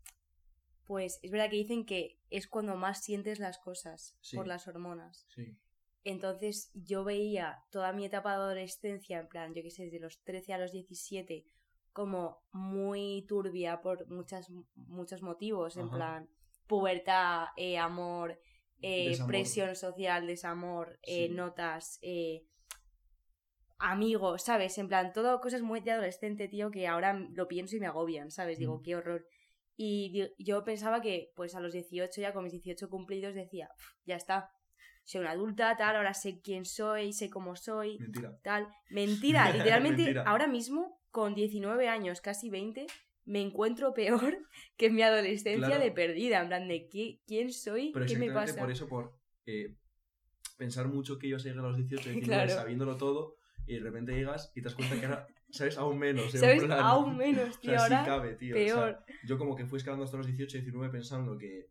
Pues 0.85 1.19
es 1.23 1.31
verdad 1.31 1.51
que 1.51 1.57
dicen 1.57 1.85
que 1.85 2.19
es 2.31 2.47
cuando 2.47 2.77
más 2.77 3.03
sientes 3.03 3.39
las 3.41 3.59
cosas 3.59 4.17
Sí. 4.21 4.37
por 4.37 4.47
las 4.47 4.69
hormonas. 4.69 5.27
Sí. 5.35 5.59
Entonces 6.05 6.71
yo 6.75 7.03
veía 7.03 7.65
toda 7.71 7.93
mi 7.93 8.05
etapa 8.05 8.31
de 8.31 8.37
adolescencia, 8.37 9.19
en 9.19 9.27
plan, 9.27 9.53
yo 9.55 9.63
qué 9.63 9.71
sé, 9.73 9.85
desde 9.87 9.99
los 9.99 10.23
13 10.23 10.53
a 10.53 10.59
los 10.59 10.71
17, 10.71 11.45
como 11.93 12.45
muy 12.53 13.25
turbia 13.27 13.81
por 13.83 14.09
muchas, 14.09 14.49
muchos 14.77 15.23
motivos, 15.23 15.77
en 15.77 15.91
plan, 15.91 16.29
pubertad, 16.69 17.47
eh, 17.57 17.79
amor, 17.79 18.39
eh, 18.83 19.17
presión 19.27 19.75
social, 19.75 20.27
desamor, 20.29 20.99
eh, 21.03 21.29
notas, 21.31 21.99
eh, 22.03 22.45
amigos, 23.79 24.43
¿sabes? 24.45 24.77
En 24.79 24.89
plan, 24.89 25.13
todo 25.13 25.41
cosas 25.41 25.63
muy 25.63 25.81
de 25.81 25.93
adolescente, 25.93 26.49
tío, 26.49 26.71
que 26.71 26.87
ahora 26.87 27.13
lo 27.33 27.47
pienso 27.49 27.77
y 27.77 27.81
me 27.81 27.87
agobian, 27.87 28.31
¿sabes? 28.31 28.59
Digo, 28.59 28.79
Mm. 28.79 28.83
qué 28.83 28.97
horror. 28.97 29.27
Y 29.77 30.29
yo 30.39 30.65
pensaba 30.65 31.01
que, 31.03 31.33
pues 31.37 31.55
a 31.55 31.61
los 31.61 31.73
18, 31.73 32.21
ya 32.21 32.33
con 32.33 32.45
mis 32.45 32.53
18 32.53 32.89
cumplidos, 32.89 33.35
decía, 33.35 33.69
"Pf, 33.77 33.89
ya 34.07 34.17
está, 34.17 34.51
soy 35.05 35.21
una 35.21 35.33
adulta, 35.33 35.77
tal, 35.77 35.97
ahora 35.97 36.15
sé 36.15 36.41
quién 36.41 36.65
soy, 36.65 37.13
sé 37.13 37.29
cómo 37.29 37.55
soy, 37.57 37.99
Mentira. 37.99 38.39
tal. 38.43 38.69
Mentira, 38.91 39.51
literalmente, 39.53 40.03
Mentira. 40.03 40.23
ahora 40.23 40.47
mismo, 40.47 40.99
con 41.11 41.35
19 41.35 41.89
años, 41.89 42.21
casi 42.21 42.49
20, 42.51 42.87
me 43.27 43.41
encuentro 43.43 43.93
peor 43.93 44.09
que 44.79 44.87
en 44.87 44.95
mi 44.95 45.03
adolescencia 45.03 45.67
Claro. 45.69 45.83
de 45.85 45.91
perdida, 45.93 46.41
en 46.41 46.49
plan 46.49 46.69
de 46.69 46.89
¿qui- 46.89 47.21
quién 47.27 47.53
soy, 47.53 47.91
Pero 47.93 48.07
qué 48.07 48.17
me 48.17 48.31
pasa. 48.31 48.59
por 48.61 48.71
eso, 48.71 48.89
por 48.89 49.13
eh, 49.47 49.75
pensar 50.57 50.89
mucho 50.89 51.19
que 51.19 51.27
ibas 51.29 51.43
a 51.45 51.49
llegar 51.49 51.65
a 51.67 51.69
los 51.69 51.77
18, 51.77 52.09
19, 52.09 52.19
Claro. 52.47 52.51
sabiéndolo 52.55 52.97
todo, 52.97 53.36
y 53.67 53.75
de 53.75 53.81
repente 53.81 54.13
llegas 54.13 54.53
y 54.55 54.61
te 54.63 54.65
das 54.69 54.75
cuenta 54.75 54.99
que 54.99 55.07
ahora 55.07 55.27
sabes 55.51 55.77
aún 55.79 55.99
menos. 55.99 56.35
en 56.35 56.41
¿Sabes? 56.41 56.65
plan- 56.65 56.79
Aún 56.81 57.17
menos, 57.17 57.57
O 57.57 57.61
tío, 57.61 57.71
sea, 57.73 57.81
sí 57.89 57.95
ahora 57.95 58.05
cabe, 58.07 58.35
tío. 58.35 58.57
o 58.57 58.59
sea, 58.59 58.75
peor. 58.75 59.05
yo 59.25 59.39
como 59.39 59.57
que 59.57 59.67
fui 59.67 59.79
escalando 59.79 60.05
hasta 60.05 60.17
los 60.17 60.27
18, 60.27 60.59
19 60.59 60.91
pensando 60.91 61.37
que 61.39 61.69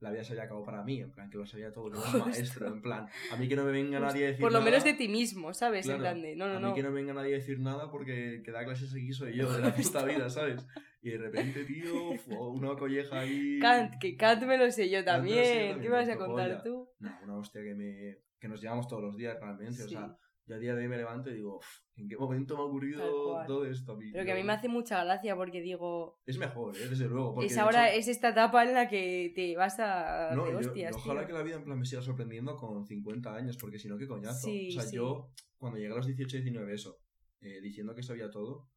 la 0.00 0.12
vida 0.12 0.22
se 0.22 0.32
había 0.32 0.44
acabado 0.44 0.64
para 0.64 0.84
mí, 0.84 1.00
en 1.00 1.10
plan, 1.10 1.28
que 1.28 1.38
lo 1.38 1.44
sabía 1.44 1.72
todo, 1.72 1.90
que 1.90 1.98
era 1.98 2.24
maestro, 2.24 2.68
en 2.68 2.80
plan, 2.80 3.08
a 3.32 3.36
mí 3.36 3.48
que 3.48 3.56
no 3.56 3.64
me 3.64 3.72
venga 3.72 3.98
nadie 3.98 4.24
a 4.26 4.28
decir 4.28 4.42
Por 4.42 4.52
lo 4.52 4.60
menos 4.60 4.84
nada, 4.84 4.92
de 4.92 4.96
ti 4.96 5.08
mismo, 5.08 5.52
¿sabes? 5.52 5.86
En 5.86 5.96
Claro, 5.96 6.02
plan 6.02 6.22
de, 6.22 6.36
no, 6.36 6.46
no, 6.48 6.56
a 6.56 6.60
no. 6.60 6.68
mí 6.68 6.74
que 6.74 6.82
no 6.84 6.90
me 6.90 7.00
venga 7.00 7.14
nadie 7.14 7.34
a 7.34 7.38
decir 7.38 7.58
nada 7.58 7.90
porque 7.90 8.40
que 8.44 8.50
da 8.52 8.64
clases 8.64 8.92
aquí 8.94 9.12
soy 9.12 9.34
yo 9.36 9.52
de 9.52 9.60
la 9.60 9.74
puta 9.74 10.04
vida, 10.04 10.30
¿sabes? 10.30 10.64
Y 11.02 11.10
de 11.10 11.18
repente, 11.18 11.64
tío, 11.64 12.10
una 12.50 12.76
colleja 12.76 13.18
ahí... 13.20 13.58
Kant, 13.60 13.94
que 14.00 14.16
Kant 14.16 14.44
me 14.44 14.56
lo 14.56 14.70
sé 14.70 14.88
yo 14.88 15.04
también. 15.04 15.80
¿Qué 15.80 15.88
me 15.88 15.96
vas 15.96 16.08
a 16.08 16.16
contar 16.16 16.62
tú? 16.62 16.88
No, 17.00 17.18
una 17.24 17.36
hostia 17.36 17.62
que 17.62 17.74
me 17.74 18.18
que 18.40 18.46
nos 18.46 18.60
llevamos 18.60 18.86
todos 18.86 19.02
los 19.02 19.16
días 19.16 19.36
realmente, 19.40 19.82
o 19.82 19.88
Sí. 19.88 19.94
sea, 19.94 20.16
yo 20.48 20.54
a 20.54 20.58
día 20.58 20.74
de 20.74 20.82
hoy 20.82 20.88
me 20.88 20.96
levanto 20.96 21.30
y 21.30 21.34
digo, 21.34 21.58
"Uf, 21.58 21.66
¿en 21.96 22.08
qué 22.08 22.16
momento 22.16 22.56
me 22.56 22.62
ha 22.62 22.64
ocurrido 22.66 23.44
todo 23.46 23.64
esto 23.66 23.92
a 23.92 23.96
mí? 23.96 24.10
Pero 24.10 24.24
que 24.24 24.32
a 24.32 24.34
mí 24.34 24.40
tío?". 24.40 24.46
me 24.46 24.52
hace 24.54 24.68
mucha 24.68 25.04
gracia 25.04 25.36
porque 25.36 25.60
digo, 25.60 26.18
Es 26.26 26.38
mejor, 26.38 26.76
¿eh? 26.76 26.88
desde 26.88 27.06
luego. 27.06 27.34
Porque 27.34 27.46
es 27.46 27.58
ahora, 27.58 27.90
hecho- 27.90 27.98
es 28.00 28.08
esta 28.08 28.30
etapa 28.30 28.64
en 28.64 28.74
la 28.74 28.88
que 28.88 29.32
te 29.34 29.54
vas 29.56 29.78
a 29.78 30.34
No, 30.34 30.46
de 30.46 30.52
yo- 30.52 30.58
hostias, 30.58 30.94
ojalá 30.96 31.20
tío. 31.20 31.26
que 31.28 31.32
la 31.34 31.42
vida 31.42 31.56
en 31.56 31.64
plan 31.64 31.78
me 31.78 31.84
siga 31.84 32.00
sorprendiendo 32.02 32.56
con 32.56 32.86
50 32.86 33.34
años, 33.34 33.56
porque 33.58 33.78
si 33.78 33.88
no, 33.88 33.98
qué 33.98 34.06
coñazo. 34.08 34.46
Sí, 34.48 34.68
o 34.70 34.72
sea, 34.72 34.82
sí. 34.82 34.96
yo, 34.96 35.30
cuando 35.58 35.78
llegué 35.78 35.92
a 35.92 35.96
los 35.96 36.06
18, 36.06 36.36
19, 36.38 36.74
eso, 36.74 36.98
eh, 37.40 37.60
diciendo 37.60 37.94
que 37.94 38.02
sabía 38.02 38.30
todo, 38.30 38.68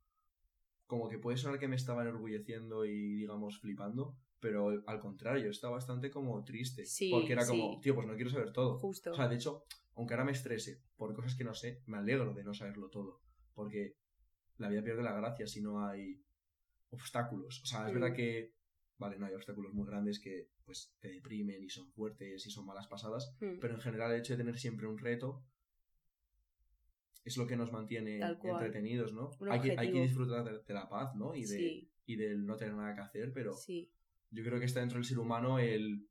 como 0.88 1.08
que 1.08 1.18
puede 1.20 1.38
sonar 1.38 1.58
que 1.60 1.68
me 1.70 1.78
estaba 1.78 2.02
enorgulleciendo 2.02 2.86
y, 2.86 3.14
digamos, 3.16 3.60
flipando, 3.60 4.16
pero 4.42 4.84
al 4.88 5.00
contrario, 5.00 5.50
estaba 5.50 5.74
bastante 5.76 6.10
como 6.12 6.44
triste. 6.44 6.86
Sí, 6.86 7.10
porque 7.12 7.34
era 7.34 7.46
como, 7.48 7.80
tío, 7.80 7.96
pues 7.96 8.08
no 8.08 8.16
quiero 8.16 8.30
saber 8.30 8.52
todo. 8.52 8.80
Justo. 8.80 9.12
O 9.12 9.16
sea, 9.16 9.28
de 9.30 9.36
hecho, 9.36 9.64
aunque 9.96 10.14
ahora 10.14 10.26
me 10.26 10.32
estrese 10.32 10.82
por 10.96 11.14
cosas 11.16 11.36
que 11.36 11.44
no 11.44 11.54
sé, 11.54 11.82
me 11.88 11.98
alegro 11.98 12.34
de 12.34 12.44
no 12.44 12.54
saberlo 12.54 12.90
todo. 12.90 13.22
Porque 13.54 13.96
la 14.58 14.70
vida 14.70 14.84
pierde 14.84 15.04
la 15.04 15.14
gracia 15.14 15.48
si 15.48 15.62
no 15.62 15.86
hay 15.86 16.24
obstáculos. 16.90 17.62
O 17.64 17.66
sea, 17.66 17.86
es 17.88 17.92
Mm. 17.92 18.00
verdad 18.00 18.16
que, 18.16 18.54
vale, 18.98 19.18
no 19.18 19.26
hay 19.26 19.34
obstáculos 19.34 19.74
muy 19.74 19.86
grandes 19.88 20.20
que 20.20 20.50
pues 20.66 20.94
te 21.00 21.10
deprimen 21.10 21.62
y 21.64 21.70
son 21.70 21.92
fuertes 21.92 22.46
y 22.46 22.50
son 22.52 22.66
malas 22.66 22.88
pasadas, 22.88 23.36
Mm. 23.42 23.60
pero 23.60 23.74
en 23.74 23.82
general 23.82 24.12
el 24.14 24.20
hecho 24.20 24.34
de 24.34 24.38
tener 24.38 24.58
siempre 24.58 24.88
un 24.88 24.98
reto 24.98 25.44
es 27.24 27.38
lo 27.38 27.46
que 27.46 27.56
nos 27.56 27.72
mantiene 27.72 28.20
entretenidos, 28.44 29.14
¿no? 29.14 29.30
Hay 29.50 29.62
que, 29.62 29.76
hay 29.78 29.92
que 29.92 30.02
disfrutar 30.02 30.44
de, 30.44 30.60
de 30.64 30.74
la 30.74 30.90
paz, 30.90 31.14
¿no? 31.16 31.36
Y, 31.36 31.42
de, 31.42 31.48
Sí, 31.48 31.92
y 32.06 32.16
del 32.16 32.46
no 32.46 32.56
tener 32.58 32.74
nada 32.76 32.96
que 32.96 33.02
hacer, 33.02 33.32
pero 33.34 33.54
sí. 33.54 33.92
yo 34.32 34.44
creo 34.44 34.60
que 34.60 34.66
está 34.66 34.80
dentro 34.80 34.98
del 34.98 35.06
ser 35.06 35.20
humano 35.20 35.60
el 35.60 36.08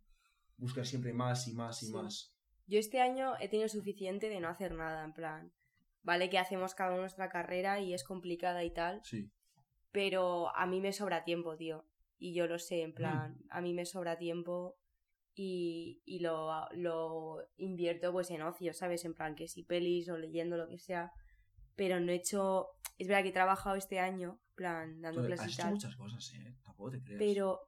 buscar 0.56 0.86
siempre 0.86 1.12
más 1.12 1.48
y 1.48 1.54
más 1.54 1.82
y 1.82 1.86
Sí. 1.86 1.92
más. 1.92 2.36
Yo 2.70 2.78
este 2.78 3.00
año 3.00 3.34
he 3.40 3.48
tenido 3.48 3.68
suficiente 3.68 4.28
de 4.28 4.38
no 4.40 4.48
hacer 4.48 4.72
nada, 4.72 5.04
en 5.04 5.12
plan. 5.12 5.52
Vale 6.02 6.30
que 6.30 6.38
hacemos 6.38 6.74
cada 6.74 6.92
uno 6.92 7.00
nuestra 7.00 7.28
carrera 7.28 7.80
y 7.80 7.92
es 7.94 8.04
complicada 8.04 8.62
y 8.64 8.70
tal, 8.70 9.00
Sí. 9.04 9.28
pero 9.90 10.54
a 10.56 10.66
mí 10.66 10.80
me 10.80 10.92
sobra 10.92 11.24
tiempo, 11.24 11.56
tío. 11.56 11.84
Y 12.18 12.32
yo 12.32 12.46
lo 12.46 12.58
sé, 12.58 12.82
en 12.82 12.92
plan, 12.94 13.32
Mm. 13.32 13.46
a 13.50 13.60
mí 13.60 13.74
me 13.74 13.84
sobra 13.86 14.16
tiempo 14.18 14.76
y, 15.34 16.00
y 16.04 16.20
lo, 16.20 16.68
lo 16.72 17.38
invierto 17.56 18.12
pues 18.12 18.30
en 18.30 18.42
ocio, 18.42 18.72
¿sabes? 18.72 19.04
En 19.04 19.14
plan, 19.14 19.34
que 19.34 19.48
si 19.48 19.62
pelis 19.64 20.08
o 20.08 20.16
leyendo 20.16 20.56
lo 20.56 20.68
que 20.68 20.78
sea. 20.78 21.12
Pero 21.76 21.98
no 21.98 22.12
he 22.12 22.16
hecho... 22.16 22.68
Es 22.98 23.08
verdad 23.08 23.22
que 23.22 23.30
he 23.30 23.32
trabajado 23.32 23.76
este 23.76 23.98
año, 23.98 24.38
en 24.50 24.54
plan, 24.54 25.00
dando 25.00 25.24
clases 25.24 25.46
has 25.46 25.58
hecho 25.58 25.68
muchas 25.70 25.96
cosas, 25.96 26.32
¿eh? 26.34 26.54
Tampoco 26.62 26.90
te 26.90 27.02
creas. 27.02 27.18
pero 27.18 27.60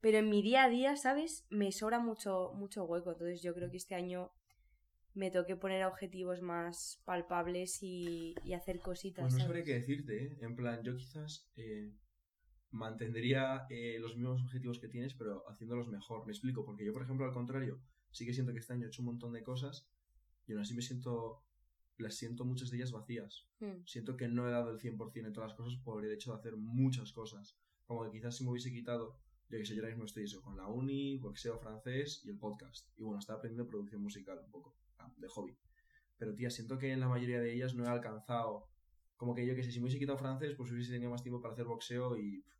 pero 0.00 0.18
en 0.18 0.28
mi 0.30 0.42
día 0.42 0.64
a 0.64 0.68
día, 0.68 0.96
¿sabes? 0.96 1.46
Me 1.50 1.72
sobra 1.72 1.98
mucho 1.98 2.52
mucho 2.54 2.84
hueco, 2.84 3.12
entonces 3.12 3.42
yo 3.42 3.54
creo 3.54 3.70
que 3.70 3.76
este 3.76 3.94
año 3.94 4.32
me 5.14 5.30
toque 5.30 5.56
poner 5.56 5.84
objetivos 5.84 6.40
más 6.40 7.02
palpables 7.04 7.82
y, 7.82 8.34
y 8.44 8.52
hacer 8.52 8.80
cositas. 8.80 9.24
Pues 9.24 9.34
no 9.34 9.40
sabré 9.40 9.64
qué 9.64 9.74
decirte, 9.74 10.24
¿eh? 10.24 10.38
En 10.40 10.54
plan, 10.54 10.82
yo 10.82 10.96
quizás 10.96 11.50
eh, 11.56 11.92
mantendría 12.70 13.66
eh, 13.70 13.98
los 13.98 14.16
mismos 14.16 14.42
objetivos 14.42 14.78
que 14.78 14.88
tienes, 14.88 15.14
pero 15.14 15.44
haciéndolos 15.48 15.88
mejor. 15.88 16.24
Me 16.26 16.32
explico, 16.32 16.64
porque 16.64 16.84
yo, 16.84 16.92
por 16.92 17.02
ejemplo, 17.02 17.26
al 17.26 17.32
contrario, 17.32 17.80
sí 18.12 18.24
que 18.24 18.32
siento 18.32 18.52
que 18.52 18.60
este 18.60 18.72
año 18.72 18.86
he 18.86 18.88
hecho 18.88 19.02
un 19.02 19.06
montón 19.06 19.32
de 19.32 19.42
cosas 19.42 19.88
y 20.46 20.52
aún 20.52 20.62
así 20.62 20.74
me 20.74 20.82
siento, 20.82 21.44
las 21.98 22.14
siento 22.14 22.44
muchas 22.44 22.70
de 22.70 22.76
ellas 22.76 22.92
vacías. 22.92 23.48
Mm, 23.58 23.84
Siento 23.86 24.16
que 24.16 24.28
no 24.28 24.48
he 24.48 24.52
dado 24.52 24.70
el 24.70 24.78
100% 24.78 25.26
en 25.26 25.32
todas 25.32 25.50
las 25.50 25.56
cosas 25.56 25.78
por 25.82 26.04
el 26.04 26.12
hecho 26.12 26.32
de 26.32 26.38
hacer 26.38 26.56
muchas 26.56 27.12
cosas. 27.12 27.58
Como 27.86 28.04
que 28.04 28.12
quizás 28.12 28.36
si 28.36 28.44
me 28.44 28.50
hubiese 28.50 28.70
quitado, 28.70 29.18
yo 29.50 29.58
que 29.58 29.66
sé, 29.66 29.74
yo 29.74 29.82
ahora 29.82 29.90
mismo 29.90 30.04
estoy 30.04 30.24
eso, 30.24 30.40
con 30.40 30.56
la 30.56 30.66
uni, 30.68 31.16
boxeo 31.16 31.58
francés 31.58 32.22
y 32.24 32.30
el 32.30 32.38
podcast. 32.38 32.88
Y 32.96 33.02
bueno, 33.02 33.18
estaba 33.18 33.38
aprendiendo 33.38 33.68
producción 33.68 34.00
musical 34.00 34.38
un 34.38 34.50
poco, 34.50 34.76
de 35.16 35.28
hobby. 35.28 35.58
Pero 36.18 36.34
tía, 36.34 36.50
siento 36.50 36.78
que 36.78 36.92
en 36.92 37.00
la 37.00 37.08
mayoría 37.08 37.40
de 37.40 37.52
ellas 37.52 37.74
no 37.74 37.84
he 37.84 37.88
alcanzado. 37.88 38.68
Como 39.16 39.34
que 39.34 39.44
yo 39.44 39.56
que 39.56 39.64
sé, 39.64 39.72
si 39.72 39.80
me 39.80 39.84
hubiese 39.84 39.98
quitado 39.98 40.18
francés, 40.18 40.54
pues 40.56 40.70
hubiese 40.70 40.92
tenido 40.92 41.10
más 41.10 41.22
tiempo 41.22 41.42
para 41.42 41.52
hacer 41.52 41.64
boxeo 41.66 42.16
y 42.16 42.42
pff, 42.42 42.54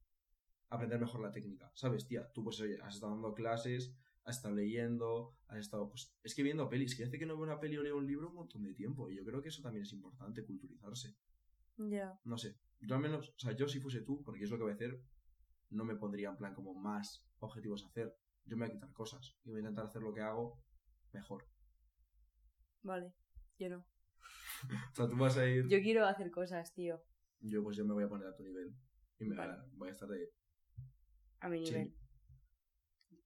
aprender 0.71 0.99
mejor 0.99 1.23
la 1.23 1.31
técnica. 1.31 1.71
¿Sabes, 1.75 2.07
tía? 2.07 2.29
Tú, 2.33 2.43
pues, 2.43 2.61
oye, 2.61 2.79
has 2.83 2.97
estado 2.97 3.13
dando 3.13 3.35
clases, 3.35 3.95
has 4.25 4.37
estado 4.37 4.57
leyendo, 4.57 5.37
has 5.47 5.59
estado, 5.59 5.89
pues, 5.89 6.13
es 6.25 6.35
que 6.35 6.43
viendo 6.43 6.69
pelis. 6.69 6.97
Que 6.97 7.05
hace 7.05 7.19
que 7.19 7.27
no 7.27 7.37
veo 7.37 7.45
una 7.45 7.61
peli 7.61 7.77
o 7.77 7.83
leo 7.83 7.99
un 7.99 8.07
libro 8.07 8.31
un 8.31 8.35
montón 8.35 8.65
de 8.65 8.75
tiempo. 8.75 9.09
Y 9.11 9.17
yo 9.17 9.25
creo 9.25 9.41
que 9.41 9.49
eso 9.51 9.63
también 9.63 9.85
es 9.85 9.93
importante, 9.93 10.45
culturizarse. 10.45 11.15
Ya. 11.77 12.19
No 12.25 12.37
sé. 12.37 12.57
Yo 12.81 12.97
al 12.97 13.01
menos, 13.01 13.29
o 13.29 13.39
sea, 13.39 13.53
yo 13.53 13.69
si 13.69 13.79
fuese 13.79 14.01
tú, 14.01 14.23
porque 14.25 14.45
es 14.45 14.51
lo 14.51 14.57
que 14.57 14.65
voy 14.65 14.73
a 14.73 14.75
hacer, 14.75 15.01
no 15.71 15.85
me 15.85 15.97
pondría 15.97 16.29
en 16.29 16.37
plan 16.37 16.55
como 16.55 16.75
más 16.75 17.27
objetivos 17.39 17.85
a 17.85 17.89
hacer. 17.89 18.17
Yo 18.45 18.57
me 18.57 18.67
voy 18.67 18.71
a 18.71 18.75
quitar 18.75 18.93
cosas 18.93 19.37
y 19.45 19.51
voy 19.51 19.59
a 19.59 19.61
intentar 19.61 19.87
hacer 19.87 20.03
lo 20.03 20.13
que 20.13 20.21
hago 20.21 20.63
mejor. 21.13 21.47
Vale. 22.83 23.13
Yo 23.59 23.69
no. 23.71 23.87
O 24.93 24.95
sea, 24.95 25.09
tú 25.09 25.17
vas 25.17 25.37
a 25.39 25.47
ir. 25.47 25.67
Yo 25.69 25.81
quiero 25.81 26.07
hacer 26.07 26.31
cosas, 26.31 26.75
tío. 26.75 27.03
Yo 27.41 27.63
pues 27.63 27.77
yo 27.77 27.85
me 27.85 27.95
voy 27.95 28.05
a 28.05 28.09
poner 28.09 28.27
a 28.29 28.37
tu 28.37 28.43
nivel. 28.43 28.75
Y 29.19 29.25
me 29.25 29.37
Vale. 29.37 29.57
voy 29.73 29.89
a 29.89 29.93
estar 29.93 30.09
de. 30.09 30.33
A 31.41 31.49
mi 31.49 31.61
nivel. 31.61 31.95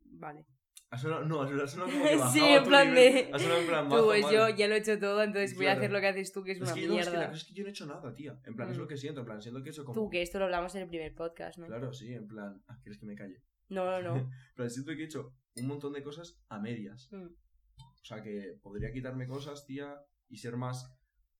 Vale. 0.04 0.46
Ha 0.94 0.98
sonado, 0.98 1.24
no, 1.24 1.42
ha 1.42 1.66
sonado 1.66 1.90
como 1.90 2.04
que 2.04 2.14
bajaba 2.16 2.32
Sí, 2.32 2.40
en 2.44 2.64
plan 2.64 2.94
de- 2.94 3.30
Ha 3.32 3.38
sonado 3.38 3.60
en 3.60 3.66
plan 3.66 3.88
Tú, 3.88 4.04
pues 4.04 4.30
yo 4.30 4.48
ya 4.50 4.68
lo 4.68 4.74
he 4.74 4.78
hecho 4.78 4.98
todo, 5.00 5.22
entonces 5.24 5.56
voy 5.56 5.66
a 5.66 5.72
hacer 5.72 5.90
lo 5.90 6.00
que 6.00 6.06
haces 6.06 6.32
tú, 6.32 6.44
que 6.44 6.52
es 6.52 6.58
Es 6.58 6.62
una 6.62 6.74
que, 6.74 6.86
no, 6.86 6.94
es 6.98 6.98
que 7.00 7.04
la 7.04 7.10
mierda. 7.10 7.26
cosa 7.30 7.36
es 7.40 7.44
que 7.48 7.54
yo 7.54 7.62
no 7.64 7.68
he 7.68 7.70
hecho 7.72 7.86
nada, 7.86 8.14
tía. 8.14 8.40
En 8.46 8.54
plan, 8.54 8.70
es 8.70 8.76
Mm. 8.76 8.80
lo 8.80 8.86
que 8.86 8.96
siento. 8.96 9.20
En 9.20 9.26
plan, 9.26 9.42
siento 9.42 9.62
que 9.64 9.70
hecho 9.70 9.84
como. 9.84 10.00
Tú, 10.00 10.08
que 10.08 10.22
esto 10.22 10.38
lo 10.38 10.44
hablamos 10.44 10.72
en 10.76 10.82
el 10.82 10.88
primer 10.88 11.12
podcast, 11.14 11.58
¿no? 11.58 11.66
Claro, 11.66 11.92
sí, 11.92 12.12
en 12.14 12.28
plan. 12.28 12.62
Ah, 12.68 12.78
¿quieres 12.80 12.98
que 13.00 13.06
me 13.06 13.16
calle? 13.16 13.42
No, 13.70 13.84
no, 13.90 14.00
no. 14.02 14.14
En 14.50 14.54
plan, 14.54 14.70
siento 14.70 14.92
que 14.92 15.02
he 15.02 15.04
hecho 15.06 15.34
un 15.56 15.66
montón 15.66 15.92
de 15.94 16.02
cosas 16.04 16.40
a 16.48 16.60
medias. 16.60 17.08
Mm. 17.10 17.26
O 17.26 18.04
sea, 18.04 18.22
que 18.22 18.56
podría 18.62 18.92
quitarme 18.92 19.26
cosas, 19.26 19.66
tía, 19.66 19.96
y 20.28 20.36
ser 20.36 20.56
más 20.56 20.96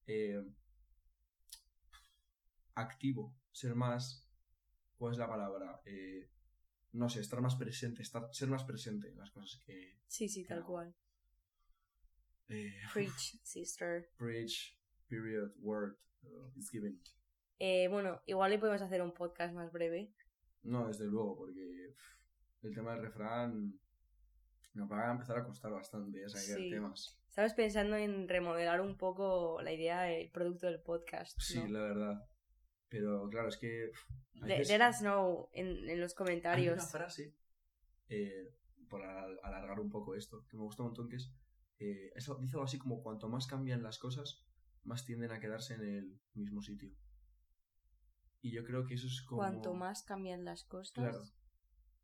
eh, 0.09 0.43
activo, 2.75 3.37
ser 3.53 3.75
más, 3.75 4.29
¿cuál 4.97 5.13
es 5.13 5.19
la 5.19 5.29
palabra? 5.29 5.81
Eh, 5.85 6.29
no 6.95 7.09
sé, 7.09 7.21
estar 7.21 7.41
más 7.41 7.57
presente, 7.57 8.03
estar, 8.03 8.23
ser 8.33 8.49
más 8.49 8.65
presente 8.65 9.09
en 9.09 9.19
las 9.19 9.31
cosas 9.31 9.61
que... 9.65 9.99
Sí, 10.07 10.29
sí, 10.29 10.45
tal 10.45 10.65
cual. 10.65 10.95
Eh, 12.49 12.73
Preach, 12.93 13.39
sister. 13.43 14.09
preach, 14.17 14.79
period, 15.09 15.53
word, 15.61 15.97
uh, 16.23 16.51
it's 16.57 16.71
given. 16.71 17.01
Eh, 17.59 17.89
bueno, 17.89 18.21
igual 18.27 18.51
le 18.51 18.59
podemos 18.59 18.83
hacer 18.83 19.01
un 19.03 19.13
podcast 19.13 19.55
más 19.55 19.71
breve. 19.73 20.13
No, 20.63 20.87
desde 20.89 21.07
luego, 21.07 21.37
porque 21.37 21.93
pff, 21.95 22.65
el 22.65 22.75
tema 22.75 22.93
del 22.95 23.03
refrán 23.03 23.79
me 24.75 24.87
va 24.87 25.09
a 25.09 25.13
empezar 25.13 25.39
a 25.39 25.45
costar 25.45 25.73
bastante, 25.73 26.21
que 26.21 26.29
Sí. 26.29 26.71
temas. 26.71 27.19
Estabas 27.29 27.55
pensando 27.55 27.97
en 27.97 28.29
remodelar 28.29 28.81
un 28.81 28.97
poco 28.97 29.61
la 29.63 29.73
idea 29.73 30.03
del 30.03 30.31
producto 30.31 30.67
del 30.67 30.81
podcast. 30.81 31.39
Sí, 31.41 31.67
la 31.69 31.81
verdad. 31.81 32.29
Pero 32.89 33.29
claro, 33.29 33.49
es 33.49 33.57
que... 33.57 33.91
veces- 34.35 34.69
Let 34.69 34.89
us 34.89 34.99
know 34.99 35.49
en, 35.53 35.89
en 35.89 36.01
los 36.01 36.13
Hay 36.13 36.17
comentarios. 36.17 36.75
una 36.75 36.87
frase, 36.87 37.35
eh, 38.09 38.55
por 38.89 39.03
al- 39.03 39.39
alargar 39.43 39.81
un 39.81 39.91
poco 39.91 40.15
esto, 40.15 40.47
que 40.49 40.57
me 40.57 40.63
gusta 40.63 40.83
un 40.83 40.89
montón, 40.89 41.09
que 41.09 41.17
es, 41.17 41.33
eh, 41.79 42.13
eso 42.15 42.37
dice 42.37 42.55
algo 42.57 42.65
así 42.65 42.79
como 42.79 43.03
cuanto 43.03 43.29
más 43.29 43.47
cambian 43.47 43.83
las 43.83 43.99
cosas, 43.99 44.45
más 44.85 45.05
tienden 45.05 45.33
a 45.33 45.41
quedarse 45.41 45.75
en 45.75 45.83
el 45.83 46.21
mismo 46.35 46.63
sitio. 46.63 46.93
Y 48.43 48.53
yo 48.53 48.63
creo 48.65 48.85
que 48.87 48.95
eso 48.95 49.07
es 49.07 49.23
como... 49.23 49.39
Cuanto 49.41 49.73
más 49.75 50.03
cambian 50.03 50.45
las 50.45 50.65
cosas. 50.65 50.93
Claro. 50.93 51.23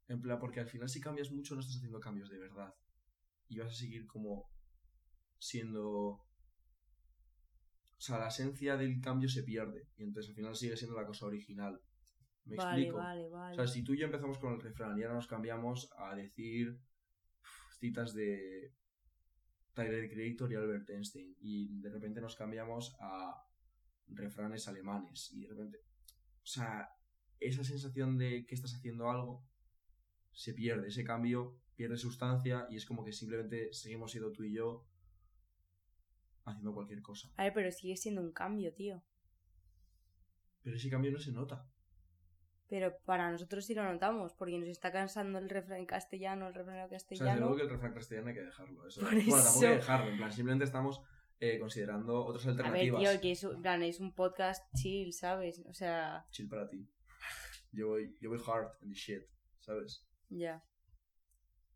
En 0.09 0.23
plan, 0.23 0.39
porque 0.39 0.61
al 0.61 0.67
final 0.67 0.89
si 0.89 1.01
cambias 1.01 1.31
mucho 1.31 1.55
no 1.55 1.61
estás 1.61 1.77
haciendo 1.77 2.01
cambios 2.01 2.31
de 2.31 2.39
verdad. 2.39 2.75
Y 3.49 3.59
vas 3.59 3.71
a 3.71 3.75
seguir 3.75 4.07
como 4.07 4.51
siendo... 5.39 6.27
O 8.01 8.03
sea, 8.03 8.19
la 8.19 8.29
esencia 8.29 8.79
del 8.79 8.99
cambio 8.99 9.29
se 9.29 9.43
pierde. 9.43 9.87
Y 9.99 10.05
entonces 10.05 10.31
al 10.31 10.35
final 10.35 10.57
sigue 10.57 10.75
siendo 10.75 10.97
la 10.97 11.07
cosa 11.07 11.27
original. 11.27 11.79
¿Me 12.47 12.57
vale, 12.57 12.81
explico? 12.81 12.97
vale, 12.97 13.29
vale. 13.29 13.53
O 13.53 13.57
sea, 13.57 13.67
si 13.67 13.85
tú 13.85 13.93
y 13.93 13.99
yo 13.99 14.07
empezamos 14.07 14.39
con 14.39 14.55
el 14.55 14.61
refrán 14.63 14.99
y 14.99 15.03
ahora 15.03 15.17
nos 15.17 15.27
cambiamos 15.27 15.93
a 15.99 16.15
decir 16.15 16.81
citas 17.79 18.15
de 18.15 18.73
Tyler 19.75 20.09
Creator 20.09 20.51
y 20.51 20.55
Albert 20.55 20.89
Einstein 20.89 21.37
y 21.41 21.79
de 21.79 21.91
repente 21.91 22.23
nos 22.23 22.37
cambiamos 22.37 22.97
a 23.01 23.45
refranes 24.07 24.67
alemanes 24.67 25.31
y 25.35 25.43
de 25.43 25.49
repente... 25.49 25.85
O 26.43 26.47
sea, 26.47 26.89
esa 27.39 27.65
sensación 27.65 28.17
de 28.17 28.47
que 28.47 28.55
estás 28.55 28.75
haciendo 28.75 29.11
algo 29.11 29.45
se 30.33 30.55
pierde, 30.55 30.89
ese 30.89 31.05
cambio 31.05 31.61
pierde 31.77 31.99
sustancia 31.99 32.67
y 32.71 32.77
es 32.77 32.87
como 32.87 33.05
que 33.05 33.13
simplemente 33.13 33.75
seguimos 33.75 34.13
siendo 34.13 34.33
tú 34.33 34.43
y 34.45 34.55
yo 34.55 34.87
haciendo 36.61 36.75
cualquier 36.75 37.03
cosa. 37.03 37.29
A 37.37 37.45
ver, 37.45 37.53
pero 37.55 37.71
sigue 37.73 37.97
siendo 37.97 38.21
un 38.21 38.33
cambio, 38.33 38.73
tío. 38.75 39.03
Pero 40.63 40.77
ese 40.77 40.91
cambio 40.91 41.11
no 41.11 41.19
se 41.19 41.33
nota. 41.33 41.67
Pero 42.69 42.97
para 43.05 43.31
nosotros 43.33 43.65
sí 43.65 43.75
lo 43.75 43.83
notamos, 43.83 44.33
porque 44.35 44.59
nos 44.59 44.69
está 44.69 44.93
cansando 44.93 45.39
el 45.39 45.49
refrán 45.49 45.87
castellano, 45.87 46.47
el 46.49 46.55
refrán 46.55 46.77
O 46.77 46.79
sea, 46.79 46.85
desde 46.89 46.97
castellano. 47.09 47.41
luego 47.41 47.57
que 47.57 47.63
el 47.63 47.71
refrán 47.71 47.95
castellano 47.95 48.29
hay 48.29 48.35
que 48.35 48.43
dejarlo. 48.43 48.87
Eso. 48.87 49.01
Por 49.01 49.11
Bueno, 49.11 49.25
tampoco 49.25 49.55
hay 49.55 49.61
que 49.61 49.67
eso. 49.67 49.75
dejarlo, 49.75 50.11
en 50.11 50.17
plan, 50.19 50.33
simplemente 50.33 50.65
estamos 50.67 51.01
eh, 51.41 51.59
considerando 51.59 52.25
otras 52.25 52.45
A 52.47 52.51
ver, 52.51 52.59
alternativas. 52.61 53.01
tío, 53.01 53.21
que 53.21 53.31
es, 53.33 53.43
un- 53.45 53.63
plan, 53.63 53.83
es 53.83 53.99
un 53.99 54.15
podcast 54.15 54.63
chill, 54.77 55.13
¿sabes? 55.13 55.61
O 55.67 55.73
sea, 55.73 56.27
Chill 56.31 56.49
para 56.49 56.69
ti. 56.69 56.87
Yo 57.73 57.89
voy, 57.89 58.17
yo 58.21 58.29
voy 58.31 58.39
hard 58.47 58.79
the 58.81 58.93
shit, 58.93 59.23
¿sabes? 59.61 60.07
ya. 60.29 60.63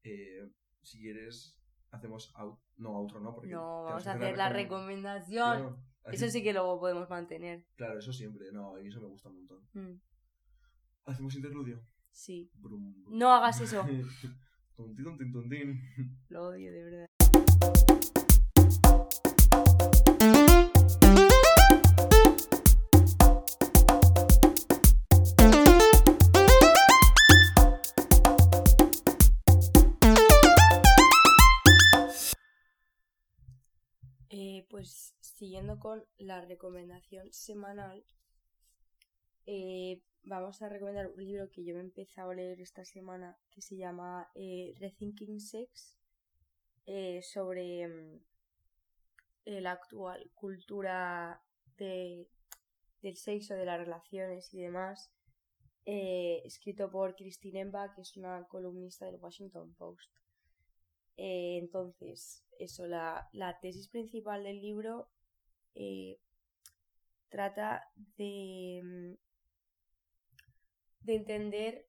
Eh, 0.05 0.47
si 0.82 0.99
quieres, 1.01 1.57
hacemos 1.95 2.32
out... 2.36 2.59
No, 2.76 2.90
outro 2.90 3.20
no, 3.20 3.34
porque... 3.34 3.51
No, 3.51 3.84
vamos 3.84 4.07
a 4.07 4.12
hacer 4.14 4.36
la 4.36 4.51
recom- 4.51 4.55
recomendación. 4.55 5.76
Eso 6.12 6.28
sí 6.28 6.42
que 6.42 6.53
luego 6.53 6.78
podemos 6.80 7.09
mantener. 7.09 7.64
Claro, 7.76 7.99
eso 7.99 8.12
siempre. 8.12 8.53
No, 8.53 8.76
a 8.76 8.80
mí 8.80 8.88
eso 8.88 9.01
me 9.01 9.07
gusta 9.09 9.28
un 9.30 9.36
montón. 9.36 9.61
Mm, 9.72 10.01
Hacemos 11.07 11.34
interludio. 11.34 11.80
sí. 12.12 12.51
Brum, 12.55 12.95
brum. 13.05 13.18
No 13.18 13.32
hagas 13.32 13.61
eso. 13.61 13.84
Lo 16.28 16.49
odio, 16.49 16.72
de 16.72 16.84
verdad. 16.84 17.07
Con 35.79 36.05
la 36.18 36.41
recomendación 36.41 37.33
semanal, 37.33 38.05
eh, 39.47 40.03
vamos 40.27 40.62
a 40.62 40.68
recomendar 40.68 41.09
un 41.09 41.25
libro 41.25 41.51
que 41.51 41.64
yo 41.64 41.75
me 41.75 41.81
he 41.81 41.85
empezado 41.85 42.31
a 42.31 42.35
leer 42.35 42.61
esta 42.61 42.85
semana 42.85 43.39
que 43.51 43.61
se 43.61 43.77
llama 43.77 44.31
eh, 44.35 44.75
Rethinking 44.79 45.41
Sex 45.41 45.99
eh, 46.87 47.20
sobre 47.22 47.87
mm, 47.87 48.20
la 49.45 49.72
actual 49.72 50.31
cultura 50.35 51.43
de, 51.77 52.29
del 53.03 53.16
sexo, 53.16 53.55
de 53.55 53.66
las 53.66 53.79
relaciones 53.79 54.53
y 54.55 54.61
demás, 54.61 55.11
eh, 55.85 56.41
escrito 56.45 56.91
por 56.91 57.14
Christine 57.14 57.61
Emba, 57.61 57.93
que 57.95 58.01
es 58.01 58.16
una 58.16 58.47
columnista 58.49 59.05
del 59.07 59.20
Washington 59.20 59.75
Post. 59.75 60.11
Entonces, 61.16 62.45
eso, 62.59 62.87
la, 62.87 63.29
la 63.33 63.61
tesis 63.61 63.89
principal 63.89 64.43
del 64.43 64.61
libro 64.61 65.09
eh, 65.75 66.18
trata 67.29 67.91
de, 68.16 68.81
mm, 68.83 69.14
de 71.01 71.14
entender 71.14 71.87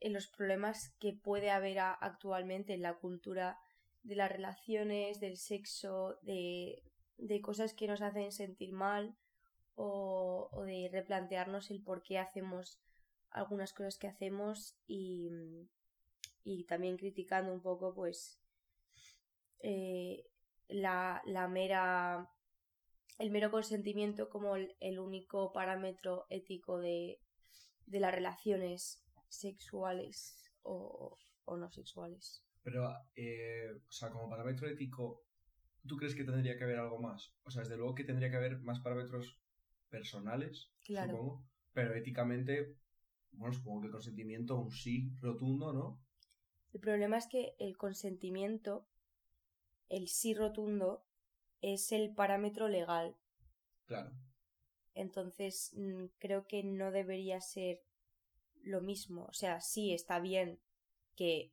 en 0.00 0.12
los 0.12 0.26
problemas 0.28 0.94
que 1.00 1.12
puede 1.12 1.50
haber 1.50 1.78
actualmente 1.78 2.74
en 2.74 2.82
la 2.82 2.94
cultura 2.98 3.58
de 4.02 4.16
las 4.16 4.30
relaciones, 4.30 5.18
del 5.18 5.38
sexo, 5.38 6.18
de, 6.22 6.82
de 7.16 7.40
cosas 7.40 7.74
que 7.74 7.86
nos 7.86 8.02
hacen 8.02 8.32
sentir 8.32 8.72
mal 8.72 9.16
o, 9.76 10.50
de 10.66 10.88
replantearnos 10.92 11.70
el 11.70 11.82
por 11.82 12.02
qué 12.02 12.18
hacemos 12.18 12.80
algunas 13.30 13.72
cosas 13.72 13.98
que 13.98 14.06
hacemos 14.06 14.76
y, 14.86 15.30
y 16.44 16.64
también 16.64 16.96
criticando 16.96 17.52
un 17.52 17.60
poco 17.60 17.94
pues 17.94 18.38
eh, 19.60 20.24
la, 20.68 21.22
la 21.24 21.48
mera 21.48 22.30
el 23.18 23.30
mero 23.30 23.50
consentimiento 23.50 24.28
como 24.28 24.56
el, 24.56 24.74
el 24.80 24.98
único 24.98 25.52
parámetro 25.52 26.26
ético 26.30 26.78
de, 26.78 27.20
de 27.86 28.00
las 28.00 28.14
relaciones 28.14 29.04
sexuales 29.28 30.42
o, 30.62 31.18
o 31.44 31.56
no 31.56 31.70
sexuales. 31.70 32.42
Pero, 32.62 32.88
eh, 33.14 33.70
o 33.74 33.92
sea, 33.92 34.10
como 34.10 34.28
parámetro 34.28 34.68
ético, 34.68 35.22
¿tú 35.86 35.96
crees 35.96 36.14
que 36.14 36.24
tendría 36.24 36.56
que 36.56 36.64
haber 36.64 36.78
algo 36.78 36.98
más? 36.98 37.34
O 37.44 37.50
sea, 37.50 37.62
desde 37.62 37.76
luego 37.76 37.94
que 37.94 38.04
tendría 38.04 38.30
que 38.30 38.36
haber 38.36 38.60
más 38.60 38.80
parámetros 38.80 39.38
personales, 39.90 40.72
Claro. 40.84 41.12
supongo. 41.12 41.44
Pero 41.72 41.94
éticamente, 41.94 42.76
bueno, 43.32 43.52
supongo 43.52 43.80
que 43.82 43.86
el 43.88 43.92
consentimiento, 43.92 44.58
un 44.58 44.70
sí 44.70 45.12
rotundo, 45.20 45.72
¿no? 45.72 46.00
El 46.72 46.80
problema 46.80 47.18
es 47.18 47.26
que 47.26 47.54
el 47.58 47.76
consentimiento, 47.76 48.86
el 49.88 50.08
sí 50.08 50.34
rotundo, 50.34 51.04
es 51.72 51.92
el 51.92 52.14
parámetro 52.14 52.68
legal. 52.68 53.16
Claro. 53.86 54.10
Entonces, 54.94 55.72
mm, 55.74 56.06
creo 56.18 56.46
que 56.46 56.62
no 56.62 56.90
debería 56.90 57.40
ser 57.40 57.82
lo 58.62 58.80
mismo. 58.80 59.24
O 59.24 59.32
sea, 59.32 59.60
sí 59.60 59.92
está 59.92 60.20
bien 60.20 60.60
que. 61.16 61.52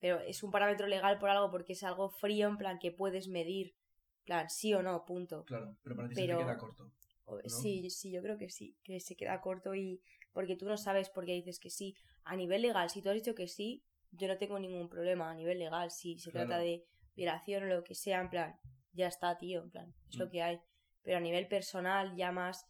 Pero 0.00 0.20
es 0.20 0.42
un 0.42 0.50
parámetro 0.50 0.86
legal 0.86 1.18
por 1.18 1.30
algo 1.30 1.50
porque 1.50 1.72
es 1.72 1.82
algo 1.82 2.10
frío, 2.10 2.48
en 2.48 2.58
plan 2.58 2.78
que 2.78 2.92
puedes 2.92 3.28
medir. 3.28 3.74
En 4.18 4.24
plan, 4.24 4.50
sí 4.50 4.74
o 4.74 4.82
no, 4.82 5.04
punto. 5.04 5.44
Claro, 5.44 5.76
pero 5.82 5.96
para 5.96 6.08
ti 6.08 6.14
se 6.14 6.20
te 6.22 6.26
queda 6.28 6.58
corto. 6.58 6.90
Sí, 7.46 7.88
sí, 7.90 8.10
yo 8.10 8.20
creo 8.20 8.36
que 8.36 8.50
sí, 8.50 8.76
que 8.82 9.00
se 9.00 9.16
queda 9.16 9.40
corto 9.40 9.74
y 9.74 10.02
porque 10.32 10.56
tú 10.56 10.66
no 10.66 10.76
sabes 10.76 11.08
por 11.08 11.24
qué 11.24 11.32
dices 11.32 11.58
que 11.58 11.70
sí. 11.70 11.96
A 12.24 12.36
nivel 12.36 12.62
legal, 12.62 12.90
si 12.90 13.00
tú 13.00 13.08
has 13.08 13.14
dicho 13.14 13.34
que 13.34 13.48
sí, 13.48 13.82
yo 14.10 14.28
no 14.28 14.36
tengo 14.36 14.58
ningún 14.58 14.88
problema 14.88 15.30
a 15.30 15.34
nivel 15.34 15.58
legal. 15.58 15.90
Si 15.90 16.18
se 16.18 16.30
Claro. 16.30 16.48
trata 16.48 16.62
de 16.62 16.84
violación 17.16 17.64
o 17.64 17.66
lo 17.66 17.84
que 17.84 17.94
sea, 17.94 18.20
en 18.20 18.28
plan, 18.28 18.58
ya 18.94 19.08
está, 19.08 19.38
tío, 19.38 19.62
en 19.62 19.70
plan, 19.70 19.94
es 20.10 20.18
lo 20.18 20.26
Mm. 20.26 20.30
que 20.30 20.42
hay. 20.42 20.60
Pero 21.02 21.18
a 21.18 21.20
nivel 21.20 21.48
personal, 21.48 22.16
ya 22.16 22.32
más, 22.32 22.66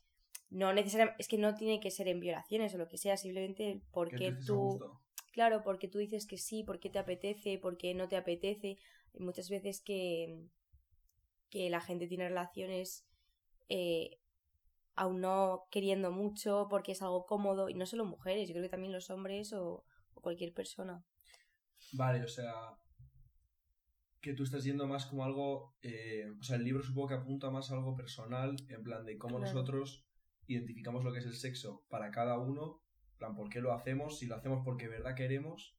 no 0.51 0.73
necesariamente, 0.73 1.23
es 1.23 1.29
que 1.29 1.39
no 1.39 1.55
tiene 1.55 1.81
que 1.81 1.91
ser 1.91 2.09
en 2.09 2.21
violaciones 2.21 2.75
o 2.75 2.79
lo 2.79 2.89
que 2.89 2.99
sea, 2.99 3.17
simplemente 3.17 3.83
Que 3.85 3.93
porque 3.93 4.33
tú, 4.47 4.81
claro, 5.33 5.63
porque 5.63 5.89
tú 5.89 5.99
dices 5.99 6.27
que 6.27 6.39
sí, 6.39 6.65
porque 6.65 6.91
te 6.91 6.99
apetece, 6.99 7.59
porque 7.59 7.95
no 7.95 8.09
te 8.09 8.17
apetece. 8.17 8.79
Hay 9.15 9.21
muchas 9.21 9.49
veces 9.51 9.81
que, 9.81 10.49
que 11.51 11.71
la 11.71 11.81
gente 11.81 12.07
tiene 12.07 12.29
relaciones 12.29 13.07
eh, 13.69 14.19
aún 14.97 15.21
no 15.21 15.67
queriendo 15.71 16.11
mucho 16.13 16.67
porque 16.71 16.93
es 16.93 17.03
algo 17.03 17.27
cómodo 17.27 17.69
y 17.69 17.75
no 17.75 17.87
solo 17.87 18.05
mujeres, 18.05 18.49
yo 18.49 18.55
creo 18.55 18.65
que 18.65 18.71
también 18.71 18.93
los 18.93 19.11
hombres 19.11 19.53
o, 19.53 19.85
o 20.15 20.21
cualquier 20.21 20.53
persona. 20.55 21.05
Vale, 21.93 22.23
o 22.25 22.29
sea, 22.29 22.77
que 24.25 24.33
tú 24.33 24.43
estás 24.43 24.65
yendo 24.65 24.87
más 24.89 25.05
como 25.07 25.23
algo, 25.25 25.75
eh, 25.83 26.25
o 26.41 26.43
sea, 26.43 26.57
el 26.57 26.65
libro 26.65 26.83
supongo 26.83 27.09
que 27.09 27.15
apunta 27.15 27.51
más 27.51 27.71
a 27.71 27.75
algo 27.75 27.95
personal, 27.95 28.57
en 28.71 28.83
plan 28.83 29.05
de 29.05 29.19
cómo 29.19 29.37
Claro. 29.37 29.53
nosotros 29.53 30.07
identificamos 30.47 31.05
lo 31.05 31.13
que 31.13 31.19
es 31.19 31.27
el 31.27 31.35
sexo 31.35 31.85
para 31.91 32.11
cada 32.11 32.39
uno, 32.39 32.81
en 33.13 33.19
plan, 33.19 33.35
por 33.35 33.51
qué 33.51 33.61
lo 33.61 33.73
hacemos, 33.75 34.19
si 34.19 34.27
lo 34.27 34.37
hacemos 34.37 34.63
porque 34.65 34.89
verdad 34.89 35.15
queremos 35.15 35.77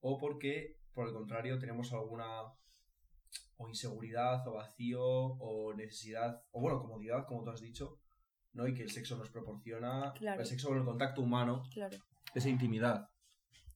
o 0.00 0.18
porque, 0.18 0.80
por 0.94 1.06
el 1.06 1.12
contrario, 1.12 1.58
tenemos 1.58 1.92
alguna 1.92 2.42
o 3.58 3.68
inseguridad 3.68 4.46
o 4.48 4.54
vacío 4.54 5.02
o 5.04 5.74
necesidad, 5.74 6.42
o 6.50 6.60
bueno, 6.60 6.80
comodidad, 6.80 7.26
como 7.28 7.44
tú 7.44 7.50
has 7.50 7.60
dicho, 7.60 7.98
¿no? 8.54 8.66
Y 8.66 8.74
que 8.74 8.82
el 8.82 8.90
sexo 8.90 9.16
nos 9.16 9.30
proporciona, 9.30 10.12
Claro. 10.14 10.40
el 10.40 10.46
sexo 10.46 10.68
con 10.68 10.78
el 10.78 10.84
contacto 10.84 11.20
humano, 11.22 11.62
Claro. 11.72 11.96
esa 12.34 12.48
intimidad. 12.48 13.08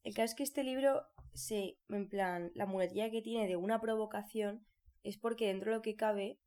El 0.07 0.14
caso 0.14 0.26
es 0.26 0.34
que 0.36 0.42
este 0.44 0.62
libro, 0.62 1.02
se, 1.34 1.80
en 1.88 2.09
plan, 2.09 2.52
la 2.54 2.64
muletilla 2.64 3.11
que 3.11 3.22
tiene 3.22 3.48
de 3.48 3.57
una 3.57 3.80
provocación 3.80 4.64
es 5.02 5.18
porque 5.18 5.48
dentro 5.48 5.72
de 5.72 5.78
lo 5.78 5.82
que 5.82 5.96
cabe 5.96 6.38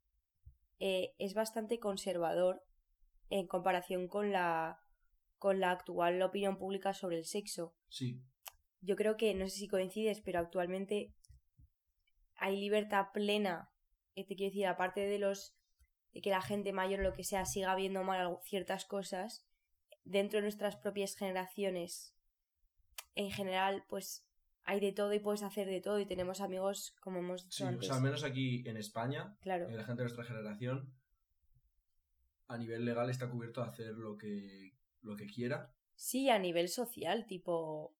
eh, 0.78 1.12
es 1.18 1.34
bastante 1.34 1.78
conservador 1.78 2.64
en 3.28 3.46
comparación 3.46 4.08
con 4.08 4.32
la, 4.32 4.80
con 5.36 5.60
la 5.60 5.72
actual 5.72 6.22
opinión 6.22 6.56
pública 6.56 6.94
sobre 6.94 7.18
el 7.18 7.26
sexo. 7.26 7.76
Sí, 7.90 8.22
Yo 8.80 8.96
creo 8.96 9.18
que, 9.18 9.34
no 9.34 9.46
sé 9.46 9.56
si 9.58 9.68
coincides, 9.68 10.22
pero 10.22 10.38
actualmente 10.38 11.12
hay 12.36 12.58
libertad 12.58 13.08
plena. 13.12 13.70
eh, 14.14 14.24
te 14.24 14.36
quiero 14.36 14.52
decir, 14.52 14.68
aparte 14.68 15.06
de 15.06 15.18
los 15.18 15.54
de 16.12 16.22
que 16.22 16.30
la 16.30 16.40
gente 16.40 16.72
mayor 16.72 17.00
o 17.00 17.02
lo 17.02 17.12
que 17.12 17.24
sea 17.24 17.44
siga 17.44 17.74
viendo 17.74 18.04
mal 18.04 18.38
ciertas 18.42 18.86
cosas, 18.86 19.46
dentro 20.04 20.38
de 20.38 20.44
nuestras 20.44 20.76
propias 20.76 21.14
generaciones, 21.14 22.16
en 23.20 23.30
general, 23.30 23.84
pues 23.88 24.26
hay 24.64 24.80
de 24.80 24.92
todo 24.92 25.12
y 25.12 25.18
puedes 25.20 25.42
hacer 25.42 25.68
de 25.68 25.80
todo 25.80 25.98
y 25.98 26.06
tenemos 26.06 26.40
amigos, 26.40 26.94
como 27.00 27.18
hemos 27.18 27.44
dicho 27.44 27.68
sí, 27.68 27.74
o 27.74 27.82
sea, 27.82 27.96
al 27.96 28.02
menos 28.02 28.24
aquí 28.24 28.62
en 28.66 28.76
España, 28.76 29.36
Claro, 29.40 29.68
eh, 29.68 29.74
la 29.74 29.84
gente 29.84 30.02
de 30.02 30.04
nuestra 30.04 30.24
generación, 30.24 30.92
a 32.48 32.56
nivel 32.58 32.84
legal 32.84 33.10
está 33.10 33.28
cubierto 33.30 33.62
a 33.62 33.66
hacer 33.66 33.94
lo 33.94 34.16
que, 34.16 34.72
lo 35.02 35.16
que 35.16 35.26
quiera. 35.26 35.72
sí, 35.94 36.28
a 36.30 36.38
nivel 36.38 36.68
social, 36.68 37.26
tipo, 37.26 37.94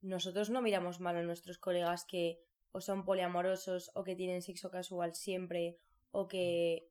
nosotros 0.00 0.50
no 0.50 0.62
miramos 0.62 1.00
mal 1.00 1.16
a 1.16 1.22
nuestros 1.22 1.58
colegas 1.58 2.04
que 2.04 2.40
o 2.72 2.80
son 2.80 3.04
poliamorosos 3.04 3.90
o 3.94 4.04
que 4.04 4.14
tienen 4.14 4.42
sexo 4.42 4.70
casual 4.70 5.14
siempre 5.14 5.78
o 6.10 6.28
que 6.28 6.88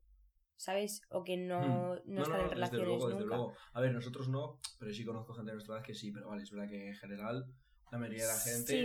¿sabes? 0.56 1.02
O 1.10 1.24
que 1.24 1.36
no, 1.36 1.94
Hmm. 1.94 2.00
no, 2.06 2.22
están 2.22 2.40
en 2.40 2.46
desde 2.48 2.50
relaciones 2.50 2.88
luego, 2.88 3.08
desde 3.08 3.20
nunca. 3.20 3.36
luego. 3.36 3.52
A 3.72 3.80
ver, 3.80 3.92
nosotros 3.92 4.28
no, 4.28 4.60
pero 4.78 4.92
sí 4.92 5.04
conozco 5.04 5.34
gente 5.34 5.50
de 5.50 5.54
nuestra 5.56 5.76
edad 5.76 5.84
que 5.84 5.94
sí, 5.94 6.12
pero 6.12 6.28
vale, 6.28 6.42
es 6.42 6.50
verdad 6.50 6.68
que 6.68 6.88
en 6.88 6.94
general 6.96 7.46
la 7.90 7.98
mayoría 7.98 8.22
de 8.26 8.32
la 8.34 8.40
gente... 8.40 8.84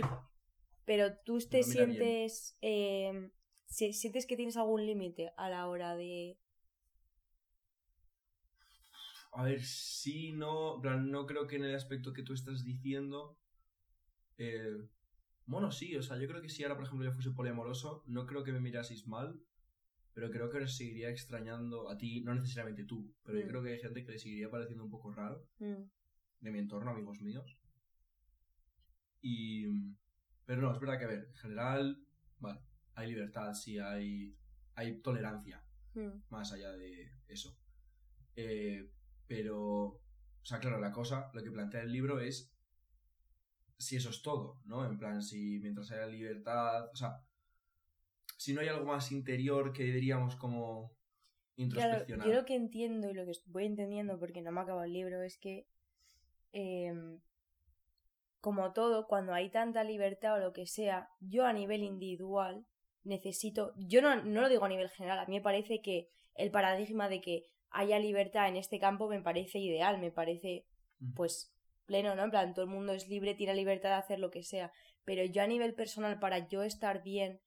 pero 0.84 1.16
tú 1.24 1.38
te 1.40 1.62
sientes. 1.62 2.56
eh, 2.62 3.30
si- 3.66 3.92
¿Sientes 3.92 4.26
que 4.26 4.36
tienes 4.36 4.56
algún 4.56 4.86
límite 4.86 5.32
a 5.36 5.48
la 5.50 5.66
hora 5.68 5.96
de.? 5.96 6.38
A 9.32 9.42
ver, 9.44 9.62
sí, 9.64 10.32
no, 10.32 10.76
en 10.76 10.80
plan, 10.82 11.10
no 11.10 11.26
creo 11.26 11.46
que 11.46 11.56
en 11.56 11.64
el 11.64 11.74
aspecto 11.74 12.12
que 12.12 12.22
tú 12.22 12.34
estás 12.34 12.64
diciendo... 12.64 13.36
eh, 14.38 14.76
bueno, 15.46 15.70
sí, 15.72 15.96
o 15.96 16.02
sea, 16.02 16.18
yo 16.18 16.28
creo 16.28 16.42
que 16.42 16.48
si 16.48 16.62
ahora, 16.62 16.76
por 16.76 16.84
ejemplo, 16.84 17.06
yo 17.06 17.12
fuese 17.12 17.30
poliamoroso, 17.32 18.02
no 18.06 18.26
creo 18.26 18.44
que 18.44 18.52
me 18.52 18.60
miraseis 18.60 19.06
mal, 19.06 19.40
pero 20.14 20.30
creo 20.30 20.50
que 20.50 20.58
os 20.58 20.76
seguiría 20.76 21.10
extrañando 21.10 21.88
a 21.90 21.96
ti, 21.96 22.22
no 22.22 22.34
necesariamente 22.34 22.84
tú, 22.84 23.14
pero 23.22 23.38
yo 23.38 23.44
Mm. 23.46 23.48
creo 23.48 23.62
que 23.62 23.72
hay 23.72 23.80
gente 23.80 24.04
que 24.04 24.12
le 24.12 24.18
seguiría 24.18 24.50
pareciendo 24.50 24.84
un 24.84 24.90
poco 24.90 25.10
raro. 25.12 25.46
Mm, 25.58 25.82
de 26.40 26.50
mi 26.50 26.58
entorno, 26.58 26.90
amigos 26.90 27.20
míos. 27.22 27.56
Y. 29.20 29.66
Pero 30.44 30.60
no, 30.60 30.72
es 30.74 30.80
verdad 30.80 30.98
que, 30.98 31.04
a 31.04 31.08
ver, 31.08 31.24
en 31.28 31.34
general, 31.36 32.04
vale, 32.40 32.60
hay 32.94 33.08
libertad, 33.10 33.54
sí, 33.54 33.78
hay, 33.78 34.36
hay 34.74 35.00
tolerancia, 35.00 35.64
mm, 35.94 36.24
más 36.30 36.52
allá 36.52 36.72
de 36.72 37.12
eso. 37.28 37.56
Eh, 38.34 38.90
pero, 39.26 39.60
o 39.60 40.00
sea, 40.42 40.58
claro, 40.58 40.80
la 40.80 40.90
cosa, 40.90 41.30
lo 41.32 41.42
que 41.42 41.50
plantea 41.52 41.82
el 41.82 41.92
libro 41.92 42.18
es 42.18 42.52
si 43.78 43.96
eso 43.96 44.10
es 44.10 44.20
todo, 44.22 44.60
¿no? 44.64 44.84
En 44.84 44.98
plan, 44.98 45.22
si 45.22 45.60
mientras 45.60 45.90
haya 45.92 46.06
libertad, 46.06 46.88
o 46.92 46.96
sea, 46.96 47.22
si 48.42 48.52
no 48.52 48.60
hay 48.60 48.68
algo 48.68 48.84
más 48.84 49.12
interior 49.12 49.72
que 49.72 49.84
diríamos 49.84 50.34
como 50.36 50.90
Claro, 51.54 51.94
introspeccionar. 51.94 52.26
yo 52.26 52.34
lo 52.34 52.44
que 52.44 52.56
entiendo 52.56 53.08
y 53.10 53.14
lo 53.14 53.24
que 53.24 53.32
voy 53.46 53.66
entendiendo 53.66 54.18
porque 54.18 54.42
no 54.42 54.50
me 54.50 54.60
ha 54.60 54.62
acabado 54.64 54.84
el 54.84 54.92
libro 54.92 55.22
es 55.22 55.38
que, 55.38 55.66
em, 56.52 57.20
como 58.40 58.72
todo, 58.72 59.06
cuando 59.06 59.32
hay 59.32 59.50
tanta 59.50 59.84
libertad 59.84 60.34
o 60.34 60.38
lo 60.38 60.52
que 60.52 60.66
sea, 60.66 61.08
yo 61.20 61.46
a 61.46 61.52
nivel 61.52 61.84
individual 61.84 62.66
necesito, 63.04 63.74
yo 63.76 64.02
no, 64.02 64.16
no 64.24 64.40
lo 64.40 64.48
digo 64.48 64.64
a 64.64 64.68
nivel 64.68 64.88
general, 64.90 65.20
a 65.20 65.26
mí 65.26 65.36
me 65.36 65.40
parece 65.42 65.80
que 65.80 66.08
el 66.34 66.50
paradigma 66.50 67.08
de 67.08 67.20
que 67.20 67.44
haya 67.70 67.98
libertad 68.00 68.48
en 68.48 68.56
este 68.56 68.80
campo 68.80 69.08
me 69.08 69.20
parece 69.20 69.58
ideal, 69.60 70.00
me 70.00 70.10
parece 70.10 70.66
pues 71.14 71.52
pleno, 71.86 72.14
¿no? 72.16 72.24
En 72.24 72.30
plan, 72.30 72.54
todo 72.54 72.64
el 72.64 72.70
mundo 72.70 72.92
es 72.92 73.08
libre, 73.08 73.34
tiene 73.34 73.54
libertad 73.54 73.90
de 73.90 73.96
hacer 73.96 74.18
lo 74.18 74.30
que 74.30 74.42
sea, 74.42 74.72
pero 75.04 75.24
yo 75.24 75.42
a 75.42 75.46
nivel 75.46 75.74
personal, 75.74 76.18
para 76.18 76.48
yo 76.48 76.62
estar 76.62 77.02
bien 77.02 77.40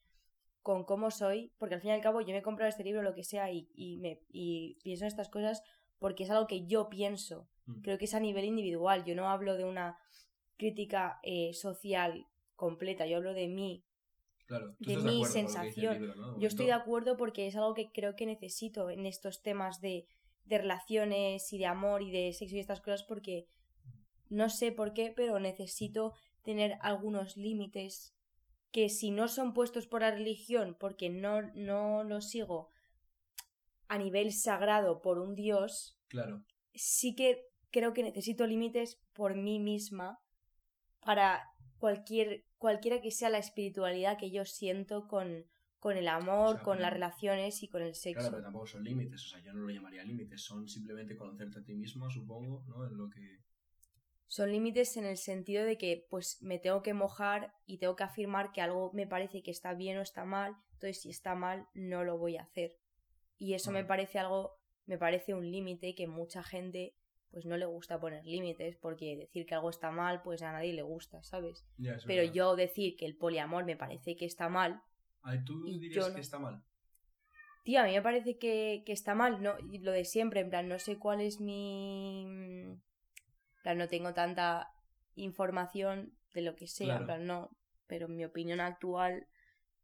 con 0.66 0.84
cómo 0.84 1.12
soy, 1.12 1.54
porque 1.60 1.76
al 1.76 1.82
fin 1.82 1.92
y 1.92 1.94
al 1.94 2.02
cabo 2.02 2.22
yo 2.22 2.30
me 2.30 2.40
he 2.40 2.42
comprado 2.42 2.68
este 2.68 2.84
libro, 2.84 3.04
lo 3.04 3.14
que 3.14 3.24
sea, 3.24 3.52
y, 3.52 3.70
y, 3.76 3.98
me, 3.98 4.24
y 4.30 4.80
pienso 4.84 5.04
en 5.04 5.10
estas 5.10 5.30
cosas 5.30 5.62
porque 6.00 6.24
es 6.24 6.32
algo 6.32 6.48
que 6.48 6.66
yo 6.66 6.90
pienso. 6.90 7.48
Mm. 7.68 7.82
Creo 7.82 8.00
que 8.00 8.06
es 8.06 8.16
a 8.16 8.20
nivel 8.20 8.46
individual. 8.46 9.06
Yo 9.06 9.14
no 9.14 9.30
hablo 9.30 9.58
de 9.58 9.64
una 9.64 10.00
crítica 10.58 11.20
eh, 11.22 11.54
social 11.54 12.26
completa, 12.56 13.06
yo 13.06 13.18
hablo 13.18 13.36
de 13.36 13.48
mí. 13.48 13.86
Claro, 14.48 14.76
de 14.80 14.98
mi 14.98 15.24
sensación. 15.26 16.00
libro, 16.00 16.16
¿no? 16.16 16.34
De 16.34 16.42
Yo 16.42 16.48
estoy 16.48 16.66
de 16.66 16.74
acuerdo 16.74 17.16
porque 17.16 17.46
es 17.46 17.56
algo 17.56 17.76
que 17.76 17.92
creo 17.92 18.16
que 18.16 18.26
necesito 18.26 18.90
en 18.90 19.06
estos 19.06 19.44
temas 19.44 19.82
de, 19.82 20.08
de 20.46 20.58
relaciones 20.58 21.54
y 21.54 21.60
de 21.60 21.68
amor 21.68 22.02
y 22.02 22.10
de 22.10 22.34
sexo 22.34 22.56
y 22.56 22.60
estas 22.60 22.82
cosas 22.82 23.04
porque 23.04 23.46
no 24.30 24.50
sé 24.50 24.72
por 24.72 24.94
qué, 24.94 25.14
pero 25.16 25.40
necesito 25.40 26.14
tener 26.42 26.80
algunos 26.82 27.38
límites 27.38 28.15
que 28.76 28.90
si 28.90 29.10
no 29.10 29.30
son 29.30 29.54
puestos 29.54 29.88
por 29.88 30.02
la 30.02 30.12
religión 30.12 30.76
porque 30.78 31.10
no, 31.10 31.42
no 31.54 32.04
los 32.04 32.28
sigo 32.30 32.68
a 33.88 33.98
nivel 33.98 34.34
sagrado 34.34 35.02
por 35.02 35.18
un 35.18 35.34
dios, 35.34 35.98
Claro. 36.10 36.44
sí 36.74 37.16
que 37.16 37.46
creo 37.72 37.94
que 37.94 38.04
necesito 38.04 38.46
límites 38.46 39.00
por 39.14 39.36
mí 39.36 39.60
misma 39.60 40.20
para 41.00 41.42
cualquier 41.78 42.44
cualquiera 42.58 43.00
que 43.00 43.12
sea 43.12 43.30
la 43.30 43.38
espiritualidad 43.38 44.18
que 44.18 44.30
yo 44.32 44.44
siento 44.44 45.08
con, 45.08 45.46
con 45.80 45.96
el 45.96 46.10
amor, 46.10 46.48
O 46.50 46.54
sea, 46.56 46.64
con 46.64 46.78
pero- 46.78 46.82
las 46.82 46.94
relaciones 46.94 47.64
y 47.64 47.70
con 47.70 47.82
el 47.82 47.96
sexo. 47.96 48.20
Claro, 48.20 48.32
pero 48.32 48.44
tampoco 48.44 48.68
son 48.68 48.84
límites, 48.84 49.24
o 49.26 49.30
sea, 49.30 49.40
yo 49.40 49.54
no 49.54 49.62
lo 49.62 49.70
llamaría 49.70 50.04
límites, 50.04 50.42
son 50.44 50.68
simplemente 50.68 51.16
conocerte 51.16 51.60
a 51.60 51.64
ti 51.64 51.74
mismo, 51.76 52.10
supongo, 52.10 52.66
¿no? 52.68 52.86
En 52.86 52.98
lo 52.98 53.10
que... 53.10 53.40
Son 54.28 54.52
límites 54.52 54.98
en 54.98 55.06
el 55.06 55.18
sentido 55.18 55.64
de 55.66 55.78
que 55.78 56.08
pues 56.10 56.42
me 56.42 56.58
tengo 56.60 56.82
que 56.82 56.94
mojar 56.94 57.54
y 57.66 57.78
tengo 57.78 57.96
que 57.96 58.04
afirmar 58.04 58.52
que 58.52 58.62
algo 58.62 58.92
me 58.94 59.06
parece 59.08 59.44
que 59.44 59.52
está 59.52 59.74
bien 59.74 59.98
o 59.98 60.02
está 60.02 60.26
mal, 60.26 60.56
entonces 60.74 61.02
si 61.02 61.10
está 61.10 61.36
mal 61.36 61.68
no 61.74 62.04
lo 62.04 62.18
voy 62.18 62.38
a 62.38 62.44
hacer. 62.44 62.76
Y 63.38 63.54
eso 63.54 63.72
me 63.72 63.84
parece 63.86 64.18
algo, 64.20 64.58
me 64.86 64.98
parece 64.98 65.34
un 65.34 65.50
límite 65.52 65.94
que 65.96 66.08
mucha 66.08 66.42
gente 66.44 66.96
pues 67.32 67.46
no 67.46 67.58
le 67.58 67.66
gusta 67.66 68.00
poner 68.00 68.26
límites 68.26 68.78
porque 68.78 69.18
decir 69.18 69.46
que 69.46 69.54
algo 69.56 69.70
está 69.70 69.92
mal 69.92 70.22
pues 70.24 70.42
a 70.42 70.52
nadie 70.54 70.74
le 70.74 70.82
gusta, 70.84 71.22
¿sabes? 71.22 71.66
Ya, 71.78 71.98
Pero 72.08 72.22
verdad. 72.22 72.34
yo 72.34 72.56
decir 72.56 72.96
que 72.96 73.06
el 73.06 73.18
poliamor 73.18 73.66
me 73.66 73.76
parece 73.76 74.16
que 74.16 74.26
está 74.26 74.48
mal, 74.50 74.82
Ay, 75.22 75.44
¿Tú 75.44 75.66
y 75.68 75.80
dirías 75.80 76.06
yo 76.06 76.10
no. 76.10 76.16
que 76.16 76.22
está 76.22 76.40
mal? 76.40 76.64
tío, 77.64 77.82
a 77.82 77.84
mí 77.86 77.92
me 77.94 78.02
parece 78.02 78.38
que, 78.38 78.84
que 78.86 78.94
está 78.94 79.16
mal, 79.16 79.42
no, 79.42 79.56
y 79.72 79.80
lo 79.80 79.92
de 79.92 80.06
siempre, 80.06 80.40
en 80.40 80.50
plan, 80.52 80.68
no 80.70 80.78
sé 80.80 80.98
cuál 81.00 81.20
es 81.20 81.42
mi... 81.42 82.26
En 83.66 83.70
plan, 83.72 83.78
no 83.80 83.88
tengo 83.90 84.14
tanta 84.14 84.72
información 85.16 86.14
de 86.36 86.42
lo 86.44 86.56
que 86.56 86.68
sea, 86.68 86.86
Claro. 86.86 87.00
en 87.02 87.06
plan, 87.08 87.26
no, 87.26 87.50
pero 87.88 88.08
mi 88.08 88.24
opinión 88.24 88.60
actual 88.60 89.26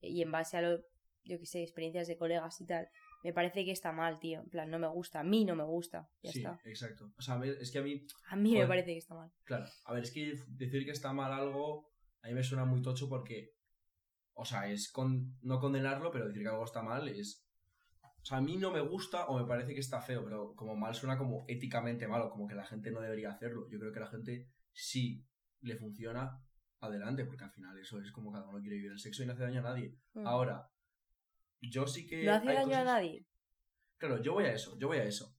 y 0.01 0.21
en 0.21 0.31
base 0.31 0.57
a 0.57 0.61
lo, 0.61 0.77
yo 1.23 1.39
que 1.39 1.47
sé, 1.47 1.63
experiencias 1.63 2.07
de 2.07 2.15
colegas 2.15 2.61
y 2.61 2.67
tal, 2.67 2.87
me 3.23 3.33
parece 3.33 3.65
que 3.65 3.71
está 3.71 3.91
mal, 3.91 4.19
tío, 4.19 4.41
en 4.41 4.49
plan, 4.49 4.69
no 4.69 4.77
me 4.77 4.87
gusta, 4.87 5.21
a 5.21 5.23
mí 5.23 5.45
no 5.45 5.55
me 5.55 5.63
gusta, 5.63 6.07
ya 6.21 6.31
sí, 6.31 6.39
está. 6.39 6.59
exacto. 6.63 7.11
O 7.17 7.21
sea, 7.23 7.35
a 7.35 7.37
ver, 7.39 7.57
es 7.59 7.71
que 7.71 7.79
a 7.79 7.81
mí, 7.81 8.05
A 8.29 8.35
mí 8.35 8.53
me 8.55 8.67
parece 8.67 8.91
que 8.91 8.97
está 8.99 9.15
mal. 9.15 9.31
claro, 9.45 9.65
a 9.85 9.93
ver, 9.93 10.03
es 10.03 10.11
que 10.11 10.35
decir 10.49 10.85
que 10.85 10.91
está 10.91 11.11
mal 11.11 11.31
algo, 11.33 11.89
a 12.21 12.27
mí 12.27 12.35
me 12.35 12.43
suena 12.43 12.65
muy 12.65 12.83
tocho 12.83 13.09
porque, 13.09 13.55
o 14.33 14.45
sea, 14.45 14.69
es 14.69 14.91
con, 14.91 15.39
no 15.41 15.59
condenarlo, 15.59 16.11
pero 16.11 16.27
decir 16.27 16.43
que 16.43 16.49
algo 16.49 16.65
está 16.65 16.83
mal 16.83 17.07
es... 17.07 17.43
O 18.21 18.25
sea, 18.25 18.37
a 18.37 18.41
mí 18.41 18.57
no 18.57 18.71
me 18.71 18.81
gusta 18.81 19.25
o 19.27 19.39
me 19.39 19.47
parece 19.47 19.73
que 19.73 19.79
está 19.79 20.01
feo, 20.01 20.23
pero 20.23 20.53
como 20.55 20.75
mal 20.75 20.93
suena 20.93 21.17
como 21.17 21.45
éticamente 21.47 22.07
malo, 22.07 22.29
como 22.29 22.47
que 22.47 22.55
la 22.55 22.65
gente 22.65 22.91
no 22.91 23.01
debería 23.01 23.31
hacerlo. 23.31 23.67
Yo 23.69 23.79
creo 23.79 23.91
que 23.91 23.99
la 23.99 24.07
gente 24.07 24.47
sí 24.71 25.25
le 25.61 25.75
funciona 25.75 26.39
adelante, 26.79 27.25
porque 27.25 27.43
al 27.43 27.51
final 27.51 27.77
eso 27.77 27.99
es 27.99 28.11
como 28.11 28.31
cada 28.31 28.47
uno 28.47 28.59
quiere 28.59 28.75
vivir 28.75 28.91
el 28.91 28.99
sexo 28.99 29.23
y 29.23 29.25
no 29.25 29.33
hace 29.33 29.43
daño 29.43 29.59
a 29.59 29.63
nadie. 29.63 29.95
Mm. 30.13 30.27
Ahora, 30.27 30.69
yo 31.61 31.87
sí 31.87 32.07
que... 32.07 32.23
no 32.23 32.33
hace 32.33 32.53
daño 32.53 32.77
a 32.77 32.83
nadie. 32.83 33.25
Claro, 33.97 34.21
yo 34.21 34.33
voy 34.33 34.45
a 34.45 34.53
eso, 34.53 34.77
yo 34.79 34.87
voy 34.87 34.97
a 34.97 35.03
eso. 35.03 35.35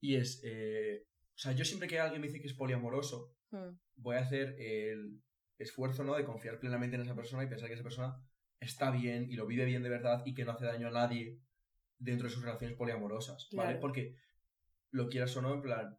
Y 0.00 0.16
es, 0.16 0.40
eh, 0.44 1.06
o 1.34 1.38
sea, 1.38 1.52
yo 1.52 1.64
siempre 1.64 1.88
que 1.88 1.98
alguien 1.98 2.20
me 2.20 2.26
dice 2.26 2.40
que 2.40 2.46
es 2.48 2.54
poliamoroso, 2.54 3.34
Mm. 3.52 3.78
voy 3.96 4.16
a 4.16 4.20
hacer 4.20 4.56
el 4.58 5.22
esfuerzo, 5.58 6.04
¿no? 6.04 6.14
De 6.14 6.24
confiar 6.24 6.58
plenamente 6.58 6.96
en 6.96 7.02
esa 7.02 7.14
persona 7.14 7.44
y 7.44 7.48
pensar 7.48 7.68
que 7.68 7.74
esa 7.74 7.82
persona 7.82 8.16
está 8.58 8.90
bien 8.90 9.30
y 9.30 9.36
lo 9.36 9.46
vive 9.46 9.64
bien 9.64 9.82
de 9.82 9.88
verdad 9.88 10.22
y 10.24 10.34
que 10.34 10.44
no 10.44 10.52
hace 10.52 10.64
daño 10.64 10.88
a 10.88 10.92
nadie 10.92 11.38
dentro 12.02 12.28
de 12.28 12.34
sus 12.34 12.42
relaciones 12.42 12.76
poliamorosas, 12.76 13.48
¿vale? 13.52 13.76
Porque 13.76 14.16
lo 14.90 15.08
quieras 15.08 15.36
o 15.36 15.42
no, 15.42 15.54
en 15.54 15.62
plan, 15.62 15.98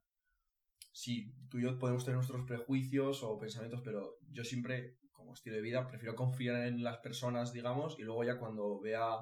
sí, 0.91 1.33
tú 1.49 1.59
y 1.59 1.63
yo 1.63 1.79
podemos 1.79 2.03
tener 2.03 2.15
nuestros 2.15 2.45
prejuicios 2.45 3.23
o 3.23 3.39
pensamientos, 3.39 3.81
pero 3.83 4.17
yo 4.29 4.43
siempre, 4.43 4.97
como 5.11 5.33
estilo 5.33 5.55
de 5.55 5.61
vida, 5.61 5.87
prefiero 5.87 6.15
confiar 6.15 6.67
en 6.67 6.83
las 6.83 6.97
personas, 6.97 7.53
digamos, 7.53 7.97
y 7.97 8.03
luego 8.03 8.23
ya 8.23 8.37
cuando 8.37 8.79
vea 8.79 9.17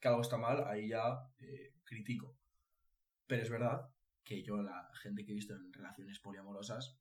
que 0.00 0.08
algo 0.08 0.22
está 0.22 0.38
mal, 0.38 0.64
ahí 0.66 0.88
ya 0.88 1.18
eh, 1.38 1.74
critico. 1.84 2.36
Pero 3.26 3.42
es 3.42 3.50
verdad 3.50 3.90
que 4.24 4.42
yo, 4.42 4.62
la 4.62 4.90
gente 5.02 5.24
que 5.24 5.32
he 5.32 5.34
visto 5.34 5.54
en 5.54 5.72
relaciones 5.72 6.18
poliamorosas, 6.18 6.98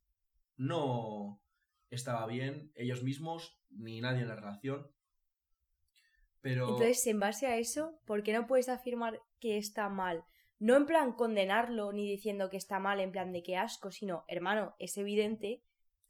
no 0.58 1.42
estaba 1.90 2.28
bien 2.28 2.72
ellos 2.76 3.04
mismos 3.04 3.60
ni 3.70 4.02
nadie 4.02 4.22
en 4.22 4.28
la 4.28 4.36
relación. 4.36 4.88
Pero 6.46 6.70
Entonces, 6.70 7.08
en 7.08 7.20
base 7.20 7.48
a 7.48 7.58
eso, 7.58 8.00
¿por 8.06 8.22
qué 8.22 8.32
no 8.32 8.46
puedes 8.46 8.70
afirmar 8.70 9.20
que 9.40 9.58
está 9.58 9.90
mal? 9.90 10.24
No 10.60 10.76
en 10.78 10.86
plan 10.86 11.14
condenarlo 11.14 11.92
ni 11.92 12.08
diciendo 12.08 12.52
que 12.52 12.58
está 12.58 12.78
mal, 12.78 13.00
en 13.00 13.12
plan 13.12 13.32
de 13.34 13.42
que 13.42 13.58
asco, 13.58 13.90
sino, 13.90 14.26
hermano, 14.28 14.76
es 14.78 14.96
evidente 14.98 15.64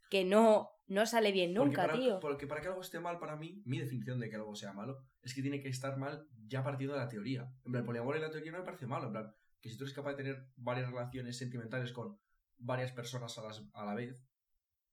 que 0.10 0.26
no, 0.26 0.72
no 0.88 1.06
sale 1.06 1.32
bien 1.32 1.54
porque 1.54 1.68
nunca, 1.70 1.82
para, 1.88 1.94
tío. 1.98 2.20
porque 2.20 2.48
para 2.48 2.60
que 2.60 2.68
algo 2.68 2.82
esté 2.82 3.00
mal 3.00 3.18
para 3.18 3.38
mí, 3.38 3.62
mi 3.66 3.80
definición 3.80 4.20
de 4.20 4.30
que 4.30 4.36
algo 4.36 4.54
sea 4.56 4.74
malo 4.74 5.06
es 5.22 5.34
que 5.34 5.42
tiene 5.42 5.62
que 5.62 5.70
estar 5.70 5.96
mal 5.96 6.28
ya 6.48 6.62
partiendo 6.66 6.96
de 6.96 7.00
la 7.00 7.08
teoría. 7.08 7.50
En 7.64 7.72
plan, 7.72 7.84
el 7.84 7.86
poliamor 7.86 8.18
en 8.18 8.24
la 8.24 8.30
teoría 8.30 8.52
no 8.52 8.58
me 8.58 8.66
parece 8.66 8.88
malo. 8.88 9.06
En 9.08 9.14
plan, 9.14 9.34
que 9.62 9.70
si 9.70 9.78
tú 9.78 9.86
eres 9.86 9.96
capaz 9.96 10.12
de 10.12 10.18
tener 10.18 10.48
varias 10.58 10.90
relaciones 10.92 11.38
sentimentales 11.38 11.94
con 11.94 12.20
varias 12.58 12.92
personas 12.92 13.38
a, 13.38 13.44
las- 13.44 13.64
a 13.74 13.86
la 13.86 13.96
vez 13.96 14.22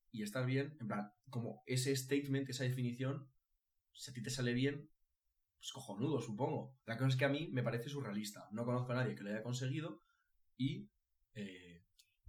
y 0.09 0.23
estás 0.23 0.45
bien, 0.45 0.77
en 0.79 0.87
plan, 0.87 1.11
como 1.29 1.63
ese 1.65 1.93
statement, 1.93 2.49
esa 2.49 2.63
definición, 2.63 3.29
si 3.91 4.09
a 4.09 4.13
ti 4.13 4.23
te 4.23 4.29
sale 4.29 4.53
bien, 4.53 4.89
pues 5.63 5.71
cojonudo, 5.71 6.19
supongo. 6.19 6.75
La 6.85 6.97
cosa 6.97 7.07
es 7.07 7.15
que 7.15 7.23
a 7.23 7.29
mí 7.29 7.47
me 7.53 7.63
parece 7.63 7.87
surrealista. 7.87 8.49
No 8.51 8.65
conozco 8.65 8.91
a 8.91 8.95
nadie 8.95 9.15
que 9.15 9.23
lo 9.23 9.29
haya 9.29 9.41
conseguido 9.43 10.01
y. 10.57 10.89
eh, 11.35 11.81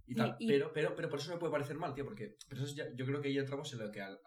y 0.07 0.13
Y- 0.13 0.15
tal. 0.15 0.37
y- 0.39 0.47
Pero, 0.47 0.71
pero, 0.71 0.95
pero 0.95 1.09
por 1.09 1.19
eso 1.19 1.33
me 1.33 1.37
puede 1.37 1.51
parecer 1.51 1.77
mal, 1.77 1.93
tío, 1.93 2.05
porque 2.05 2.37
pero 2.47 2.61
eso 2.63 2.69
es 2.71 2.75
ya- 2.77 2.93
yo 2.95 3.05
creo 3.05 3.21
que 3.21 3.27
ahí 3.27 3.37
entramos 3.37 3.73
en 3.73 3.79
lo 3.79 3.91
que 3.91 4.01
al- 4.01 4.19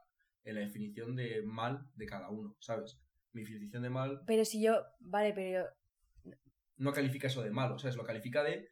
en 0.44 0.54
la 0.56 0.61
definición 0.61 1.16
de 1.16 1.42
mal 1.42 1.88
de 1.94 2.04
cada 2.06 2.28
uno, 2.28 2.54
¿sabes? 2.61 3.00
Mi 3.32 3.42
definición 3.42 3.82
de 3.82 3.88
mal. 3.90 4.20
Pero 4.26 4.44
si 4.44 4.61
yo, 4.62 4.82
vale, 5.00 5.32
pero 5.32 5.66
no 6.76 6.92
califica 6.92 7.28
eso 7.28 7.42
de 7.42 7.50
malo, 7.50 7.78
¿sabes? 7.78 7.96
Lo 7.96 8.04
califica 8.04 8.42
de 8.44 8.68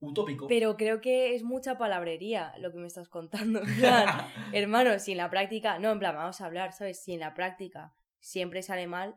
utópico. 0.00 0.48
Pero 0.48 0.76
creo 0.76 1.00
que 1.00 1.34
es 1.36 1.42
mucha 1.44 1.78
palabrería 1.78 2.52
lo 2.58 2.72
que 2.72 2.78
me 2.78 2.86
estás 2.88 3.08
contando. 3.08 3.60
Hermano, 4.52 4.98
si 4.98 5.12
en 5.12 5.18
la 5.18 5.30
práctica, 5.30 5.78
no, 5.78 5.92
en 5.92 5.98
plan, 6.00 6.14
vamos 6.16 6.40
a 6.40 6.46
hablar, 6.46 6.72
¿sabes? 6.72 7.00
Si 7.02 7.12
en 7.12 7.20
la 7.20 7.34
práctica 7.34 7.94
siempre 8.20 8.62
sale 8.62 8.86
mal, 8.86 9.14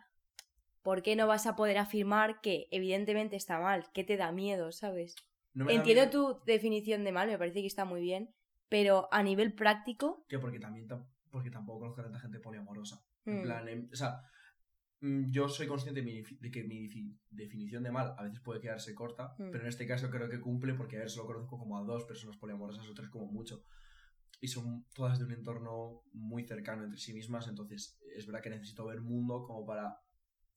¿por 0.81 1.01
qué 1.03 1.15
no 1.15 1.27
vas 1.27 1.45
a 1.47 1.55
poder 1.55 1.77
afirmar 1.77 2.41
que 2.41 2.67
evidentemente 2.71 3.35
está 3.35 3.59
mal? 3.59 3.85
¿Qué 3.93 4.03
te 4.03 4.17
da 4.17 4.31
miedo, 4.31 4.71
¿sabes? 4.71 5.15
No 5.53 5.69
Entiendo 5.69 6.09
tu 6.09 6.39
definición 6.45 7.03
de 7.03 7.11
mal, 7.11 7.27
me 7.27 7.37
parece 7.37 7.61
que 7.61 7.67
está 7.67 7.85
muy 7.85 8.01
bien, 8.01 8.33
pero 8.69 9.07
a 9.11 9.21
nivel 9.23 9.53
práctico, 9.53 10.25
Que 10.29 10.39
porque 10.39 10.59
también 10.59 10.87
tam- 10.87 11.05
porque 11.29 11.49
tampoco 11.51 11.79
conozco 11.79 12.01
a 12.01 12.03
tanta 12.05 12.19
gente 12.19 12.39
poliamorosa. 12.39 13.01
En 13.25 13.39
Mm. 13.39 13.41
plan, 13.43 13.67
em, 13.69 13.89
o 13.91 13.95
sea, 13.95 14.21
mm, 15.01 15.31
yo 15.31 15.47
soy 15.49 15.67
consciente 15.67 16.01
de, 16.01 16.05
mi 16.05 16.13
defi- 16.21 16.37
de 16.39 16.51
que 16.51 16.63
mi 16.63 16.87
defi- 16.87 17.17
definición 17.29 17.83
de 17.83 17.91
mal 17.91 18.13
a 18.17 18.23
veces 18.23 18.39
puede 18.39 18.59
quedarse 18.61 18.93
corta, 18.93 19.35
Mm. 19.37 19.51
pero 19.51 19.61
en 19.63 19.67
este 19.67 19.87
caso 19.87 20.09
creo 20.09 20.29
que 20.29 20.39
cumple 20.39 20.73
porque 20.73 20.97
a 20.97 20.99
ver, 20.99 21.09
solo 21.09 21.27
conozco 21.27 21.57
como 21.57 21.77
a 21.77 21.83
dos 21.83 22.03
personas 22.05 22.37
poliamorosas 22.37 22.87
o 22.87 22.93
tres 22.93 23.09
como 23.09 23.25
mucho. 23.27 23.63
Y 24.39 24.47
son 24.47 24.85
todas 24.95 25.19
de 25.19 25.25
un 25.25 25.31
entorno 25.33 26.03
muy 26.13 26.43
cercano 26.45 26.83
entre 26.83 26.99
sí 26.99 27.13
mismas, 27.13 27.47
entonces 27.47 27.99
es 28.15 28.25
verdad 28.25 28.41
que 28.41 28.49
necesito 28.49 28.85
ver 28.85 29.01
mundo 29.01 29.43
como 29.43 29.65
para 29.65 29.99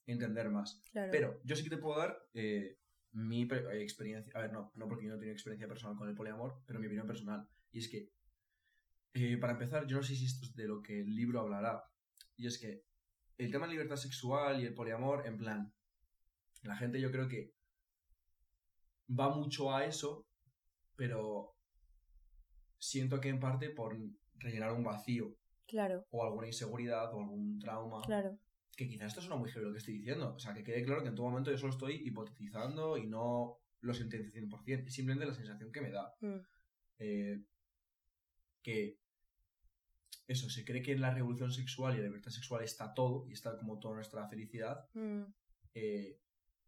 entender 0.06 0.50
más. 0.50 0.82
claro. 0.90 1.10
Pero 1.10 1.40
yo 1.44 1.56
sí 1.56 1.64
que 1.64 1.70
te 1.70 1.78
puedo 1.78 1.98
dar 1.98 2.18
eh, 2.34 2.78
mi 3.12 3.42
experiencia. 3.42 4.32
A 4.34 4.42
ver, 4.42 4.52
no, 4.52 4.72
no 4.74 4.88
porque 4.88 5.04
yo 5.04 5.10
no 5.10 5.16
he 5.16 5.18
tenido 5.18 5.34
experiencia 5.34 5.68
personal 5.68 5.96
con 5.96 6.08
el 6.08 6.14
poliamor, 6.14 6.62
pero 6.66 6.80
mi 6.80 6.86
opinión 6.86 7.06
personal. 7.06 7.48
Y 7.70 7.78
es 7.78 7.88
que, 7.88 8.10
eh, 9.14 9.36
para 9.38 9.52
empezar, 9.52 9.86
yo 9.86 9.96
no 9.96 10.02
sé 10.02 10.14
si 10.14 10.26
esto 10.26 10.46
es 10.46 10.54
de 10.54 10.66
lo 10.66 10.82
que 10.82 11.00
el 11.00 11.14
libro 11.14 11.40
hablará. 11.40 11.84
Y 12.36 12.46
es 12.46 12.58
que 12.58 12.84
el 13.38 13.50
tema 13.50 13.66
de 13.66 13.72
libertad 13.72 13.96
sexual 13.96 14.60
y 14.60 14.66
el 14.66 14.74
poliamor, 14.74 15.26
en 15.26 15.36
plan, 15.36 15.72
la 16.62 16.76
gente 16.76 17.00
yo 17.00 17.10
creo 17.10 17.28
que 17.28 17.54
va 19.08 19.34
mucho 19.34 19.74
a 19.74 19.84
eso, 19.84 20.26
pero 20.96 21.56
siento 22.78 23.20
que 23.20 23.28
en 23.28 23.40
parte 23.40 23.70
por 23.70 23.96
rellenar 24.36 24.72
un 24.72 24.84
vacío 24.84 25.36
Claro, 25.66 26.06
o 26.10 26.22
alguna 26.22 26.46
inseguridad 26.46 27.12
o 27.14 27.20
algún 27.20 27.58
trauma 27.58 28.02
claro. 28.02 28.38
Que 28.76 28.88
quizás 28.88 29.08
esto 29.08 29.20
suena 29.20 29.36
muy 29.36 29.50
heavy 29.50 29.66
lo 29.66 29.72
que 29.72 29.78
estoy 29.78 29.94
diciendo. 29.94 30.34
O 30.34 30.38
sea, 30.38 30.54
que 30.54 30.64
quede 30.64 30.84
claro 30.84 31.02
que 31.02 31.08
en 31.08 31.14
todo 31.14 31.28
momento 31.28 31.50
yo 31.50 31.58
solo 31.58 31.72
estoy 31.72 32.02
hipotetizando 32.04 32.96
y 32.96 33.06
no 33.06 33.58
lo 33.80 33.94
sentencio 33.94 34.32
100%. 34.32 34.86
Es 34.86 34.94
simplemente 34.94 35.26
la 35.26 35.34
sensación 35.34 35.70
que 35.72 35.80
me 35.80 35.90
da. 35.90 36.14
Mm. 36.20 36.40
Eh, 36.98 37.44
que 38.62 38.98
eso, 40.26 40.48
se 40.48 40.64
cree 40.64 40.82
que 40.82 40.92
en 40.92 41.02
la 41.02 41.12
revolución 41.12 41.52
sexual 41.52 41.94
y 41.94 41.98
la 41.98 42.04
libertad 42.04 42.30
sexual 42.30 42.64
está 42.64 42.94
todo 42.94 43.26
y 43.28 43.32
está 43.32 43.56
como 43.58 43.78
toda 43.78 43.96
nuestra 43.96 44.26
felicidad. 44.28 44.88
Mm, 44.94 45.24
eh, 45.74 46.18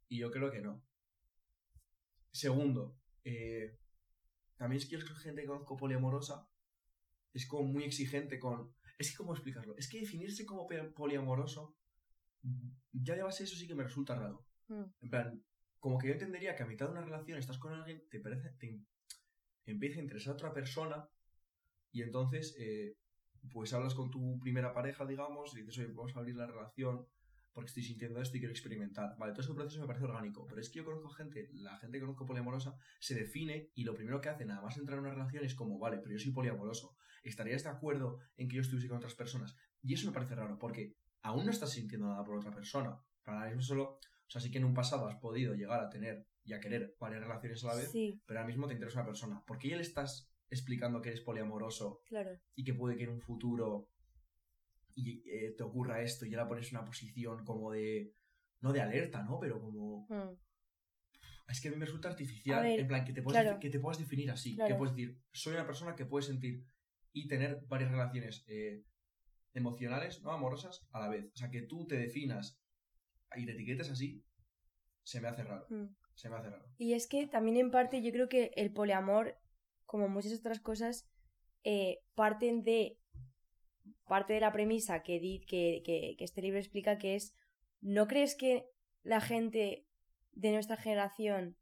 y 0.09 0.19
yo 0.19 0.31
creo 0.31 0.51
que 0.51 0.61
no. 0.61 0.83
Segundo, 2.31 2.99
eh, 3.25 3.79
también 4.57 4.81
es 4.81 4.87
que 4.87 4.99
yo 4.99 5.07
gente 5.17 5.41
que 5.41 5.47
conozco 5.47 5.77
poliamorosa 5.77 6.49
es 7.33 7.47
como 7.47 7.65
muy 7.65 7.85
exigente 7.85 8.39
con... 8.39 8.75
Es 8.99 9.11
que, 9.11 9.17
¿cómo 9.17 9.33
explicarlo? 9.33 9.77
Es 9.77 9.89
que 9.89 10.01
definirse 10.01 10.47
como 10.47 10.67
poliamoroso, 10.95 11.77
ya 12.93 13.15
de 13.15 13.23
base 13.23 13.45
eso 13.45 13.57
sí 13.57 13.67
que 13.67 13.75
me 13.75 13.85
resulta 13.85 14.15
raro. 14.15 14.47
mm, 14.69 14.85
En 15.01 15.11
plan, 15.11 15.45
como 15.79 15.99
que 15.99 16.09
yo 16.09 16.13
entendería 16.15 16.55
que 16.57 16.63
a 16.63 16.67
mitad 16.67 16.87
de 16.87 16.93
una 16.93 17.05
relación 17.05 17.39
estás 17.39 17.59
con 17.59 17.73
alguien, 17.73 18.03
te, 18.11 18.21
parece, 18.21 18.51
te 18.59 18.81
empieza 19.67 20.01
a 20.01 20.03
interesar 20.03 20.35
otra 20.35 20.53
persona 20.53 21.09
y 21.93 22.03
entonces 22.03 22.57
eh, 22.59 22.97
pues 23.53 23.73
hablas 23.73 23.95
con 23.95 24.11
tu 24.11 24.39
primera 24.41 24.73
pareja, 24.73 25.07
digamos, 25.07 25.55
y 25.55 25.61
dices, 25.61 25.79
oye, 25.79 25.93
vamos 25.95 26.15
a 26.17 26.21
abrir 26.21 26.37
la 26.37 26.47
relación 26.47 27.07
porque 27.53 27.69
estoy 27.69 27.85
sintiendo 27.85 28.21
esto 28.21 28.37
y 28.37 28.41
quiero 28.41 28.53
experimentar. 28.53 29.17
Vale, 29.17 29.33
todo 29.33 29.41
ese 29.41 29.55
proceso 29.55 29.81
me 29.81 29.87
parece 29.87 30.05
orgánico, 30.05 30.47
pero 30.47 30.61
es 30.61 30.69
que 30.69 30.81
yo 30.81 30.85
conozco 30.85 31.09
gente, 31.09 31.49
la 31.55 31.79
gente 31.79 31.97
que 31.97 32.03
conozco 32.03 32.27
poliamorosa 32.27 32.77
se 33.01 33.15
define 33.15 33.71
y 33.75 33.85
lo 33.85 33.95
primero 33.95 34.21
que 34.21 34.29
hace 34.29 34.45
nada 34.45 34.61
más 34.61 34.77
entrar 34.77 34.99
en 34.99 35.05
una 35.05 35.15
relación 35.15 35.43
es 35.43 35.55
como, 35.55 35.79
vale, 35.79 35.97
pero 35.99 36.13
yo 36.13 36.19
soy 36.19 36.33
poliamoroso, 36.33 36.97
¿estarías 37.23 37.63
de 37.65 37.71
acuerdo 37.71 38.19
en 38.37 38.49
que 38.49 38.57
yo 38.57 38.63
estuviese 38.63 38.89
con 38.89 38.99
otras 38.99 39.15
personas? 39.15 39.57
Y 39.83 39.95
eso 39.95 40.07
me 40.07 40.13
parece 40.13 40.35
raro 40.35 40.59
porque 40.59 40.97
aún 41.27 41.45
no 41.45 41.51
estás 41.51 41.71
sintiendo 41.71 42.09
nada 42.09 42.25
por 42.25 42.37
otra 42.39 42.53
persona. 42.53 42.99
Para 43.25 43.39
ahora 43.39 43.51
mismo 43.51 43.63
solo, 43.63 43.99
o 43.99 44.31
sea, 44.31 44.41
sí 44.41 44.51
que 44.51 44.59
en 44.59 44.65
un 44.65 44.75
pasado 44.75 45.07
has 45.09 45.17
podido 45.17 45.55
llegar 45.55 45.81
a 45.81 45.91
tener 45.91 46.27
y 46.45 46.53
a 46.53 46.61
querer 46.61 46.97
varias 47.01 47.23
relaciones 47.23 47.65
a 47.65 47.69
la 47.69 47.75
vez, 47.75 47.91
Sí, 47.91 48.23
pero 48.25 48.39
ahora 48.39 48.47
mismo 48.47 48.69
te 48.69 48.75
interesa 48.75 49.01
una 49.01 49.07
persona. 49.07 49.43
¿Por 49.45 49.59
qué 49.59 49.71
ya 49.71 49.77
le 49.77 49.83
estás 49.83 50.31
explicando 50.49 51.03
que 51.03 51.09
eres 51.09 51.23
poliamoroso 51.23 52.03
claro. 52.07 52.39
y 52.55 52.63
que 52.63 52.75
puede 52.75 52.97
que 52.97 53.03
en 53.03 53.11
un 53.11 53.21
futuro 53.21 53.91
y, 54.95 55.29
eh, 55.29 55.55
te 55.57 55.65
ocurra 55.65 56.01
esto 56.01 56.25
y 56.25 56.31
ya 56.31 56.37
la 56.37 56.49
pones 56.49 56.71
en 56.71 56.79
una 56.79 56.87
posición 56.87 57.45
como 57.45 57.73
de 57.73 58.15
no 58.61 58.73
de 58.73 58.81
alerta, 58.81 59.23
¿no? 59.25 59.41
Pero 59.41 59.61
como 59.61 60.07
Mm, 60.09 60.39
es 61.49 61.61
que 61.61 61.69
a 61.69 61.71
mí 61.73 61.77
me 61.77 61.87
resulta 61.87 62.09
artificial, 62.09 62.63
ver, 62.63 62.79
en 62.81 62.87
plan 62.87 63.05
que 63.05 63.13
te 63.13 63.23
puedas 63.23 63.43
claro. 63.43 63.59
que 63.59 63.71
te 63.71 63.81
puedas 63.81 63.99
definir 63.99 64.31
así, 64.31 64.57
que 64.57 64.75
puedes 64.77 64.95
decir, 64.95 65.21
soy 65.33 65.55
una 65.55 65.67
persona 65.67 65.97
que 65.97 66.07
puede 66.07 66.25
sentir 66.25 66.65
y 67.13 67.27
tener 67.27 67.65
varias 67.67 67.91
relaciones 67.91 68.45
eh, 68.47 68.85
emocionales, 69.57 70.23
no 70.23 70.33
amorosas 70.33 70.87
a 70.93 71.01
la 71.01 71.09
vez. 71.09 71.31
O 71.33 71.37
sea, 71.37 71.51
que 71.51 71.63
tú 71.63 71.87
te 71.87 71.97
definas 71.97 72.61
y 73.35 73.47
te 73.47 73.53
etiquetes 73.53 73.91
así, 73.91 74.25
se 75.03 75.21
me 75.21 75.29
hace 75.29 75.45
raro, 75.45 75.67
mm. 75.69 75.87
se 76.15 76.29
me 76.29 76.37
hace 76.37 76.51
raro. 76.51 76.67
Y 76.79 76.95
es 76.95 77.07
que 77.07 77.27
también 77.27 77.57
en 77.57 77.71
parte 77.71 78.03
yo 78.03 78.13
creo 78.13 78.29
que 78.29 78.53
el 78.57 78.73
poliamor, 78.73 79.37
como 79.85 80.09
muchas 80.09 80.39
otras 80.39 80.61
cosas, 80.61 81.09
eh, 81.65 82.01
parten 82.15 82.63
de 82.63 83.01
parte 84.05 84.35
de 84.35 84.41
la 84.41 84.53
premisa 84.53 85.03
que, 85.03 85.19
di, 85.19 85.41
que, 85.41 85.83
que, 85.85 86.15
que 86.17 86.25
este 86.25 86.43
libro 86.43 86.59
explica 86.59 86.99
que 86.99 87.17
es 87.17 87.35
¿no 87.81 88.07
crees 88.07 88.37
que 88.37 88.69
la 89.03 89.21
gente 89.21 89.87
de 90.33 90.53
nuestra 90.53 90.77
generación 90.77 91.57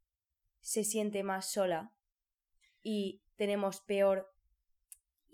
se 0.60 0.84
siente 0.84 1.22
más 1.22 1.50
sola 1.50 1.94
y 2.82 3.22
tenemos 3.36 3.80
peor 3.80 4.33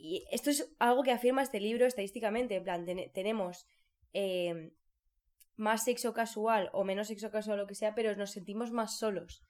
y 0.01 0.25
esto 0.33 0.51
es 0.51 0.75
algo 0.79 1.03
que 1.03 1.13
afirma 1.13 1.43
este 1.43 1.61
libro 1.61 1.87
estadísticamente 1.87 2.57
en 2.57 2.65
plan 2.65 2.85
ten- 2.85 3.11
tenemos 3.13 3.67
eh, 4.13 4.73
más 5.57 5.85
sexo 5.85 6.13
casual 6.15 6.71
o 6.73 6.85
menos 6.85 7.09
sexo 7.09 7.31
casual 7.31 7.59
o 7.59 7.63
lo 7.63 7.67
que 7.69 7.75
sea 7.75 7.95
pero 7.95 8.17
nos 8.17 8.31
sentimos 8.33 8.71
más 8.73 8.99
solos. 8.99 9.45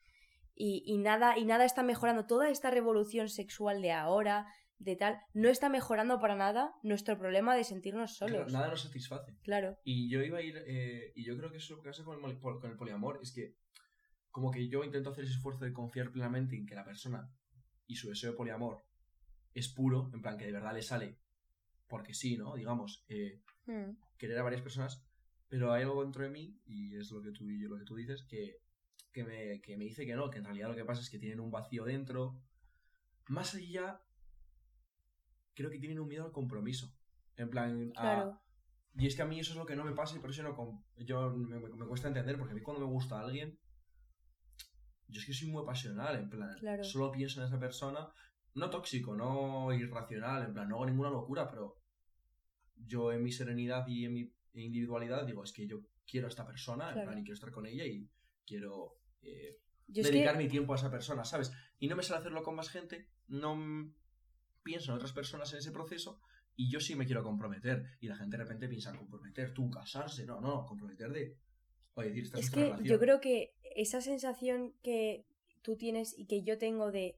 Y, 0.53 0.83
y 0.85 0.97
nada 0.97 1.37
y 1.37 1.45
nada 1.45 1.63
está 1.65 1.81
mejorando. 1.81 2.25
Toda 2.27 2.49
esta 2.49 2.69
revolución 2.69 3.29
sexual 3.29 3.81
de 3.81 3.91
ahora 3.93 4.45
de 4.79 4.95
tal 4.95 5.17
no 5.33 5.47
está 5.49 5.69
mejorando 5.69 6.19
para 6.19 6.35
nada 6.35 6.73
nuestro 6.83 7.17
problema 7.17 7.55
de 7.55 7.63
sentirnos 7.63 8.17
Claro, 8.17 8.33
solos. 8.33 8.53
nada 8.53 8.67
nos 8.67 8.81
satisface. 8.83 9.31
claro. 9.43 9.77
Y 9.83 10.09
yo 10.11 10.21
iba 10.21 10.39
a 10.39 10.41
ir, 10.41 10.57
eh, 10.67 11.13
y 11.15 11.23
yo 11.23 11.37
creo 11.37 11.49
que 11.51 11.57
eso 11.57 11.65
es 11.73 11.77
lo 11.77 11.83
que 11.83 11.89
pasa 11.89 12.03
con 12.03 12.23
el, 12.29 12.39
con 12.39 12.69
el 12.69 12.77
poliamor, 12.77 13.19
es 13.23 13.31
que 13.31 13.55
como 14.29 14.51
que 14.51 14.67
yo 14.67 14.83
intento 14.83 15.11
hacer 15.11 15.23
ese 15.23 15.33
esfuerzo 15.33 15.63
de 15.65 15.71
confiar 15.73 16.11
plenamente 16.11 16.55
en 16.55 16.65
que 16.65 16.75
la 16.75 16.83
persona 16.83 17.29
y 17.87 17.95
su 17.95 18.09
deseo 18.09 18.31
de 18.31 18.37
poliamor 18.37 18.83
es 19.53 19.67
puro, 19.69 20.09
en 20.13 20.21
plan 20.21 20.37
que 20.37 20.45
de 20.45 20.51
verdad 20.51 20.73
le 20.73 20.81
sale, 20.81 21.17
porque 21.87 22.13
sí, 22.13 22.37
¿no? 22.37 22.55
Digamos, 22.55 23.03
eh, 23.09 23.41
Mm, 23.67 23.91
querer 24.17 24.39
a 24.39 24.43
varias 24.43 24.61
personas, 24.61 25.03
pero 25.47 25.71
hay 25.71 25.83
algo 25.83 26.01
dentro 26.03 26.23
de 26.23 26.29
mí, 26.29 26.59
y 26.65 26.95
es 26.95 27.11
lo 27.11 27.21
que 27.21 27.31
tú, 27.31 27.45
lo 27.47 27.77
que 27.77 27.85
tú 27.85 27.95
dices, 27.95 28.23
que, 28.23 28.57
que, 29.11 29.23
me, 29.23 29.61
que 29.61 29.77
me 29.77 29.85
dice 29.85 30.05
que 30.05 30.15
no, 30.15 30.29
que 30.29 30.39
en 30.39 30.45
realidad 30.45 30.69
lo 30.69 30.75
que 30.75 30.85
pasa 30.85 31.01
es 31.01 31.09
que 31.09 31.19
tienen 31.19 31.39
un 31.39 31.51
vacío 31.51 31.83
dentro. 31.85 32.41
Más 33.27 33.53
allá, 33.55 34.01
creo 35.53 35.69
que 35.69 35.79
tienen 35.79 35.99
un 35.99 36.07
miedo 36.07 36.25
al 36.25 36.31
compromiso. 36.31 36.91
En 37.37 37.49
plan, 37.49 37.91
a- 37.95 38.01
claro 38.01 38.41
y 38.93 39.07
es 39.07 39.15
que 39.15 39.21
a 39.21 39.25
mí 39.25 39.39
eso 39.39 39.51
es 39.51 39.57
lo 39.57 39.65
que 39.65 39.75
no 39.77 39.85
me 39.85 39.93
pasa 39.93 40.17
y 40.17 40.19
por 40.19 40.31
eso 40.31 40.43
no 40.43 40.83
yo 40.97 41.29
me, 41.31 41.59
me- 41.59 41.69
me 41.69 41.85
cuesta 41.85 42.09
entender, 42.09 42.37
porque 42.37 42.51
a 42.51 42.55
mí 42.55 42.61
cuando 42.61 42.85
me 42.85 42.91
gusta 42.91 43.19
a 43.19 43.23
alguien, 43.23 43.57
yo 45.07 45.19
es 45.19 45.25
que 45.25 45.33
soy 45.33 45.47
muy 45.49 45.65
pasional, 45.65 46.15
en 46.17 46.29
plan, 46.29 46.57
Claro. 46.59 46.83
solo 46.83 47.11
pienso 47.11 47.39
en 47.41 47.47
esa 47.47 47.59
persona, 47.59 48.09
no 48.55 48.69
tóxico, 48.69 49.15
no 49.15 49.73
irracional, 49.73 50.43
en 50.43 50.53
plan, 50.53 50.69
no 50.69 50.75
hago 50.75 50.85
ninguna 50.85 51.09
locura, 51.09 51.49
pero 51.49 51.77
yo 52.75 53.11
en 53.11 53.23
mi 53.23 53.31
serenidad 53.31 53.87
y 53.87 54.05
en 54.05 54.13
mi 54.13 54.31
individualidad 54.53 55.25
digo, 55.25 55.43
es 55.43 55.53
que 55.53 55.67
yo 55.67 55.81
quiero 56.05 56.27
a 56.27 56.29
esta 56.29 56.45
persona, 56.45 56.89
en 56.89 57.05
plan, 57.05 57.17
y 57.17 57.23
quiero 57.23 57.35
estar 57.35 57.51
con 57.51 57.65
ella 57.65 57.85
y 57.85 58.09
quiero 58.45 58.97
eh, 59.21 59.59
dedicar 59.87 60.37
que 60.37 60.43
mi 60.43 60.49
tiempo 60.49 60.73
a 60.73 60.75
esa 60.75 60.91
persona, 60.91 61.23
¿sabes? 61.23 61.51
Y 61.79 61.87
no 61.87 61.95
me 61.95 62.03
sale 62.03 62.19
hacerlo 62.19 62.43
con 62.43 62.55
más 62.55 62.69
gente, 62.69 63.07
no 63.27 63.57
pienso 64.63 64.91
en 64.91 64.97
otras 64.97 65.13
personas 65.13 65.51
en 65.53 65.59
ese 65.59 65.71
proceso 65.71 66.21
y 66.55 66.69
yo 66.69 66.79
sí 66.79 66.95
me 66.95 67.05
quiero 67.05 67.23
comprometer. 67.23 67.97
Y 68.01 68.07
la 68.07 68.15
gente 68.15 68.37
de 68.37 68.43
repente 68.43 68.67
piensa, 68.67 68.95
comprometer, 68.95 69.53
tú, 69.53 69.69
casarse, 69.69 70.25
no, 70.25 70.41
no, 70.41 70.65
comprometer 70.65 71.11
de... 71.11 71.37
Oye, 71.93 72.09
decir, 72.09 72.23
esta 72.25 72.39
es, 72.39 72.49
que 72.49 72.63
relación. 72.63 72.87
yo 72.87 72.99
creo 72.99 73.19
que 73.19 73.53
esa 73.75 74.01
sensación 74.01 74.73
que 74.81 75.25
tú 75.61 75.75
tienes 75.75 76.17
y 76.17 76.25
que 76.25 76.43
yo 76.43 76.57
tengo 76.57 76.91
de, 76.91 77.17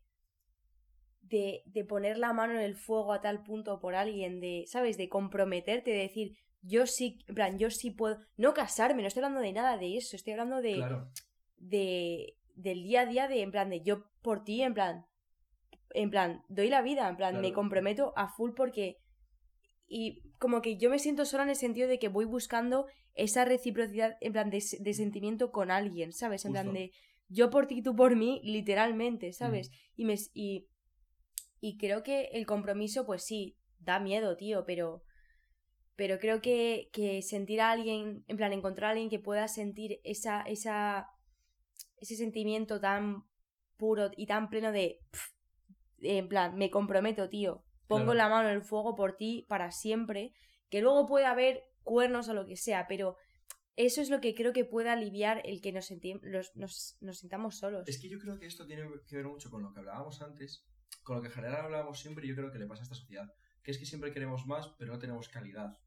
de, 1.33 1.63
de 1.65 1.83
poner 1.83 2.19
la 2.19 2.31
mano 2.31 2.53
en 2.53 2.61
el 2.61 2.75
fuego 2.75 3.11
a 3.11 3.19
tal 3.19 3.41
punto 3.41 3.79
por 3.79 3.95
alguien, 3.95 4.39
de, 4.39 4.65
¿sabes? 4.67 4.97
De 4.97 5.09
comprometerte, 5.09 5.89
de 5.89 5.97
decir, 5.97 6.37
yo 6.61 6.85
sí, 6.85 7.17
en 7.27 7.33
plan, 7.33 7.57
yo 7.57 7.71
sí 7.71 7.89
puedo, 7.89 8.19
no 8.37 8.53
casarme, 8.53 9.01
no 9.01 9.07
estoy 9.07 9.23
hablando 9.23 9.41
de 9.41 9.51
nada 9.51 9.77
de 9.77 9.97
eso, 9.97 10.15
estoy 10.15 10.33
hablando 10.33 10.61
de, 10.61 10.75
Claro, 10.75 11.09
de 11.57 12.37
del 12.55 12.83
día 12.83 13.01
a 13.01 13.05
día, 13.07 13.27
de, 13.27 13.41
en 13.41 13.49
plan, 13.49 13.71
de 13.71 13.81
yo 13.81 14.05
por 14.21 14.43
ti, 14.43 14.61
en 14.61 14.75
plan, 14.75 15.05
en 15.95 16.11
plan, 16.11 16.43
doy 16.49 16.69
la 16.69 16.83
vida, 16.83 17.09
en 17.09 17.17
plan, 17.17 17.41
me 17.41 17.51
comprometo 17.51 18.13
a 18.15 18.27
full 18.27 18.51
porque, 18.55 18.97
y 19.87 20.21
como 20.37 20.61
que 20.61 20.77
yo 20.77 20.91
me 20.91 20.99
siento 20.99 21.25
sola 21.25 21.43
en 21.43 21.49
el 21.49 21.55
sentido 21.55 21.87
de 21.87 21.97
que 21.97 22.09
voy 22.09 22.25
buscando 22.25 22.85
esa 23.15 23.43
reciprocidad, 23.43 24.17
en 24.21 24.33
plan, 24.33 24.51
de, 24.51 24.63
de 24.79 24.93
sentimiento 24.93 25.51
con 25.51 25.71
alguien, 25.71 26.13
¿sabes? 26.13 26.45
En 26.45 26.51
plan 26.51 26.73
de, 26.73 26.91
yo 27.27 27.49
por 27.49 27.65
ti, 27.65 27.81
tú 27.81 27.95
por 27.95 28.15
mí, 28.15 28.39
literalmente, 28.43 29.29
Mm. 29.29 29.33
¿sabes? 29.33 29.71
Y, 29.95 30.05
me, 30.05 30.15
y, 30.35 30.67
y 31.65 31.77
creo 31.77 32.03
que 32.03 32.25
el 32.33 32.45
compromiso, 32.45 33.05
pues 33.05 33.23
sí, 33.23 33.55
da 33.79 33.97
miedo, 33.97 34.35
tío, 34.35 34.65
pero, 34.65 35.01
pero 35.95 36.19
creo 36.19 36.41
que, 36.41 36.89
que 36.91 37.21
sentir 37.21 37.61
a 37.61 37.71
alguien, 37.71 38.25
en 38.27 38.35
plan, 38.35 38.51
encontrar 38.51 38.89
a 38.89 38.91
alguien 38.91 39.09
que 39.09 39.19
pueda 39.19 39.47
sentir 39.47 40.01
esa, 40.03 40.41
esa, 40.41 41.07
ese 41.95 42.17
sentimiento 42.17 42.81
tan 42.81 43.23
puro 43.77 44.11
y 44.17 44.25
tan 44.25 44.49
pleno 44.49 44.73
de, 44.73 44.99
pf, 45.11 45.29
en 46.01 46.27
plan, 46.27 46.57
me 46.57 46.69
comprometo, 46.69 47.29
tío, 47.29 47.63
pongo 47.87 48.11
Claro. 48.11 48.17
la 48.17 48.27
mano 48.27 48.49
en 48.49 48.55
el 48.55 48.61
fuego 48.61 48.93
por 48.93 49.15
ti 49.15 49.45
para 49.47 49.71
siempre, 49.71 50.33
que 50.69 50.81
luego 50.81 51.07
puede 51.07 51.27
haber 51.27 51.63
cuernos 51.83 52.27
o 52.27 52.33
lo 52.33 52.45
que 52.45 52.57
sea, 52.57 52.87
pero 52.89 53.15
eso 53.77 54.01
es 54.01 54.09
lo 54.09 54.19
que 54.19 54.35
creo 54.35 54.51
que 54.51 54.65
puede 54.65 54.89
aliviar 54.89 55.41
el 55.45 55.61
que 55.61 55.71
nos, 55.71 55.89
los- 56.23 56.55
nos, 56.57 56.97
nos 56.99 57.17
sintamos 57.19 57.57
solos. 57.57 57.87
Es 57.87 58.01
que 58.01 58.09
yo 58.09 58.19
creo 58.19 58.37
que 58.37 58.47
esto 58.47 58.67
tiene 58.67 58.83
que 59.07 59.15
ver 59.15 59.27
mucho 59.27 59.49
con 59.49 59.63
lo 59.63 59.71
que 59.71 59.79
hablábamos 59.79 60.21
antes, 60.21 60.65
con 61.03 61.17
lo 61.17 61.21
que 61.21 61.27
en 61.27 61.33
general 61.33 61.65
hablábamos 61.65 61.99
siempre 61.99 62.25
y 62.25 62.29
yo 62.29 62.35
creo 62.35 62.51
que 62.51 62.59
le 62.59 62.67
pasa 62.67 62.81
a 62.81 62.83
esta 62.83 62.95
sociedad, 62.95 63.31
que 63.61 63.71
es 63.71 63.77
que 63.77 63.85
siempre 63.85 64.11
queremos 64.11 64.45
más, 64.45 64.67
pero 64.77 64.91
no 64.93 64.99
tenemos 64.99 65.29
calidad. 65.29 65.77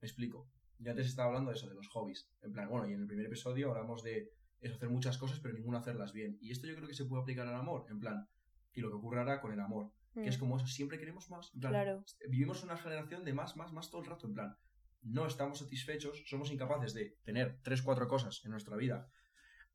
Me 0.00 0.06
explico. 0.08 0.50
Yo 0.78 0.90
antes 0.90 1.06
estaba 1.06 1.28
hablando 1.28 1.50
de 1.50 1.56
eso, 1.56 1.68
de 1.68 1.74
los 1.74 1.88
hobbies. 1.88 2.30
En 2.42 2.52
plan, 2.52 2.68
bueno, 2.68 2.88
y 2.88 2.92
en 2.92 3.00
el 3.00 3.06
primer 3.06 3.26
episodio 3.26 3.70
hablamos 3.70 4.02
de 4.02 4.30
eso, 4.60 4.74
hacer 4.76 4.90
muchas 4.90 5.16
cosas, 5.18 5.40
pero 5.40 5.54
ninguna 5.54 5.78
hacerlas 5.78 6.12
bien. 6.12 6.36
Y 6.40 6.50
esto 6.50 6.66
yo 6.66 6.74
creo 6.76 6.88
que 6.88 6.94
se 6.94 7.04
puede 7.04 7.22
aplicar 7.22 7.46
al 7.46 7.54
amor, 7.54 7.86
en 7.90 7.98
plan, 7.98 8.28
y 8.72 8.80
lo 8.80 8.90
que 8.90 8.96
ocurrirá 8.96 9.40
con 9.40 9.52
el 9.52 9.60
amor, 9.60 9.92
que 10.14 10.28
es 10.28 10.36
Mm, 10.36 10.40
como 10.40 10.56
eso, 10.56 10.66
siempre 10.66 10.98
queremos 10.98 11.30
más. 11.30 11.50
En 11.54 11.60
plan, 11.60 11.72
Claro. 11.72 12.04
vivimos 12.28 12.62
una 12.62 12.76
generación 12.76 13.24
de 13.24 13.32
más, 13.32 13.56
más, 13.56 13.72
más 13.72 13.90
todo 13.90 14.02
el 14.02 14.08
rato, 14.08 14.26
en 14.26 14.34
plan, 14.34 14.56
no 15.02 15.26
estamos 15.26 15.58
satisfechos, 15.60 16.24
somos 16.26 16.50
incapaces 16.50 16.92
de 16.94 17.16
tener 17.24 17.58
tres, 17.62 17.82
cuatro 17.82 18.08
cosas 18.08 18.42
en 18.44 18.50
nuestra 18.50 18.76
vida, 18.76 19.08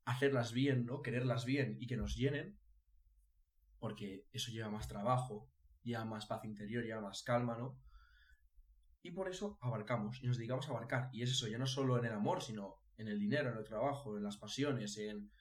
hacerlas 0.04 0.52
bien, 0.52 0.84
¿no? 0.84 1.00
Quererlas 1.02 1.44
bien 1.44 1.76
y 1.80 1.86
que 1.86 1.96
nos 1.96 2.16
llenen, 2.16 2.58
porque 3.82 4.28
eso 4.30 4.52
lleva 4.52 4.70
más 4.70 4.86
trabajo, 4.86 5.50
lleva 5.82 6.04
más 6.04 6.26
paz 6.26 6.44
interior, 6.44 6.84
lleva 6.84 7.00
más 7.00 7.24
calma, 7.24 7.58
¿no? 7.58 7.76
Y 9.02 9.10
por 9.10 9.28
eso 9.28 9.58
abarcamos 9.60 10.22
y 10.22 10.28
nos 10.28 10.36
dedicamos 10.36 10.68
a 10.68 10.70
abarcar. 10.70 11.10
Y 11.12 11.22
es 11.22 11.32
eso, 11.32 11.48
ya 11.48 11.58
no 11.58 11.66
solo 11.66 11.98
en 11.98 12.04
el 12.04 12.12
amor, 12.12 12.44
sino 12.44 12.76
en 12.96 13.08
el 13.08 13.18
dinero, 13.18 13.50
en 13.50 13.58
el 13.58 13.64
trabajo, 13.64 14.16
en 14.16 14.22
las 14.22 14.36
pasiones, 14.36 14.96
en 14.98 15.32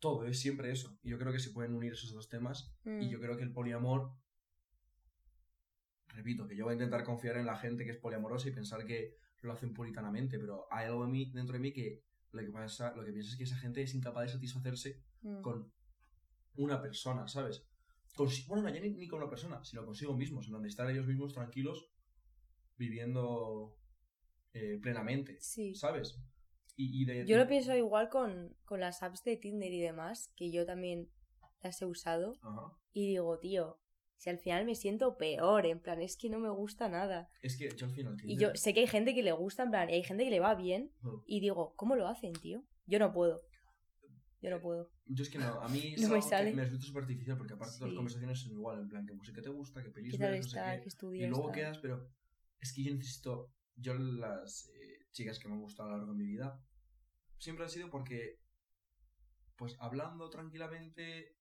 todo, 0.00 0.26
es 0.26 0.40
siempre 0.40 0.72
eso. 0.72 0.98
Y 1.04 1.10
yo 1.10 1.20
creo 1.20 1.32
que 1.32 1.38
se 1.38 1.52
pueden 1.52 1.72
unir 1.76 1.92
esos 1.92 2.12
dos 2.12 2.28
temas 2.28 2.74
y 2.84 2.90
mm, 2.90 3.08
yo 3.08 3.20
creo 3.20 3.36
que 3.36 3.44
el 3.44 3.52
poliamor, 3.52 4.12
repito, 6.08 6.48
que 6.48 6.56
yo 6.56 6.64
voy 6.64 6.72
a 6.72 6.74
intentar 6.74 7.04
confiar 7.04 7.36
en 7.36 7.46
la 7.46 7.58
gente 7.58 7.84
que 7.84 7.92
es 7.92 7.98
poliamorosa 7.98 8.48
y 8.48 8.52
pensar 8.52 8.84
que 8.84 9.18
lo 9.42 9.52
hacen 9.52 9.72
puritanamente, 9.72 10.36
pero 10.40 10.66
hay 10.68 10.86
algo 10.86 11.04
de 11.04 11.12
mí, 11.12 11.30
dentro 11.30 11.52
de 11.52 11.60
mí 11.60 11.72
que 11.72 12.02
lo 12.32 12.42
que 12.42 12.50
pasa, 12.50 12.92
lo 12.96 13.04
que 13.04 13.12
pienso 13.12 13.30
es 13.30 13.36
que 13.36 13.44
esa 13.44 13.56
gente 13.56 13.82
es 13.82 13.94
incapaz 13.94 14.24
de 14.24 14.32
satisfacerse 14.32 15.00
mm. 15.20 15.42
con 15.42 15.72
una 16.56 16.80
persona, 16.80 17.26
¿sabes? 17.28 17.64
Consi- 18.16 18.46
bueno, 18.46 18.64
no, 18.64 18.68
ya 18.74 18.80
ni, 18.80 18.90
ni 18.90 19.08
con 19.08 19.20
una 19.20 19.30
persona, 19.30 19.64
sino 19.64 19.84
consigo 19.84 20.14
mismos, 20.14 20.46
en 20.46 20.52
donde 20.52 20.68
estar 20.68 20.88
ellos 20.90 21.06
mismos 21.06 21.32
tranquilos, 21.32 21.88
viviendo 22.76 23.76
eh, 24.54 24.78
plenamente, 24.80 25.36
Sí. 25.40 25.74
¿sabes? 25.74 26.18
Y, 26.76 27.02
y 27.02 27.04
de, 27.04 27.26
Yo 27.26 27.36
lo 27.36 27.46
pienso 27.46 27.74
igual 27.76 28.08
con, 28.08 28.56
con 28.64 28.80
las 28.80 29.02
apps 29.02 29.22
de 29.24 29.36
Tinder 29.36 29.72
y 29.72 29.80
demás, 29.80 30.32
que 30.36 30.50
yo 30.50 30.64
también 30.66 31.10
las 31.62 31.80
he 31.80 31.86
usado. 31.86 32.34
Ajá. 32.42 32.72
Y 32.92 33.06
digo, 33.08 33.38
tío, 33.38 33.78
si 34.16 34.30
al 34.30 34.38
final 34.38 34.64
me 34.64 34.74
siento 34.74 35.16
peor, 35.16 35.66
en 35.66 35.80
plan, 35.80 36.00
es 36.00 36.16
que 36.16 36.28
no 36.30 36.38
me 36.38 36.50
gusta 36.50 36.88
nada. 36.88 37.30
Es 37.42 37.56
que 37.56 37.68
yo 37.76 37.86
al 37.86 37.92
final... 37.92 38.16
Y 38.24 38.36
yo 38.36 38.54
sé 38.54 38.72
que 38.74 38.80
hay 38.80 38.86
gente 38.86 39.14
que 39.14 39.22
le 39.22 39.32
gusta, 39.32 39.62
en 39.64 39.70
plan, 39.70 39.90
y 39.90 39.94
hay 39.94 40.02
gente 40.02 40.24
que 40.24 40.30
le 40.30 40.40
va 40.40 40.54
bien. 40.54 40.92
Y 41.26 41.40
digo, 41.40 41.74
¿cómo 41.76 41.94
lo 41.96 42.06
hacen, 42.08 42.32
tío? 42.34 42.62
Yo 42.86 42.98
no 42.98 43.12
puedo. 43.12 43.42
Yo 44.42 44.50
no 44.50 44.60
puedo. 44.60 44.90
Yo 45.06 45.22
es 45.22 45.30
que 45.30 45.38
no, 45.38 45.60
a 45.62 45.68
mí 45.68 45.94
No 45.98 46.08
me 46.08 46.20
sale. 46.20 46.52
me 46.52 46.64
resulta 46.64 46.84
súper 46.86 47.02
artificial 47.04 47.38
porque 47.38 47.54
aparte 47.54 47.74
todas 47.78 47.90
Sí. 47.90 47.94
las 47.94 47.96
conversaciones 47.96 48.38
son 48.40 48.52
igual, 48.52 48.80
en 48.80 48.88
plan, 48.88 49.06
¿qué 49.06 49.12
música 49.14 49.40
te 49.40 49.48
gusta? 49.48 49.82
¿Qué 49.82 49.90
pelis 49.90 50.12
¿Qué 50.12 50.18
tal 50.18 50.32
ves? 50.32 50.46
No 50.46 50.50
sé 50.50 50.56
qué. 50.82 50.90
¿Qué 51.18 51.24
Y 51.24 51.26
luego 51.28 51.46
tal? 51.46 51.54
quedas, 51.54 51.78
pero 51.78 52.10
es 52.60 52.72
que 52.72 52.82
yo 52.82 52.94
necesito, 52.94 53.52
yo 53.76 53.94
las 53.94 54.68
eh, 54.74 55.06
chicas 55.12 55.38
que 55.38 55.48
me 55.48 55.54
han 55.54 55.60
gustado 55.60 55.88
a 55.88 55.92
lo 55.92 55.98
largo 55.98 56.12
de 56.12 56.18
mi 56.18 56.26
vida, 56.26 56.60
siempre 57.38 57.64
han 57.64 57.70
sido 57.70 57.88
porque, 57.90 58.40
pues 59.56 59.76
hablando 59.78 60.28
tranquilamente, 60.30 61.36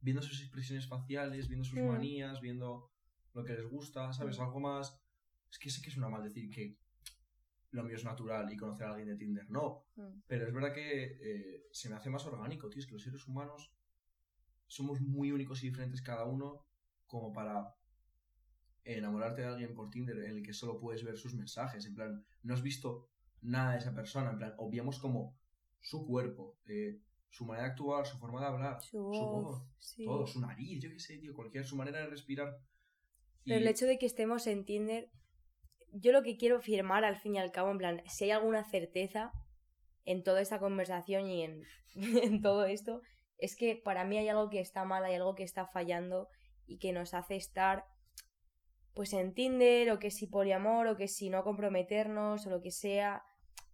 viendo 0.00 0.22
sus 0.22 0.40
expresiones 0.40 0.86
faciales, 0.88 1.48
viendo 1.48 1.64
sus 1.64 1.78
Mm. 1.78 1.86
manías, 1.88 2.40
viendo 2.40 2.90
lo 3.34 3.44
que 3.44 3.52
les 3.54 3.66
gusta, 3.66 4.12
¿sabes? 4.12 4.38
Mm. 4.38 4.42
Algo 4.42 4.60
más... 4.60 4.98
Es 5.50 5.58
que 5.58 5.70
sé 5.70 5.80
que 5.82 5.90
es 5.90 5.96
una 5.96 6.08
mal 6.08 6.22
decir 6.24 6.50
que 6.50 6.76
lo 7.76 7.84
mío 7.84 7.96
es 7.96 8.04
natural 8.04 8.52
y 8.52 8.56
conocer 8.56 8.86
a 8.86 8.90
alguien 8.90 9.08
de 9.08 9.16
Tinder, 9.16 9.48
no. 9.50 9.84
Mm. 9.96 10.20
Pero 10.26 10.46
es 10.46 10.52
verdad 10.52 10.72
que 10.72 11.18
eh, 11.20 11.66
se 11.70 11.88
me 11.88 11.96
hace 11.96 12.10
más 12.10 12.24
orgánico, 12.26 12.68
tío. 12.68 12.80
Es 12.80 12.86
que 12.86 12.94
los 12.94 13.02
seres 13.02 13.26
humanos 13.28 13.72
somos 14.66 15.00
muy 15.00 15.30
únicos 15.30 15.62
y 15.62 15.68
diferentes 15.68 16.02
cada 16.02 16.24
uno 16.24 16.66
como 17.06 17.32
para 17.32 17.74
enamorarte 18.84 19.42
de 19.42 19.48
alguien 19.48 19.74
por 19.74 19.90
Tinder 19.90 20.16
en 20.18 20.36
el 20.36 20.42
que 20.42 20.52
solo 20.52 20.78
puedes 20.78 21.04
ver 21.04 21.16
sus 21.16 21.34
mensajes. 21.34 21.84
En 21.86 21.94
plan, 21.94 22.24
no 22.42 22.54
has 22.54 22.62
visto 22.62 23.08
nada 23.42 23.72
de 23.72 23.78
esa 23.78 23.94
persona. 23.94 24.30
En 24.30 24.38
plan, 24.38 24.54
obviamos 24.58 24.98
como 24.98 25.36
su 25.80 26.06
cuerpo, 26.06 26.58
eh, 26.66 27.00
su 27.28 27.44
manera 27.44 27.66
de 27.66 27.70
actuar, 27.72 28.06
su 28.06 28.18
forma 28.18 28.40
de 28.40 28.46
hablar, 28.46 28.82
Su 28.82 28.98
voz, 29.02 29.62
sí. 29.78 30.04
todo, 30.04 30.26
su 30.26 30.40
nariz, 30.40 30.80
yo 30.82 30.90
qué 30.90 30.98
sé, 30.98 31.18
tío, 31.18 31.34
cualquier, 31.34 31.64
su 31.64 31.76
manera 31.76 31.98
de 32.00 32.06
respirar. 32.06 32.58
Y- 33.44 33.50
Pero 33.50 33.60
el 33.60 33.66
hecho 33.68 33.86
de 33.86 33.98
que 33.98 34.06
estemos 34.06 34.46
en 34.46 34.64
Tinder, 34.64 35.10
yo 35.92 36.12
lo 36.12 36.22
que 36.22 36.36
quiero 36.36 36.60
firmar 36.60 37.04
al 37.04 37.16
fin 37.16 37.34
y 37.36 37.38
al 37.38 37.52
cabo, 37.52 37.70
en 37.70 37.78
plan, 37.78 38.02
si 38.06 38.24
hay 38.24 38.30
alguna 38.32 38.64
certeza 38.64 39.32
en 40.04 40.22
toda 40.22 40.40
esta 40.40 40.58
conversación 40.58 41.28
y 41.28 41.42
en, 41.42 41.62
en 41.94 42.42
todo 42.42 42.64
esto, 42.64 43.00
es 43.38 43.56
que 43.56 43.76
para 43.76 44.04
mí 44.04 44.16
hay 44.18 44.28
algo 44.28 44.48
que 44.50 44.60
está 44.60 44.84
mal, 44.84 45.04
hay 45.04 45.14
algo 45.14 45.34
que 45.34 45.42
está 45.44 45.66
fallando 45.66 46.28
y 46.66 46.78
que 46.78 46.92
nos 46.92 47.14
hace 47.14 47.36
estar 47.36 47.84
pues 48.94 49.12
en 49.12 49.34
Tinder 49.34 49.90
o 49.90 49.98
que 49.98 50.10
si 50.10 50.26
poliamor 50.26 50.86
o 50.86 50.96
que 50.96 51.06
si 51.06 51.28
no 51.28 51.44
comprometernos 51.44 52.46
o 52.46 52.50
lo 52.50 52.62
que 52.62 52.70
sea. 52.70 53.22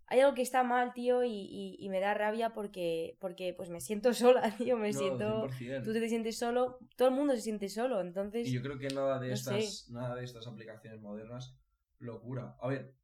Hay 0.09 0.19
algo 0.21 0.35
que 0.35 0.43
está 0.43 0.63
mal, 0.65 0.93
tío, 0.93 1.23
y, 1.25 1.31
y- 1.33 1.77
y 1.79 1.89
me 1.89 2.01
da 2.01 2.13
rabia 2.13 2.53
porque, 2.53 3.17
porque 3.21 3.55
pues 3.57 3.71
me 3.71 3.81
siento 3.81 4.13
sola, 4.15 4.55
tío, 4.57 4.77
me 4.77 4.91
No, 4.93 4.99
siento... 4.99 5.49
100%. 5.49 5.85
Tú 5.85 5.93
te 5.93 6.09
sientes 6.09 6.39
solo, 6.39 6.79
todo 6.97 7.09
el 7.09 7.15
mundo 7.15 7.35
se 7.35 7.41
siente 7.41 7.69
solo, 7.69 8.01
entonces... 8.01 8.49
Y 8.49 8.53
yo 8.53 8.63
creo 8.63 8.79
que 8.79 8.89
nada 8.89 9.21
de 9.21 9.29
no 9.29 9.35
estas, 9.35 9.89
nada 9.91 10.17
de 10.17 10.25
estas 10.25 10.47
aplicaciones 10.49 11.01
modernas 11.01 11.57
locura. 12.03 12.57
A 12.61 12.69
ver, 12.69 12.95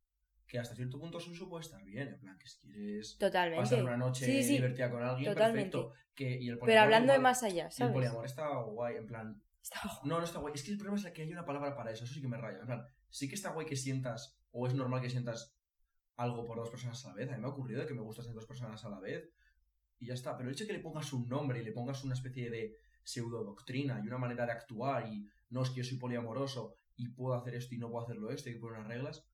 que 0.47 0.59
hasta 0.59 0.75
cierto 0.75 0.99
punto 0.99 1.19
puede 1.49 1.63
estar 1.65 1.85
bien, 1.85 2.09
en 2.09 2.19
plan, 2.21 2.39
que 2.39 2.47
si 2.49 2.59
quieres 2.61 3.17
Totalmente. 3.19 3.63
pasar 3.63 3.83
una 3.85 3.97
noche 3.97 4.25
Sí, 4.27 4.43
sí, 4.43 4.53
divertida 4.55 4.91
con 4.91 5.03
alguien, 5.03 5.33
totalmente. 5.33 5.77
perfecto. 5.77 5.93
Que, 6.15 6.41
y 6.41 6.49
el 6.49 6.59
Pero 6.59 6.81
hablando 6.81 7.13
de 7.13 7.19
más 7.19 7.43
allá, 7.43 7.65
y 7.65 7.67
el 7.67 7.73
¿sabes? 7.73 7.93
poliamor 7.93 8.25
está 8.25 8.49
guay, 8.63 8.97
en 8.97 9.07
plan. 9.07 9.43
Está- 9.63 9.81
No, 10.05 10.19
no 10.19 10.25
está 10.25 10.39
guay. 10.39 10.55
Es 10.55 10.63
que 10.63 10.71
el 10.73 10.79
problema 10.79 10.99
es 10.99 11.13
que 11.13 11.23
hay 11.23 11.33
una 11.33 11.45
palabra 11.45 11.77
para 11.77 11.91
eso, 11.93 12.05
eso 12.05 12.15
sí 12.15 12.21
que 12.23 12.29
me 12.29 12.39
raya. 12.39 12.59
En 12.61 12.67
plan, 12.67 12.85
sí 13.11 13.29
que 13.29 13.35
está 13.35 13.51
guay 13.51 13.67
que 13.67 13.77
sientas, 13.77 14.39
o 14.51 14.67
es 14.67 14.75
normal 14.75 15.01
que 15.03 15.11
sientas 15.11 15.55
algo 16.17 16.45
por 16.45 16.57
dos 16.57 16.71
personas 16.71 17.05
a 17.05 17.09
la 17.11 17.15
vez. 17.15 17.29
A 17.29 17.33
mí 17.35 17.39
me 17.41 17.47
ha 17.47 17.51
ocurrido 17.51 17.87
que 17.87 17.95
me 17.95 18.01
gustas 18.01 18.33
dos 18.33 18.47
personas 18.47 18.85
a 18.85 18.89
la 18.89 18.99
vez. 19.01 19.31
Y 20.01 20.07
ya 20.07 20.15
está. 20.15 20.37
Pero 20.37 20.49
el 20.49 20.55
hecho 20.55 20.65
de 20.65 20.69
que 20.69 20.73
le 20.79 20.81
pongas 20.83 21.13
un 21.13 21.29
nombre 21.29 21.61
y 21.61 21.65
le 21.65 21.73
pongas 21.73 22.03
una 22.05 22.15
especie 22.15 22.51
de 22.51 22.77
pseudo 23.05 23.45
doctrina 23.45 24.01
y 24.03 24.07
una 24.07 24.19
manera 24.19 24.47
de 24.47 24.53
actuar 24.53 25.07
y 25.07 25.29
no 25.51 25.63
es 25.63 25.71
que 25.71 25.77
yo 25.77 25.85
soy 25.85 25.99
poliamoroso 25.99 26.77
y 26.99 27.09
puedo 27.09 27.35
hacer 27.35 27.55
esto 27.55 27.75
y 27.75 27.79
no 27.79 27.91
puedo 27.91 28.05
hacerlo 28.05 28.31
esto 28.31 28.51
y 28.51 28.55
que 28.55 28.59
poner 28.59 28.79
unas 28.81 28.89
reglas. 28.89 29.25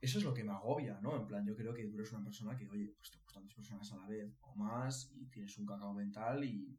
Eso 0.00 0.18
es 0.18 0.24
lo 0.24 0.34
que 0.34 0.42
me 0.44 0.52
agobia, 0.52 1.00
¿no? 1.00 1.16
En 1.16 1.26
plan, 1.26 1.46
yo 1.46 1.54
creo 1.54 1.72
que 1.72 1.86
tú 1.86 1.94
eres 1.96 2.12
una 2.12 2.24
persona 2.24 2.56
que, 2.56 2.68
oye, 2.68 2.92
pues 2.98 3.10
te 3.12 3.18
gustan 3.18 3.44
dos 3.44 3.54
personas 3.54 3.90
a 3.92 3.96
la 3.98 4.08
vez 4.08 4.36
o 4.42 4.54
más 4.56 5.10
y 5.14 5.26
tienes 5.26 5.56
un 5.58 5.64
cacao 5.66 5.94
mental 5.94 6.42
y, 6.44 6.76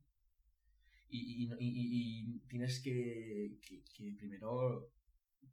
y, 1.09 1.45
y- 1.45 1.53
y- 1.57 1.57
y- 1.59 2.35
y 2.35 2.39
tienes 2.49 2.81
que, 2.81 3.57
que- 3.61 3.83
que 3.95 4.13
primero 4.17 4.89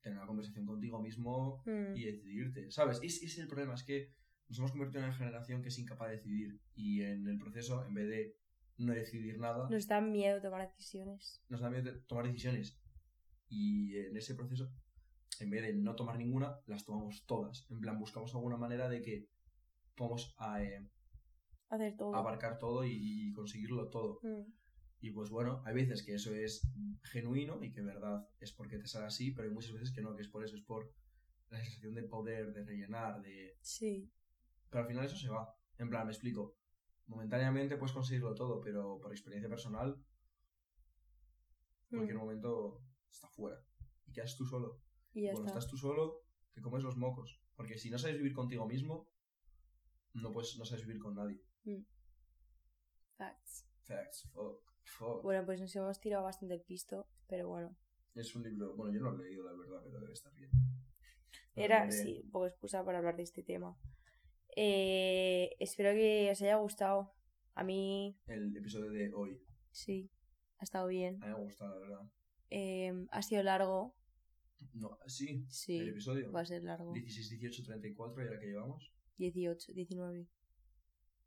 tener 0.00 0.18
una 0.18 0.26
conversación 0.26 0.66
contigo 0.66 1.00
mismo 1.00 1.62
Mm, 1.66 1.94
y 1.96 2.04
decidirte, 2.04 2.70
¿sabes? 2.70 2.98
Es- 3.02 3.16
Ese 3.22 3.26
es 3.26 3.38
el 3.38 3.46
problema, 3.48 3.74
es 3.74 3.84
que 3.84 4.12
nos 4.48 4.58
hemos 4.58 4.72
convertido 4.72 5.00
en 5.02 5.08
una 5.08 5.16
generación 5.16 5.62
que 5.62 5.68
es 5.68 5.78
incapaz 5.78 6.08
de 6.08 6.16
decidir 6.16 6.58
y 6.74 7.02
en 7.02 7.28
el 7.28 7.38
proceso, 7.38 7.84
en 7.84 7.94
vez 7.94 8.08
de 8.08 8.36
no 8.78 8.92
decidir 8.94 9.38
nada, 9.38 9.68
Nos 9.68 9.86
da 9.86 10.00
miedo 10.00 10.40
tomar 10.40 10.72
decisiones. 10.72 11.40
nos 11.48 11.60
da 11.60 11.68
miedo 11.70 11.92
tomar 12.08 12.26
decisiones 12.26 12.79
y 13.50 13.96
en 13.96 14.16
ese 14.16 14.34
proceso, 14.34 14.70
en 15.40 15.50
vez 15.50 15.62
de 15.62 15.74
no 15.74 15.94
tomar 15.96 16.16
ninguna, 16.16 16.56
las 16.66 16.84
tomamos 16.84 17.24
todas. 17.26 17.66
En 17.70 17.80
plan, 17.80 17.98
buscamos 17.98 18.34
alguna 18.34 18.56
manera 18.56 18.88
de 18.88 19.02
que 19.02 19.26
podamos 19.96 20.34
eh, 20.58 20.88
Hacer 21.68 21.96
todo. 21.96 22.14
abarcar 22.14 22.58
todo 22.58 22.84
y, 22.84 23.32
conseguirlo 23.34 23.88
todo. 23.90 24.20
Mm, 24.22 24.50
Y 25.00 25.10
pues 25.12 25.30
bueno, 25.30 25.62
hay 25.66 25.74
veces 25.74 26.02
que 26.04 26.14
eso 26.14 26.34
es 26.34 26.62
genuino 27.02 27.62
y 27.62 27.70
que 27.72 27.80
en 27.80 27.86
verdad 27.86 28.26
es 28.38 28.52
porque 28.52 28.78
te 28.78 28.86
sale 28.86 29.06
así, 29.06 29.32
pero 29.32 29.48
hay 29.48 29.54
muchas 29.54 29.72
veces 29.72 29.92
que 29.92 30.02
no, 30.02 30.14
que 30.14 30.22
es 30.22 30.28
por 30.28 30.44
eso, 30.44 30.56
es 30.56 30.62
por 30.62 30.92
la 31.50 31.58
sensación 31.62 31.94
de 31.94 32.04
poder, 32.04 32.52
de 32.52 32.64
rellenar, 32.64 33.20
de... 33.22 33.56
Sí. 33.60 34.10
Pero 34.70 34.82
al 34.82 34.88
final 34.88 35.04
eso 35.06 35.16
se 35.16 35.28
va. 35.28 35.52
En 35.78 35.88
plan, 35.90 36.06
me 36.06 36.12
explico. 36.12 36.54
Momentáneamente 37.08 37.76
puedes 37.76 37.92
conseguirlo 37.94 38.34
todo, 38.34 38.60
pero 38.60 39.00
por 39.00 39.10
experiencia 39.12 39.48
personal, 39.48 39.96
en 41.90 41.98
cualquier 41.98 42.16
Mm, 42.18 42.20
momento 42.20 42.80
está 43.10 43.28
fuera. 43.28 43.62
Y 44.06 44.12
quedas 44.12 44.36
tú 44.36 44.44
solo. 44.46 44.80
Y 45.12 45.22
ya 45.22 45.32
Cuando 45.32 45.48
está. 45.48 45.58
estás 45.58 45.70
tú 45.70 45.76
solo, 45.76 46.22
te 46.52 46.60
comes 46.60 46.82
los 46.82 46.96
mocos. 46.96 47.40
Porque 47.56 47.78
si 47.78 47.90
no 47.90 47.98
sabes 47.98 48.16
vivir 48.16 48.32
contigo 48.32 48.66
mismo, 48.66 49.08
no, 50.14 50.32
puedes, 50.32 50.56
no 50.58 50.64
sabes 50.64 50.86
vivir 50.86 51.00
con 51.00 51.14
nadie. 51.14 51.40
Facts. 53.16 53.66
Facts, 53.82 54.28
fuck, 54.32 54.62
fuck. 54.84 55.22
Bueno, 55.22 55.44
pues 55.44 55.60
nos 55.60 55.74
hemos 55.76 56.00
tirado 56.00 56.24
bastante 56.24 56.54
el 56.54 56.62
pisto, 56.62 57.08
pero 57.26 57.48
bueno. 57.48 57.76
Es 58.14 58.34
un 58.34 58.42
libro, 58.42 58.74
bueno, 58.76 58.94
yo 58.94 59.00
no 59.00 59.10
lo 59.12 59.22
he 59.22 59.28
leído, 59.28 59.44
la 59.44 59.52
verdad, 59.52 59.80
pero 59.84 60.00
debe 60.00 60.12
estar 60.12 60.32
bien. 60.34 60.50
Era, 61.54 61.90
sí, 61.90 62.22
un 62.24 62.30
poco 62.30 62.46
excusa 62.46 62.84
para 62.84 62.98
hablar 62.98 63.16
de 63.16 63.22
este 63.24 63.42
tema. 63.42 63.76
Eh, 64.56 65.54
espero 65.58 65.92
que 65.92 66.28
os 66.32 66.40
haya 66.42 66.56
gustado. 66.56 67.12
A 67.54 67.64
mí, 67.64 68.18
El 68.26 68.56
episodio 68.56 68.90
de 68.90 69.12
hoy, 69.12 69.42
sí, 69.70 70.10
ha 70.58 70.64
estado 70.64 70.86
bien. 70.86 71.22
a 71.22 71.26
mí 71.26 71.32
me 71.32 71.38
ha 71.38 71.42
gustado, 71.42 71.74
la 71.74 71.80
verdad. 71.80 72.10
Eh, 72.50 72.92
ha 73.10 73.22
sido 73.22 73.42
largo, 73.42 73.94
No, 74.74 74.98
sí, 75.06 75.46
sí, 75.48 75.78
el 75.78 75.88
episodio. 75.90 76.30
va 76.32 76.40
a 76.40 76.44
ser 76.46 76.62
largo. 76.64 76.92
16, 76.92 77.30
18, 77.40 77.62
34, 77.64 78.22
y 78.22 78.26
ahora 78.26 78.40
que 78.40 78.46
llevamos. 78.46 78.92
18, 79.18 79.72
19. 79.72 80.26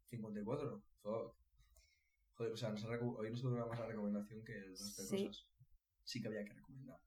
54, 0.10 0.84
fuck. 1.02 1.36
Joder, 2.36 2.52
o 2.54 2.58
sea, 2.58 2.70
nos 2.70 2.84
ha 2.84 2.88
hoy 3.00 3.30
nos 3.32 3.42
dura 3.42 3.66
más 3.66 3.80
la 3.80 3.86
recomendación 3.88 4.44
que 4.44 4.54
el 4.54 4.72
resto 4.72 5.02
de 5.04 5.08
Sí. 5.08 5.28
cosas. 5.28 5.48
Sí 6.04 6.22
que 6.22 6.28
había 6.28 6.44
que 6.44 6.54
recomendar. 6.54 7.00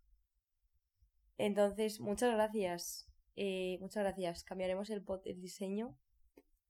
Entonces, 1.39 2.01
muchas 2.01 2.33
gracias. 2.35 3.09
Eh, 3.37 3.77
muchas 3.81 4.03
gracias. 4.05 4.45
Cambiaremos 4.45 4.89
el, 4.91 5.05
pot- 5.05 5.27
el 5.27 5.41
diseño 5.41 5.99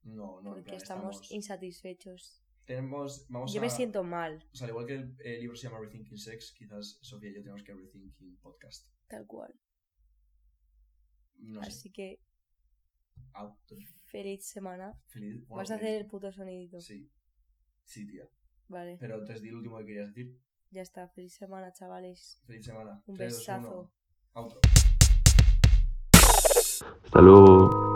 No, 0.03 0.41
no, 0.41 0.49
porque 0.51 0.63
plan, 0.63 0.75
estamos, 0.77 1.31
insatisfechos. 1.31 2.43
Tenemos, 2.67 3.25
vamos 3.29 3.53
Yo 3.53 3.61
a... 3.61 3.63
me 3.63 3.69
siento 3.69 4.03
mal, 4.03 4.43
O 4.51 4.55
sea, 4.57 4.65
al 4.65 4.71
igual 4.71 4.85
que 4.85 4.95
el, 4.95 5.15
el 5.23 5.39
libro 5.39 5.55
se 5.55 5.67
llama 5.69 5.79
Rethinking 5.79 6.17
Sex, 6.17 6.51
quizás 6.51 6.99
Sofía 7.01 7.29
y 7.31 7.35
yo 7.35 7.41
tenemos 7.41 7.63
que 7.63 7.73
Rethinking 7.73 8.37
Podcast. 8.41 8.89
tal 9.07 9.25
cual. 9.25 9.55
No 11.37 11.61
sé. 11.63 11.67
Así 11.69 11.91
que, 11.93 12.21
Out. 13.33 13.55
feliz 14.05 14.45
semana. 14.45 14.99
Feliz. 15.07 15.47
bueno, 15.47 15.61
Vas 15.61 15.71
a 15.71 15.77
feliz. 15.77 15.89
hacer 15.91 16.01
el 16.01 16.07
puto 16.07 16.29
sonidito. 16.31 16.81
Sí. 16.81 17.09
Sí, 17.85 18.05
tía. 18.05 18.27
Vale, 18.67 18.97
Pero 18.99 19.23
te 19.23 19.39
di 19.39 19.47
el 19.47 19.55
último 19.55 19.77
que 19.77 19.85
querías 19.85 20.07
decir. 20.13 20.37
ya 20.71 20.81
está. 20.81 21.07
Feliz 21.07 21.33
semana, 21.35 21.71
chavales. 21.71 22.41
Feliz 22.45 22.65
semana. 22.65 23.01
Un 23.05 23.15
besazo. 23.15 23.93
Outro. 24.33 24.59
Hasta 27.05 27.21
luego. 27.21 27.86